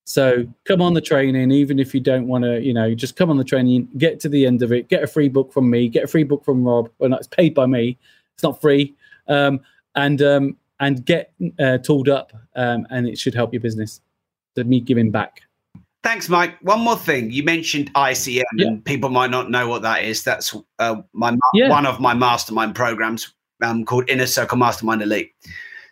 So 0.04 0.46
come 0.64 0.82
on 0.82 0.94
the 0.94 1.00
training, 1.00 1.52
even 1.52 1.78
if 1.78 1.94
you 1.94 2.00
don't 2.00 2.26
want 2.26 2.42
to, 2.42 2.60
you 2.60 2.74
know, 2.74 2.92
just 2.92 3.14
come 3.14 3.30
on 3.30 3.36
the 3.36 3.44
training, 3.44 3.88
get 3.98 4.18
to 4.20 4.28
the 4.28 4.46
end 4.46 4.62
of 4.62 4.72
it, 4.72 4.88
get 4.88 5.04
a 5.04 5.06
free 5.06 5.28
book 5.28 5.52
from 5.52 5.70
me, 5.70 5.88
get 5.88 6.04
a 6.04 6.08
free 6.08 6.24
book 6.24 6.44
from 6.44 6.64
Rob. 6.64 6.90
Well, 6.98 7.10
no, 7.10 7.16
it's 7.16 7.28
paid 7.28 7.54
by 7.54 7.66
me. 7.66 7.96
It's 8.34 8.42
not 8.42 8.60
free. 8.60 8.94
Um, 9.28 9.60
and 9.94 10.20
um, 10.22 10.56
and 10.80 11.04
get 11.04 11.32
uh, 11.60 11.78
tooled 11.78 12.08
up, 12.08 12.32
um, 12.56 12.86
and 12.90 13.06
it 13.06 13.16
should 13.16 13.34
help 13.34 13.52
your 13.52 13.60
business. 13.60 14.00
So 14.56 14.64
me 14.64 14.80
giving 14.80 15.10
back. 15.10 15.42
Thanks, 16.02 16.28
Mike. 16.28 16.56
One 16.62 16.80
more 16.80 16.96
thing. 16.96 17.30
You 17.30 17.44
mentioned 17.44 17.92
ICM, 17.94 18.42
yeah. 18.56 18.66
and 18.66 18.84
people 18.84 19.08
might 19.08 19.30
not 19.30 19.50
know 19.50 19.68
what 19.68 19.82
that 19.82 20.02
is. 20.02 20.24
That's 20.24 20.54
uh, 20.78 20.96
my 21.12 21.36
yeah. 21.54 21.68
one 21.68 21.86
of 21.86 22.00
my 22.00 22.12
mastermind 22.12 22.74
programs 22.74 23.32
um, 23.62 23.84
called 23.84 24.10
Inner 24.10 24.26
Circle 24.26 24.58
Mastermind 24.58 25.02
Elite. 25.02 25.32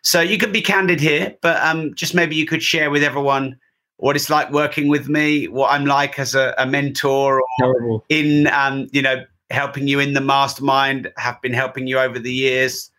So 0.02 0.20
you 0.20 0.36
could 0.38 0.52
be 0.52 0.62
candid 0.62 1.00
here, 1.00 1.36
but 1.42 1.62
um, 1.62 1.94
just 1.94 2.14
maybe 2.14 2.34
you 2.34 2.46
could 2.46 2.62
share 2.62 2.90
with 2.90 3.04
everyone 3.04 3.56
what 3.98 4.16
it's 4.16 4.30
like 4.30 4.50
working 4.50 4.88
with 4.88 5.08
me, 5.08 5.46
what 5.46 5.70
I'm 5.70 5.84
like 5.84 6.18
as 6.18 6.34
a, 6.34 6.54
a 6.58 6.66
mentor, 6.66 7.40
or 7.40 7.46
Terrible. 7.60 8.04
in 8.08 8.48
um, 8.48 8.88
you 8.92 9.02
know 9.02 9.24
helping 9.50 9.86
you 9.86 10.00
in 10.00 10.14
the 10.14 10.20
mastermind, 10.20 11.12
have 11.18 11.40
been 11.42 11.52
helping 11.52 11.86
you 11.86 11.98
over 11.98 12.18
the 12.18 12.32
years. 12.32 12.90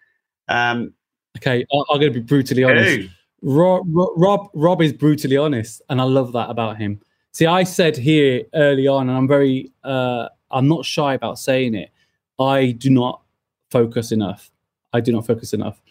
Um, 0.47 0.93
okay, 1.38 1.66
I, 1.74 1.78
am 1.93 1.99
going 1.99 2.14
to 2.14 2.20
be 2.20 2.26
brutally 2.26 2.64
honest. 2.64 3.09
Rob, 3.42 3.86
Rob, 3.89 4.50
Rob 4.54 4.82
is 4.82 4.94
brutally 4.94 5.38
honest, 5.38 5.82
and 5.89 6.00
I 6.00 6.04
love 6.04 6.32
that 6.34 6.50
about 6.50 6.78
him. 6.78 7.00
See, 7.32 7.46
I 7.46 7.64
said 7.64 7.98
here 7.98 8.44
early 8.54 8.88
on, 8.88 9.10
and 9.10 9.18
I'm 9.18 9.28
very, 9.28 9.72
uh, 9.84 10.30
I'm 10.52 10.68
not 10.68 10.86
shy 10.86 11.14
about 11.14 11.39
saying 11.39 11.76
it. 11.76 11.92
I 12.39 12.72
do 12.72 12.89
not 12.89 13.22
focus 13.70 14.12
enough. 14.12 14.52
I 14.94 15.00
do 15.00 15.12
not 15.12 15.26
focus 15.26 15.54
enough 15.54 15.82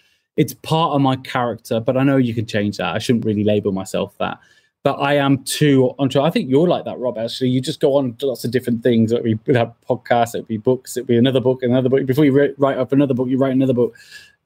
it's 0.40 0.54
part 0.54 0.92
of 0.92 1.02
my 1.02 1.16
character, 1.16 1.80
but 1.80 1.98
I 1.98 2.02
know 2.02 2.16
you 2.16 2.34
can 2.34 2.46
change 2.46 2.78
that. 2.78 2.94
I 2.94 2.98
shouldn't 2.98 3.26
really 3.26 3.44
label 3.44 3.72
myself 3.72 4.16
that. 4.18 4.38
But 4.82 4.94
I 4.94 5.14
am 5.14 5.44
too 5.44 5.94
onto. 5.98 6.22
I 6.22 6.30
think 6.30 6.48
you're 6.48 6.66
like 6.66 6.86
that, 6.86 6.98
Rob. 6.98 7.18
Actually, 7.18 7.50
you 7.50 7.60
just 7.60 7.80
go 7.80 7.96
on 7.96 8.14
to 8.14 8.26
lots 8.26 8.44
of 8.44 8.50
different 8.50 8.82
things. 8.82 9.12
It 9.12 9.22
would 9.22 9.44
be 9.44 9.54
have 9.54 9.74
podcasts, 9.88 10.34
it 10.34 10.38
would 10.38 10.48
be 10.48 10.56
books, 10.56 10.96
it 10.96 11.00
would 11.00 11.08
be 11.08 11.18
another 11.18 11.40
book, 11.40 11.62
another 11.62 11.90
book. 11.90 12.06
Before 12.06 12.24
you 12.24 12.54
write 12.56 12.78
up 12.78 12.92
another 12.92 13.12
book, 13.12 13.28
you 13.28 13.36
write 13.36 13.52
another 13.52 13.74
book. 13.74 13.94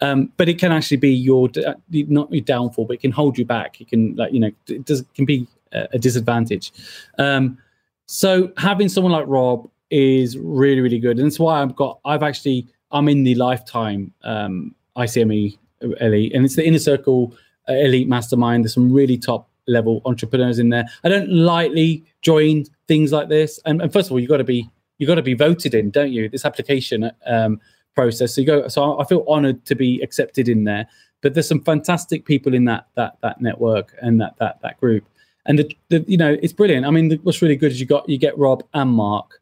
Um, 0.01 0.33
but 0.37 0.49
it 0.49 0.59
can 0.59 0.73
actually 0.73 0.97
be 0.97 1.11
your 1.11 1.49
not 1.91 2.33
your 2.33 2.41
downfall, 2.41 2.87
but 2.87 2.95
it 2.95 3.01
can 3.01 3.13
hold 3.13 3.39
you 3.39 3.45
back. 3.45 3.81
It 3.81 3.89
can 3.89 4.17
like 4.17 4.33
you 4.33 4.41
know 4.41 4.51
it 4.67 4.85
does 4.85 5.05
can 5.15 5.25
be 5.25 5.47
a, 5.73 5.99
disadvantage. 5.99 6.73
Um, 7.19 7.59
so 8.07 8.53
having 8.57 8.89
someone 8.89 9.13
like 9.13 9.27
Rob 9.27 9.69
is 9.91 10.37
really 10.37 10.81
really 10.81 10.99
good, 10.99 11.19
and 11.19 11.27
that's 11.27 11.39
why 11.39 11.63
I've 11.63 11.77
got 11.77 12.01
I've 12.05 12.25
actually 12.25 12.67
I'm 12.91 13.09
in 13.09 13.23
the 13.23 13.37
lifetime 13.37 14.13
um, 14.25 14.75
ICME 14.97 15.57
elite, 16.01 16.33
and 16.35 16.45
it's 16.45 16.57
the 16.57 16.67
inner 16.67 16.79
circle 16.79 17.35
uh, 17.69 17.75
elite 17.75 18.09
mastermind. 18.09 18.65
There's 18.65 18.75
some 18.75 18.93
really 18.93 19.17
top 19.17 19.49
level 19.67 20.03
entrepreneurs 20.05 20.59
in 20.59 20.69
there. 20.69 20.85
I 21.05 21.09
don't 21.09 21.31
lightly 21.31 22.05
join 22.23 22.65
things 22.89 23.13
like 23.13 23.29
this. 23.29 23.61
And, 23.65 23.81
and 23.83 23.93
first 23.93 24.09
of 24.09 24.13
all, 24.13 24.21
you've 24.21 24.31
got 24.31 24.39
to 24.39 24.45
be 24.45 24.69
you've 24.99 25.09
got 25.09 25.17
to 25.17 25.23
be 25.23 25.35
voted 25.35 25.75
in, 25.75 25.91
don't 25.91 26.13
you? 26.13 26.29
This 26.29 26.45
application 26.45 27.11
um, 27.27 27.61
process. 27.95 28.35
So 28.35 28.41
you 28.41 28.47
go. 28.47 28.69
So 28.69 28.99
I 29.01 29.05
feel 29.05 29.25
honoured 29.29 29.65
to 29.67 29.75
be 29.75 30.01
accepted 30.03 30.49
in 30.49 30.65
there. 30.65 30.87
But 31.23 31.35
there's 31.35 31.49
some 31.49 31.61
fantastic 31.61 32.27
people 32.27 32.55
in 32.55 32.65
that 32.67 32.87
that 32.97 33.17
that 33.23 33.41
network 33.41 33.95
and 34.03 34.21
that 34.21 34.37
that 34.39 34.61
that 34.63 34.79
group. 34.81 35.09
And 35.47 35.59
the, 35.59 35.77
the 35.89 36.05
you 36.07 36.17
know 36.17 36.37
it's 36.43 36.53
brilliant. 36.53 36.87
I 36.87 36.91
mean, 36.91 37.09
the, 37.09 37.17
what's 37.17 37.43
really 37.43 37.57
good 37.57 37.73
is 37.73 37.81
you 37.81 37.87
got 37.87 38.09
you 38.09 38.19
get 38.19 38.37
Rob 38.39 38.63
and 38.75 38.91
Mark 38.91 39.41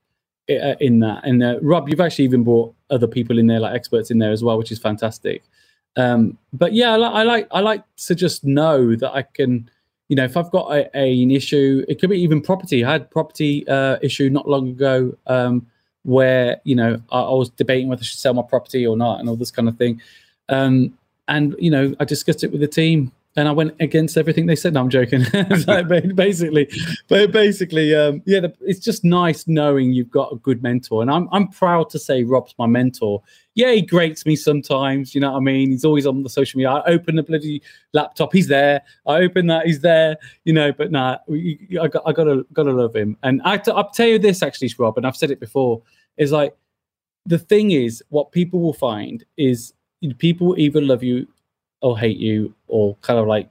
uh, 0.51 0.75
in 0.81 1.01
that. 1.01 1.25
And 1.25 1.43
uh, 1.43 1.59
Rob, 1.61 1.89
you've 1.89 2.01
actually 2.01 2.25
even 2.25 2.45
brought 2.45 2.75
other 2.91 3.07
people 3.07 3.39
in 3.39 3.47
there, 3.47 3.61
like 3.61 3.75
experts 3.75 4.11
in 4.11 4.19
there 4.19 4.33
as 4.33 4.43
well, 4.43 4.59
which 4.59 4.73
is 4.73 4.79
fantastic. 4.79 5.43
Um, 5.97 6.39
but 6.53 6.73
yeah, 6.73 6.93
I, 6.93 6.97
li- 6.97 7.05
I, 7.05 7.23
like 7.23 7.49
I 7.51 7.61
like 7.61 7.85
to 8.07 8.15
just 8.15 8.45
know 8.45 8.97
that 8.97 9.13
I 9.13 9.23
can, 9.23 9.71
you 10.13 10.17
know, 10.17 10.25
if 10.25 10.37
I've 10.37 10.51
got 10.51 10.71
a, 10.71 10.95
a 10.95 11.23
an 11.23 11.31
issue, 11.31 11.87
it 11.89 11.99
could 11.99 12.11
be 12.11 12.21
even 12.21 12.43
property. 12.43 12.85
I 12.85 12.93
had 12.93 13.11
property 13.11 13.67
uh, 13.67 13.97
issue 14.03 14.29
not 14.29 14.47
long 14.47 14.69
ago 14.69 15.17
um, 15.27 15.67
where 16.03 16.61
you 16.65 16.77
know 16.77 17.01
I, 17.11 17.21
I, 17.21 17.33
was 17.33 17.49
debating 17.49 17.89
whether 17.89 18.01
I 18.01 18.05
should 18.05 18.19
sell 18.19 18.35
my 18.35 18.43
property 18.43 18.87
or 18.87 18.95
not, 18.95 19.21
and 19.21 19.29
all 19.31 19.37
this 19.37 19.51
kind 19.51 19.69
of 19.71 19.79
thing. 19.79 20.03
Um, 20.51 20.99
and 21.29 21.57
you 21.59 21.71
know, 21.71 21.95
I 21.99 22.05
discussed 22.05 22.45
it 22.45 22.53
with 22.53 22.61
the 22.61 22.69
team, 22.69 23.11
and 23.37 23.49
I 23.49 23.53
went 23.53 23.75
against 23.81 24.19
everything 24.19 24.47
they 24.47 24.57
said. 24.57 24.75
No, 24.75 24.81
I'm 24.81 24.91
joking. 24.91 25.25
basically, 26.15 26.71
but 27.09 27.33
basically, 27.33 27.95
um, 27.95 28.23
yeah, 28.27 28.41
the, 28.41 28.55
it's 28.61 28.81
just 28.81 29.05
nice 29.05 29.49
knowing 29.49 29.93
you've 29.93 30.11
got 30.11 30.33
a 30.33 30.37
good 30.37 30.63
mentor, 30.63 31.03
and 31.03 31.11
I'm 31.11 31.29
I'm 31.33 31.49
proud 31.49 31.89
to 31.91 31.99
say 31.99 32.25
Rob's 32.25 32.55
my 32.59 32.67
mentor. 32.67 33.23
Yeah, 33.55 33.73
he 33.73 33.83
grates 33.83 34.27
me 34.27 34.37
sometimes. 34.37 35.15
You 35.15 35.21
know 35.21 35.33
what 35.33 35.39
I 35.39 35.41
mean? 35.41 35.71
He's 35.71 35.85
always 35.85 36.07
on 36.07 36.23
the 36.23 36.29
social 36.29 36.59
media. 36.59 36.71
I 36.73 36.85
open 36.85 37.17
the 37.17 37.23
bloody 37.23 37.63
laptop, 37.93 38.33
he's 38.33 38.49
there. 38.49 38.83
I 39.07 39.17
open 39.17 39.47
that, 39.47 39.67
he's 39.67 39.81
there. 39.81 40.17
You 40.45 40.53
know, 40.53 40.73
but 40.73 40.91
nah, 40.91 41.19
I 41.31 41.89
got 41.89 42.03
I 42.07 42.13
gotta 42.13 42.47
gotta 42.53 42.73
love 42.73 42.95
him. 42.95 43.17
And 43.23 43.41
I 43.45 43.61
I'll 43.69 43.91
tell 43.91 44.09
you 44.09 44.19
this 44.19 44.43
actually, 44.43 44.71
Rob, 44.79 44.99
and 44.99 45.07
I've 45.07 45.17
said 45.17 45.31
it 45.31 45.41
before. 45.41 45.83
Is 46.19 46.33
like 46.33 46.55
the 47.25 47.39
thing 47.39 47.71
is, 47.71 48.03
what 48.11 48.33
people 48.33 48.61
will 48.61 48.75
find 48.75 49.25
is 49.39 49.73
people 50.19 50.55
either 50.59 50.81
love 50.81 51.03
you 51.03 51.27
or 51.83 51.99
hate 51.99 52.19
you 52.19 52.55
or 52.69 52.97
kind 53.03 53.19
of 53.19 53.27
like 53.27 53.49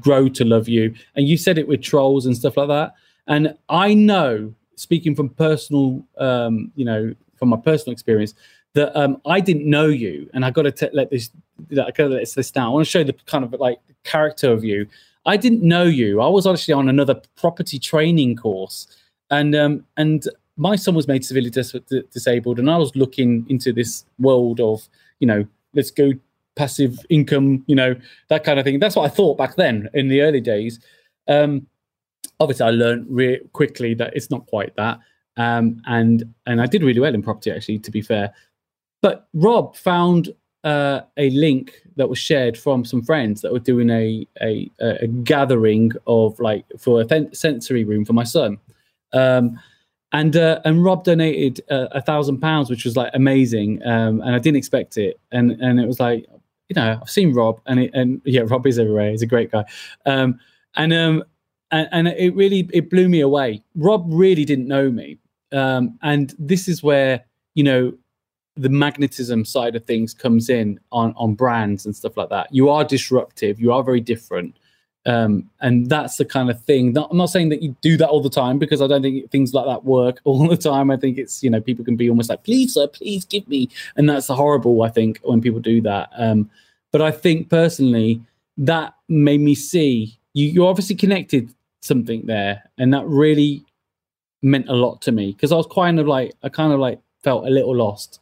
grow 0.00 0.28
to 0.28 0.44
love 0.44 0.68
you. 0.68 0.94
And 1.14 1.26
you 1.26 1.36
said 1.36 1.58
it 1.58 1.68
with 1.68 1.82
trolls 1.82 2.26
and 2.26 2.36
stuff 2.36 2.56
like 2.56 2.68
that. 2.68 2.94
And 3.26 3.56
I 3.68 3.94
know, 3.94 4.54
speaking 4.76 5.14
from 5.14 5.30
personal, 5.30 6.04
um, 6.18 6.70
you 6.76 6.84
know, 6.84 7.14
from 7.36 7.48
my 7.48 7.56
personal 7.56 7.92
experience, 7.92 8.34
that 8.74 8.96
um, 8.98 9.20
I 9.26 9.40
didn't 9.40 9.68
know 9.68 9.86
you, 9.86 10.28
and 10.34 10.44
I 10.44 10.50
got 10.50 10.62
to 10.62 10.90
let 10.92 11.10
this, 11.10 11.30
I 11.70 11.74
got 11.74 11.96
to 11.96 12.08
let 12.08 12.28
this 12.28 12.50
down. 12.50 12.66
I 12.66 12.70
want 12.70 12.84
to 12.84 12.90
show 12.90 13.04
the 13.04 13.14
kind 13.26 13.44
of 13.44 13.52
like 13.54 13.78
character 14.02 14.52
of 14.52 14.64
you. 14.64 14.86
I 15.26 15.36
didn't 15.36 15.62
know 15.62 15.84
you. 15.84 16.20
I 16.20 16.28
was 16.28 16.46
actually 16.46 16.74
on 16.74 16.88
another 16.88 17.20
property 17.36 17.78
training 17.78 18.36
course, 18.36 18.88
and 19.30 19.54
um, 19.54 19.84
and 19.96 20.28
my 20.56 20.76
son 20.76 20.94
was 20.94 21.08
made 21.08 21.24
severely 21.24 21.50
dis- 21.50 21.76
disabled, 22.12 22.58
and 22.58 22.70
I 22.70 22.76
was 22.76 22.94
looking 22.96 23.46
into 23.48 23.72
this 23.72 24.04
world 24.18 24.60
of, 24.60 24.88
you 25.20 25.26
know, 25.26 25.46
let's 25.74 25.90
go 25.90 26.12
passive 26.56 26.98
income, 27.10 27.64
you 27.66 27.74
know, 27.74 27.94
that 28.28 28.44
kind 28.44 28.58
of 28.58 28.64
thing. 28.64 28.78
That's 28.78 28.96
what 28.96 29.10
I 29.10 29.14
thought 29.14 29.38
back 29.38 29.56
then 29.56 29.88
in 29.94 30.08
the 30.08 30.22
early 30.22 30.40
days. 30.40 30.80
Um, 31.28 31.66
obviously, 32.40 32.66
I 32.66 32.70
learned 32.70 33.06
re- 33.08 33.40
quickly 33.52 33.94
that 33.94 34.14
it's 34.14 34.30
not 34.30 34.46
quite 34.46 34.74
that, 34.76 34.98
um, 35.36 35.80
and 35.86 36.34
and 36.46 36.60
I 36.60 36.66
did 36.66 36.82
really 36.82 37.00
well 37.00 37.14
in 37.14 37.22
property 37.22 37.50
actually, 37.50 37.78
to 37.80 37.90
be 37.90 38.02
fair. 38.02 38.32
But 39.02 39.28
Rob 39.34 39.76
found 39.76 40.30
uh, 40.64 41.02
a 41.16 41.30
link 41.30 41.74
that 41.96 42.08
was 42.08 42.18
shared 42.18 42.56
from 42.56 42.84
some 42.84 43.02
friends 43.02 43.42
that 43.42 43.52
were 43.52 43.58
doing 43.58 43.90
a 43.90 44.26
a, 44.40 44.70
a 44.80 45.06
gathering 45.06 45.92
of 46.06 46.38
like 46.40 46.64
for 46.78 47.02
a 47.02 47.34
sensory 47.34 47.84
room 47.84 48.04
for 48.04 48.12
my 48.14 48.24
son. 48.24 48.58
Um, 49.12 49.60
and 50.12 50.36
uh, 50.36 50.60
and 50.64 50.84
Rob 50.84 51.02
donated 51.02 51.60
uh, 51.70 51.88
a 51.90 52.00
thousand 52.00 52.38
pounds, 52.38 52.70
which 52.70 52.84
was 52.84 52.96
like 52.96 53.10
amazing, 53.14 53.84
um, 53.84 54.20
and 54.20 54.34
I 54.34 54.38
didn't 54.38 54.58
expect 54.58 54.96
it, 54.96 55.18
and 55.32 55.50
and 55.60 55.80
it 55.80 55.86
was 55.86 55.98
like 55.98 56.26
you 56.76 56.82
know, 56.82 56.98
I've 57.00 57.10
seen 57.10 57.32
Rob, 57.32 57.60
and 57.66 57.80
it, 57.80 57.90
and 57.94 58.20
yeah, 58.24 58.42
Rob 58.46 58.66
is 58.66 58.78
everywhere. 58.78 59.10
He's 59.10 59.22
a 59.22 59.26
great 59.26 59.50
guy, 59.50 59.64
um, 60.06 60.38
and 60.76 60.92
um, 60.92 61.24
and, 61.70 61.88
and 61.92 62.08
it 62.08 62.34
really 62.34 62.68
it 62.72 62.90
blew 62.90 63.08
me 63.08 63.20
away. 63.20 63.62
Rob 63.74 64.04
really 64.08 64.44
didn't 64.44 64.68
know 64.68 64.90
me, 64.90 65.18
um, 65.52 65.98
and 66.02 66.34
this 66.38 66.68
is 66.68 66.82
where 66.82 67.24
you 67.54 67.64
know 67.64 67.92
the 68.56 68.68
magnetism 68.68 69.44
side 69.44 69.74
of 69.74 69.84
things 69.84 70.14
comes 70.14 70.48
in 70.48 70.78
on 70.92 71.14
on 71.16 71.34
brands 71.34 71.86
and 71.86 71.94
stuff 71.94 72.16
like 72.16 72.30
that. 72.30 72.48
You 72.52 72.70
are 72.70 72.84
disruptive. 72.84 73.60
You 73.60 73.72
are 73.72 73.82
very 73.82 74.00
different. 74.00 74.56
Um, 75.06 75.50
and 75.60 75.88
that's 75.90 76.16
the 76.16 76.24
kind 76.24 76.48
of 76.48 76.62
thing. 76.64 76.94
Not, 76.94 77.10
I'm 77.10 77.18
not 77.18 77.26
saying 77.26 77.50
that 77.50 77.60
you 77.62 77.76
do 77.82 77.98
that 77.98 78.08
all 78.08 78.22
the 78.22 78.30
time 78.30 78.58
because 78.58 78.80
I 78.80 78.86
don't 78.86 79.02
think 79.02 79.30
things 79.30 79.52
like 79.52 79.66
that 79.66 79.84
work 79.84 80.20
all 80.24 80.48
the 80.48 80.56
time. 80.56 80.90
I 80.90 80.96
think 80.96 81.18
it's 81.18 81.42
you 81.42 81.50
know 81.50 81.60
people 81.60 81.84
can 81.84 81.96
be 81.96 82.08
almost 82.08 82.30
like, 82.30 82.44
please 82.44 82.74
sir, 82.74 82.86
please 82.86 83.24
give 83.24 83.46
me, 83.48 83.68
and 83.96 84.08
that's 84.08 84.28
horrible. 84.28 84.82
I 84.82 84.88
think 84.88 85.20
when 85.22 85.40
people 85.40 85.60
do 85.60 85.80
that. 85.82 86.10
Um, 86.16 86.50
but 86.94 87.02
I 87.02 87.10
think 87.10 87.50
personally 87.50 88.22
that 88.56 88.94
made 89.08 89.40
me 89.40 89.56
see 89.56 90.16
you. 90.32 90.46
You 90.46 90.66
obviously 90.68 90.94
connected 90.94 91.52
something 91.80 92.26
there, 92.26 92.70
and 92.78 92.94
that 92.94 93.04
really 93.04 93.64
meant 94.42 94.68
a 94.68 94.74
lot 94.74 95.02
to 95.02 95.10
me 95.10 95.32
because 95.32 95.50
I 95.50 95.56
was 95.56 95.66
kind 95.66 95.98
of 95.98 96.06
like 96.06 96.34
I 96.44 96.50
kind 96.50 96.72
of 96.72 96.78
like 96.78 97.00
felt 97.24 97.48
a 97.48 97.50
little 97.50 97.74
lost, 97.74 98.20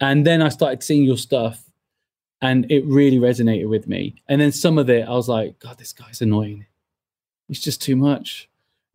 and 0.00 0.26
then 0.26 0.40
I 0.40 0.48
started 0.48 0.82
seeing 0.82 1.04
your 1.04 1.18
stuff 1.18 1.62
and 2.40 2.70
it 2.70 2.82
really 2.86 3.18
resonated 3.18 3.68
with 3.68 3.86
me. 3.86 4.14
And 4.26 4.40
then 4.40 4.52
some 4.52 4.78
of 4.78 4.88
it, 4.88 5.06
I 5.06 5.10
was 5.10 5.28
like, 5.28 5.58
God, 5.58 5.76
this 5.76 5.92
guy's 5.92 6.22
annoying. 6.22 6.64
It's 7.50 7.60
just 7.60 7.82
too 7.82 7.96
much. 7.96 8.48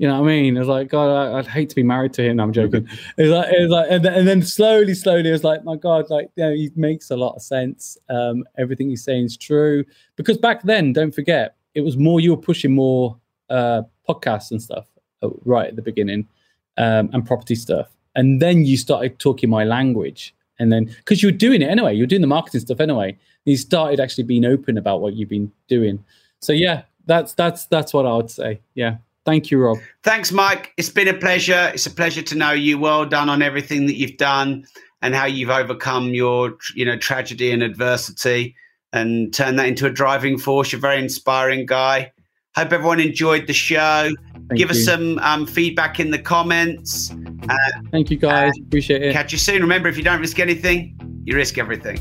You 0.03 0.09
know 0.09 0.19
what 0.19 0.29
I 0.29 0.33
mean? 0.33 0.57
I 0.57 0.59
was 0.59 0.67
like, 0.67 0.89
God, 0.89 1.09
I, 1.09 1.33
would 1.33 1.47
hate 1.47 1.69
to 1.69 1.75
be 1.75 1.81
married 1.81 2.11
to 2.15 2.23
him. 2.23 2.35
No, 2.35 2.43
I'm 2.43 2.51
joking. 2.51 2.85
it's 3.17 3.29
like, 3.29 3.47
it's 3.51 3.71
like, 3.71 3.87
and 3.89 4.03
then, 4.03 4.13
and 4.13 4.27
then, 4.27 4.41
slowly, 4.41 4.93
slowly, 4.95 5.29
it 5.29 5.31
was 5.31 5.45
like, 5.45 5.63
my 5.63 5.77
God, 5.77 6.09
like, 6.09 6.29
you 6.35 6.43
know, 6.43 6.51
he 6.53 6.69
makes 6.75 7.09
a 7.09 7.15
lot 7.15 7.35
of 7.35 7.41
sense. 7.41 7.97
Um, 8.09 8.43
everything 8.57 8.89
he's 8.89 9.01
saying 9.01 9.23
is 9.23 9.37
true. 9.37 9.85
Because 10.17 10.37
back 10.37 10.63
then, 10.63 10.91
don't 10.91 11.15
forget, 11.15 11.55
it 11.73 11.85
was 11.85 11.95
more 11.95 12.19
you 12.19 12.31
were 12.31 12.41
pushing 12.41 12.75
more 12.75 13.17
uh, 13.49 13.83
podcasts 14.05 14.51
and 14.51 14.61
stuff 14.61 14.87
uh, 15.21 15.29
right 15.45 15.67
at 15.67 15.77
the 15.77 15.81
beginning, 15.81 16.27
um, 16.75 17.09
and 17.13 17.25
property 17.25 17.55
stuff, 17.55 17.87
and 18.13 18.41
then 18.41 18.65
you 18.65 18.75
started 18.75 19.19
talking 19.19 19.49
my 19.49 19.63
language, 19.63 20.35
and 20.59 20.69
then 20.69 20.83
because 20.83 21.23
you 21.23 21.29
were 21.29 21.37
doing 21.37 21.61
it 21.61 21.69
anyway, 21.69 21.95
you 21.95 22.03
were 22.03 22.07
doing 22.07 22.19
the 22.19 22.27
marketing 22.27 22.59
stuff 22.59 22.81
anyway. 22.81 23.17
You 23.45 23.55
started 23.55 24.01
actually 24.01 24.25
being 24.25 24.43
open 24.43 24.77
about 24.77 24.99
what 24.99 25.13
you've 25.13 25.29
been 25.29 25.49
doing. 25.69 26.03
So 26.41 26.51
yeah, 26.51 26.81
that's 27.05 27.33
that's 27.35 27.67
that's 27.67 27.93
what 27.93 28.05
I 28.05 28.13
would 28.17 28.29
say. 28.29 28.59
Yeah. 28.75 28.97
Thank 29.25 29.51
you, 29.51 29.59
Rob. 29.59 29.77
Thanks, 30.03 30.31
Mike. 30.31 30.73
It's 30.77 30.89
been 30.89 31.07
a 31.07 31.13
pleasure. 31.13 31.71
It's 31.73 31.85
a 31.85 31.91
pleasure 31.91 32.21
to 32.21 32.35
know 32.35 32.51
you. 32.51 32.77
Well 32.77 33.05
done 33.05 33.29
on 33.29 33.41
everything 33.41 33.85
that 33.87 33.95
you've 33.95 34.17
done 34.17 34.65
and 35.01 35.15
how 35.15 35.25
you've 35.25 35.49
overcome 35.49 36.09
your, 36.09 36.57
you 36.75 36.85
know, 36.85 36.97
tragedy 36.97 37.51
and 37.51 37.63
adversity 37.63 38.55
and 38.91 39.33
turned 39.33 39.57
that 39.59 39.67
into 39.67 39.85
a 39.85 39.89
driving 39.89 40.37
force. 40.37 40.71
You're 40.71 40.79
a 40.79 40.81
very 40.81 40.99
inspiring 41.01 41.65
guy. 41.65 42.11
Hope 42.55 42.71
everyone 42.71 42.99
enjoyed 42.99 43.47
the 43.47 43.53
show. 43.53 44.09
Thank 44.33 44.57
Give 44.57 44.69
you. 44.69 44.75
us 44.75 44.85
some 44.85 45.17
um, 45.19 45.47
feedback 45.47 45.99
in 45.99 46.11
the 46.11 46.19
comments. 46.19 47.11
Uh, 47.49 47.55
Thank 47.91 48.11
you, 48.11 48.17
guys. 48.17 48.51
Appreciate 48.67 49.01
it. 49.01 49.13
Catch 49.13 49.31
you 49.31 49.37
soon. 49.37 49.61
Remember, 49.61 49.89
if 49.89 49.97
you 49.97 50.03
don't 50.03 50.19
risk 50.19 50.37
anything, 50.39 50.99
you 51.25 51.35
risk 51.35 51.57
everything. 51.57 51.99